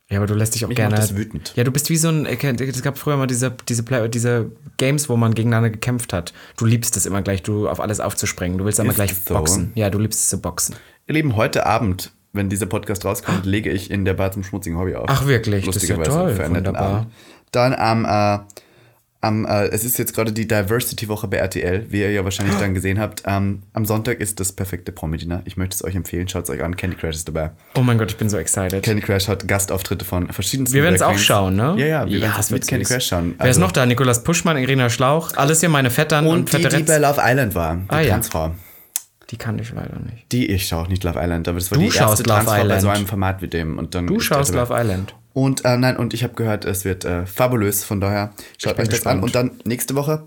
Ja, 0.10 0.18
aber 0.18 0.28
du 0.28 0.36
lässt 0.36 0.54
dich 0.54 0.64
auch 0.64 0.70
Mich 0.70 0.76
gerne. 0.76 0.92
macht 0.96 1.02
das 1.04 1.16
wütend. 1.18 1.54
Ja, 1.56 1.64
du 1.64 1.72
bist 1.72 1.90
wie 1.90 1.98
so 1.98 2.10
ein. 2.10 2.26
äh, 2.28 2.36
Es 2.68 2.84
gab 2.84 2.98
früher 2.98 3.18
mal 3.18 3.26
diese, 3.26 3.56
diese, 3.68 3.82
Play- 3.82 4.08
diese 4.08 4.52
Games, 4.78 5.10
wo 5.10 5.18
man 5.18 5.34
gegeneinander 5.34 5.72
gekämpft 5.72 6.14
hat. 6.14 6.32
Du 6.58 6.66
liebst 6.66 6.96
es 6.96 7.08
immer 7.08 7.24
gleich, 7.24 7.42
du 7.42 7.68
auf 7.68 7.80
alles 7.80 8.00
aufzuspringen. 8.00 8.58
Du 8.60 8.66
willst 8.66 8.80
immer 8.80 8.90
Ist 8.90 8.96
gleich 8.98 9.16
so? 9.16 9.34
boxen. 9.34 9.72
Ja, 9.74 9.90
du 9.90 9.98
liebst 9.98 10.20
es 10.20 10.30
zu 10.30 10.40
boxen. 10.40 10.76
Ihr 11.08 11.16
Lieben, 11.16 11.36
heute 11.36 11.66
Abend, 11.66 12.12
wenn 12.34 12.50
dieser 12.50 12.68
Podcast 12.68 13.04
rauskommt, 13.04 13.46
lege 13.48 13.72
ich 13.72 13.90
in 13.90 14.06
der 14.06 14.14
Bar 14.14 14.32
zum 14.32 14.44
schmutzigen 14.44 14.78
Hobby 14.78 14.94
auf. 14.96 15.06
Ach, 15.08 15.26
wirklich? 15.26 15.66
Das 15.66 15.76
ist 15.78 15.88
ja 15.88 15.98
toll. 15.98 16.38
Wunderbar. 16.38 16.82
Abend. 16.82 17.08
Dann 17.52 17.74
am, 17.74 18.06
äh, 18.06 18.40
am 19.26 19.46
äh, 19.46 19.66
es 19.68 19.84
ist 19.84 19.98
jetzt 19.98 20.14
gerade 20.16 20.32
die 20.32 20.48
Diversity-Woche 20.48 21.28
bei 21.28 21.38
RTL, 21.38 21.86
wie 21.90 22.00
ihr 22.02 22.12
ja 22.12 22.24
wahrscheinlich 22.24 22.56
dann 22.58 22.74
gesehen 22.74 23.00
habt. 23.00 23.24
Ähm, 23.26 23.64
am 23.74 23.86
Sonntag 23.86 24.20
ist 24.20 24.40
das 24.40 24.52
perfekte 24.54 24.92
Promi-Dinner. 24.92 25.42
Ich 25.46 25.58
möchte 25.58 25.76
es 25.76 25.84
euch 25.84 25.96
empfehlen, 25.96 26.28
schaut 26.30 26.44
es 26.46 26.50
euch 26.50 26.64
an. 26.64 26.76
Candy 26.78 26.96
Crush 26.96 27.16
ist 27.16 27.28
dabei. 27.28 27.52
Oh 27.76 27.82
mein 27.82 27.98
Gott, 27.98 28.12
ich 28.12 28.18
bin 28.18 28.30
so 28.30 28.38
excited. 28.38 28.84
Candy 28.84 29.02
Crush 29.02 29.28
hat 29.28 29.48
Gastauftritte 29.48 30.06
von 30.06 30.32
verschiedensten 30.32 30.76
wir 30.76 30.84
werden 30.84 30.96
es 30.96 31.02
auch 31.02 31.18
schauen, 31.18 31.56
ne? 31.56 31.76
Ja, 31.78 31.86
ja, 31.86 32.06
wir 32.10 32.22
werden 32.22 32.34
das 32.38 32.46
es 32.46 32.52
mit 32.52 32.68
Candy 32.68 32.86
süß. 32.86 32.94
Crush 32.96 33.08
schauen. 33.08 33.36
Wer 33.38 33.46
ist 33.46 33.58
Also- 33.58 33.62
noch 33.62 33.72
da? 33.72 33.86
Nikolas 33.86 34.24
Puschmann, 34.24 34.58
Irina 34.58 34.90
Schlauch. 34.90 35.32
Alles 35.36 35.60
hier 35.60 35.70
meine 35.70 35.90
Vettern 35.90 36.26
und, 36.28 36.34
Und 36.40 36.54
die, 36.54 36.58
die 36.58 36.64
Vetteretz. 36.64 36.88
bei 36.88 36.98
Love 36.98 37.22
Island 37.24 37.56
war, 37.56 37.76
die 37.76 37.82
Ah, 37.90 38.00
ja. 38.02 38.10
Transfrau. 38.12 38.52
Die 39.32 39.38
kann 39.38 39.58
ich 39.58 39.72
leider 39.74 39.98
nicht. 40.00 40.32
Die, 40.32 40.46
ich 40.52 40.68
schaue 40.68 40.84
auch 40.84 40.88
nicht 40.88 41.04
Love 41.04 41.20
Island, 41.20 41.48
aber 41.48 41.58
das 41.58 41.72
war 41.72 41.80
Du 41.80 41.84
die 41.84 41.92
schaust 41.92 42.20
erste 42.20 42.24
Love 42.24 42.34
Transfrau 42.46 42.54
bei 42.58 42.62
Island. 42.64 42.82
so 42.84 42.90
einem 42.90 43.08
Format 43.08 43.42
wie 43.42 43.48
dem. 43.48 43.80
Und 43.80 43.96
dann 43.96 44.06
Du 44.08 44.20
schaust 44.20 44.54
Love. 44.54 44.74
Island. 44.78 45.16
Und 45.36 45.66
äh, 45.66 45.76
nein, 45.76 45.98
und 45.98 46.14
ich 46.14 46.24
habe 46.24 46.34
gehört, 46.34 46.64
es 46.64 46.86
wird 46.86 47.04
äh, 47.04 47.26
fabulös. 47.26 47.84
Von 47.84 48.00
daher 48.00 48.32
schaut 48.58 48.80
euch 48.80 48.88
das 48.88 49.06
an. 49.06 49.22
Und 49.22 49.36
dann 49.36 49.52
nächste 49.66 49.94
Woche, 49.94 50.24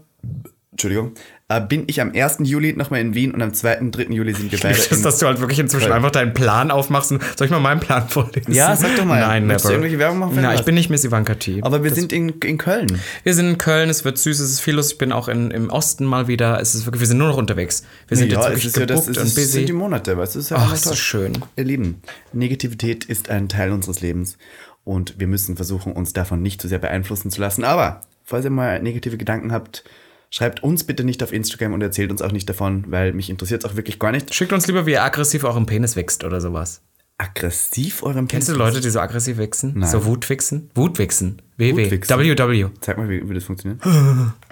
Entschuldigung, 0.71 1.15
äh, 1.51 1.63
bin 1.63 1.85
ich 1.87 2.03
am 2.03 2.13
1. 2.15 2.41
Juli 2.43 2.75
nochmal 2.75 3.01
in 3.01 3.15
Wien 3.15 3.33
und 3.33 3.41
am 3.41 3.55
2. 3.55 3.81
und 3.81 3.93
3. 3.93 4.03
Juli 4.13 4.35
sind 4.35 4.53
wir 4.53 4.59
beide. 4.61 4.75
Das 4.77 4.87
ist, 4.87 4.93
in- 4.99 5.03
dass 5.03 5.19
du 5.19 5.27
halt 5.27 5.41
wirklich 5.41 5.59
inzwischen 5.59 5.85
Köln. 5.87 5.97
einfach 5.97 6.11
deinen 6.11 6.35
Plan 6.35 6.71
aufmachst. 6.71 7.11
Und, 7.13 7.23
soll 7.37 7.47
ich 7.47 7.51
mal 7.51 7.59
meinen 7.59 7.81
Plan 7.81 8.07
vorlesen? 8.09 8.53
Ja, 8.53 8.77
sag 8.77 8.95
doch 8.97 9.07
mal. 9.07 9.19
Nein, 9.19 9.47
never. 9.47 9.59
du 9.63 9.69
irgendwelche 9.71 9.99
Werbung 9.99 10.19
machen 10.19 10.35
Nein, 10.43 10.57
ich 10.59 10.65
bin 10.67 10.75
nicht 10.75 10.91
Miss 10.91 11.05
Ivanka 11.05 11.35
T. 11.37 11.61
Aber 11.63 11.83
wir 11.83 11.95
sind 11.95 12.13
in, 12.13 12.29
in 12.29 12.59
Köln. 12.59 13.01
Wir 13.23 13.33
sind 13.35 13.49
in 13.49 13.57
Köln, 13.59 13.89
es 13.89 14.05
wird 14.05 14.19
süß, 14.19 14.41
es 14.41 14.51
ist 14.51 14.61
viel 14.61 14.75
los. 14.75 14.93
Ich 14.93 14.99
bin 14.99 15.11
auch 15.11 15.29
in, 15.29 15.51
im 15.51 15.71
Osten 15.71 16.05
mal 16.05 16.29
wieder. 16.29 16.61
Es 16.61 16.75
ist 16.75 16.85
wirklich, 16.87 17.01
wir 17.01 17.07
sind 17.09 17.17
nur 17.19 17.29
noch 17.29 17.39
unterwegs. 17.39 17.83
Wir 18.09 18.19
sind 18.19 18.31
ja, 18.31 18.37
jetzt 18.39 18.45
es 18.45 18.51
wirklich 18.51 18.67
ist 18.67 18.77
ja 18.77 18.87
das, 18.87 19.09
es 19.09 19.17
und 19.17 19.25
ist, 19.25 19.35
sind 19.35 19.63
die 19.69 19.73
busy. 19.73 19.73
Monate, 19.73 20.19
weißt 20.19 20.35
du? 20.35 20.39
Es 20.41 20.45
ist 20.45 20.51
ja 20.51 20.59
Ach, 20.59 20.73
es 20.73 20.81
ist 20.81 20.85
toll. 20.89 20.97
schön. 20.97 21.33
Ihr 21.57 21.65
Lieben, 21.65 22.03
Negativität 22.35 23.07
ist 23.07 23.31
ein 23.31 23.49
Teil 23.49 23.73
unseres 23.73 24.03
Lebens 24.03 24.37
und 24.85 25.19
wir 25.19 25.27
müssen 25.27 25.57
versuchen, 25.57 25.93
uns 25.93 26.13
davon 26.13 26.43
nicht 26.43 26.61
zu 26.61 26.69
sehr 26.69 26.79
beeinflussen 26.79 27.31
zu 27.31 27.41
lassen. 27.41 27.65
Aber 27.65 28.03
falls 28.25 28.45
ihr 28.45 28.51
mal 28.51 28.83
negative 28.83 29.17
Gedanken 29.17 29.51
habt, 29.51 29.85
schreibt 30.31 30.63
uns 30.63 30.85
bitte 30.85 31.05
nicht 31.05 31.23
auf 31.23 31.33
Instagram 31.33 31.73
und 31.73 31.83
erzählt 31.83 32.11
uns 32.11 32.23
auch 32.23 32.33
nicht 32.33 32.49
davon, 32.49 32.85
weil 32.89 33.13
mich 33.13 33.31
interessiert 33.31 33.65
es 33.65 33.71
auch 33.71 33.77
wirklich 33.77 33.99
gar 33.99 34.13
nicht. 34.13 34.35
Schickt 34.35 34.53
uns 34.53 34.67
lieber, 34.67 34.87
wie 34.87 34.93
ihr 34.93 35.03
aggressiv 35.03 35.45
euren 35.45 35.67
Penis 35.67 35.97
wächst 35.97 36.25
oder 36.25 36.41
sowas. 36.41 36.83
Aggressiv 37.21 38.05
eurem 38.05 38.29
Kennst 38.29 38.49
du 38.49 38.53
Penis? 38.53 38.67
Leute, 38.67 38.81
die 38.81 38.91
so 38.91 39.01
aggressiv 39.01 39.39
wichsen? 39.39 39.73
Nein. 39.77 39.91
So 39.91 40.05
Wutwichsen? 40.05 40.71
Wutwichsen. 40.75 41.43
WW. 41.57 41.91
WW. 41.91 42.67
Zeig 42.81 42.97
mal, 42.97 43.09
wie, 43.09 43.29
wie 43.29 43.35
das 43.35 43.45
funktioniert. 43.45 43.83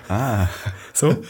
So. 0.92 1.22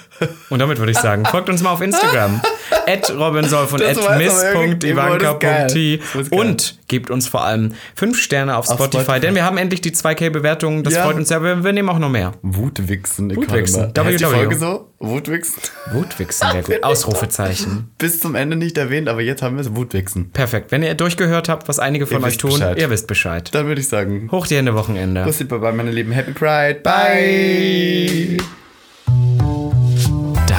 Und 0.50 0.58
damit 0.58 0.78
würde 0.78 0.92
ich 0.92 0.98
sagen, 0.98 1.24
folgt 1.30 1.48
uns 1.48 1.62
mal 1.62 1.70
auf 1.70 1.80
Instagram. 1.80 2.40
at 2.86 3.10
robinsolf 3.10 3.72
und 3.72 3.82
at 3.82 3.98
aber 3.98 4.16
miss.ivanka.t 4.16 6.00
und 6.30 6.78
gebt 6.88 7.10
uns 7.10 7.26
vor 7.28 7.44
allem 7.44 7.72
fünf 7.94 8.18
Sterne 8.20 8.56
auf 8.56 8.66
Spotify, 8.66 9.02
Spotify. 9.02 9.20
denn 9.20 9.34
wir 9.34 9.44
haben 9.44 9.58
endlich 9.58 9.80
die 9.80 9.90
2K-Bewertungen. 9.92 10.84
Das 10.84 10.94
Ja. 10.94 11.04
freut 11.04 11.16
uns 11.16 11.28
sehr. 11.28 11.42
Wir, 11.42 11.64
wir 11.64 11.72
nehmen 11.72 11.88
auch 11.88 11.98
noch 11.98 12.08
mehr. 12.08 12.32
Wutwichsen. 12.42 13.30
ich 13.30 13.36
Wutwichsen. 13.36 13.92
Heißt 13.96 14.20
die. 14.20 14.24
Folge 14.24 14.56
so? 14.56 14.92
Wutwichsen. 14.98 15.62
Wutwichsen 15.92 16.48
wäre 16.52 16.62
gut. 16.74 16.82
Ausrufezeichen. 16.84 17.90
Bis 17.98 18.20
zum 18.20 18.34
Ende 18.34 18.56
nicht 18.56 18.78
erwähnt, 18.78 19.08
aber 19.08 19.20
jetzt 19.20 19.42
haben 19.42 19.56
wir 19.56 19.62
es. 19.62 19.74
Wutwichsen. 19.74 20.30
Perfekt. 20.30 20.70
Wenn 20.70 20.82
ihr 20.82 20.94
durchgehört 20.94 21.48
habt, 21.48 21.68
was 21.68 21.78
einige 21.78 22.06
von 22.06 22.20
Ihr 22.20 22.26
euch 22.26 22.38
tun, 22.38 22.50
Bescheid. 22.52 22.78
ihr 22.78 22.88
wisst 22.90 23.06
Bescheid. 23.08 23.54
Dann 23.54 23.66
würde 23.66 23.80
ich 23.80 23.88
sagen, 23.88 24.28
Hoch 24.30 24.46
die 24.46 24.56
Hände 24.56 24.74
Wochenende. 24.74 25.24
Bussi 25.24 25.44
Baba, 25.44 25.72
meine 25.72 25.90
Lieben. 25.90 26.12
Happy 26.12 26.32
Pride. 26.32 26.80
Bye. 26.82 28.36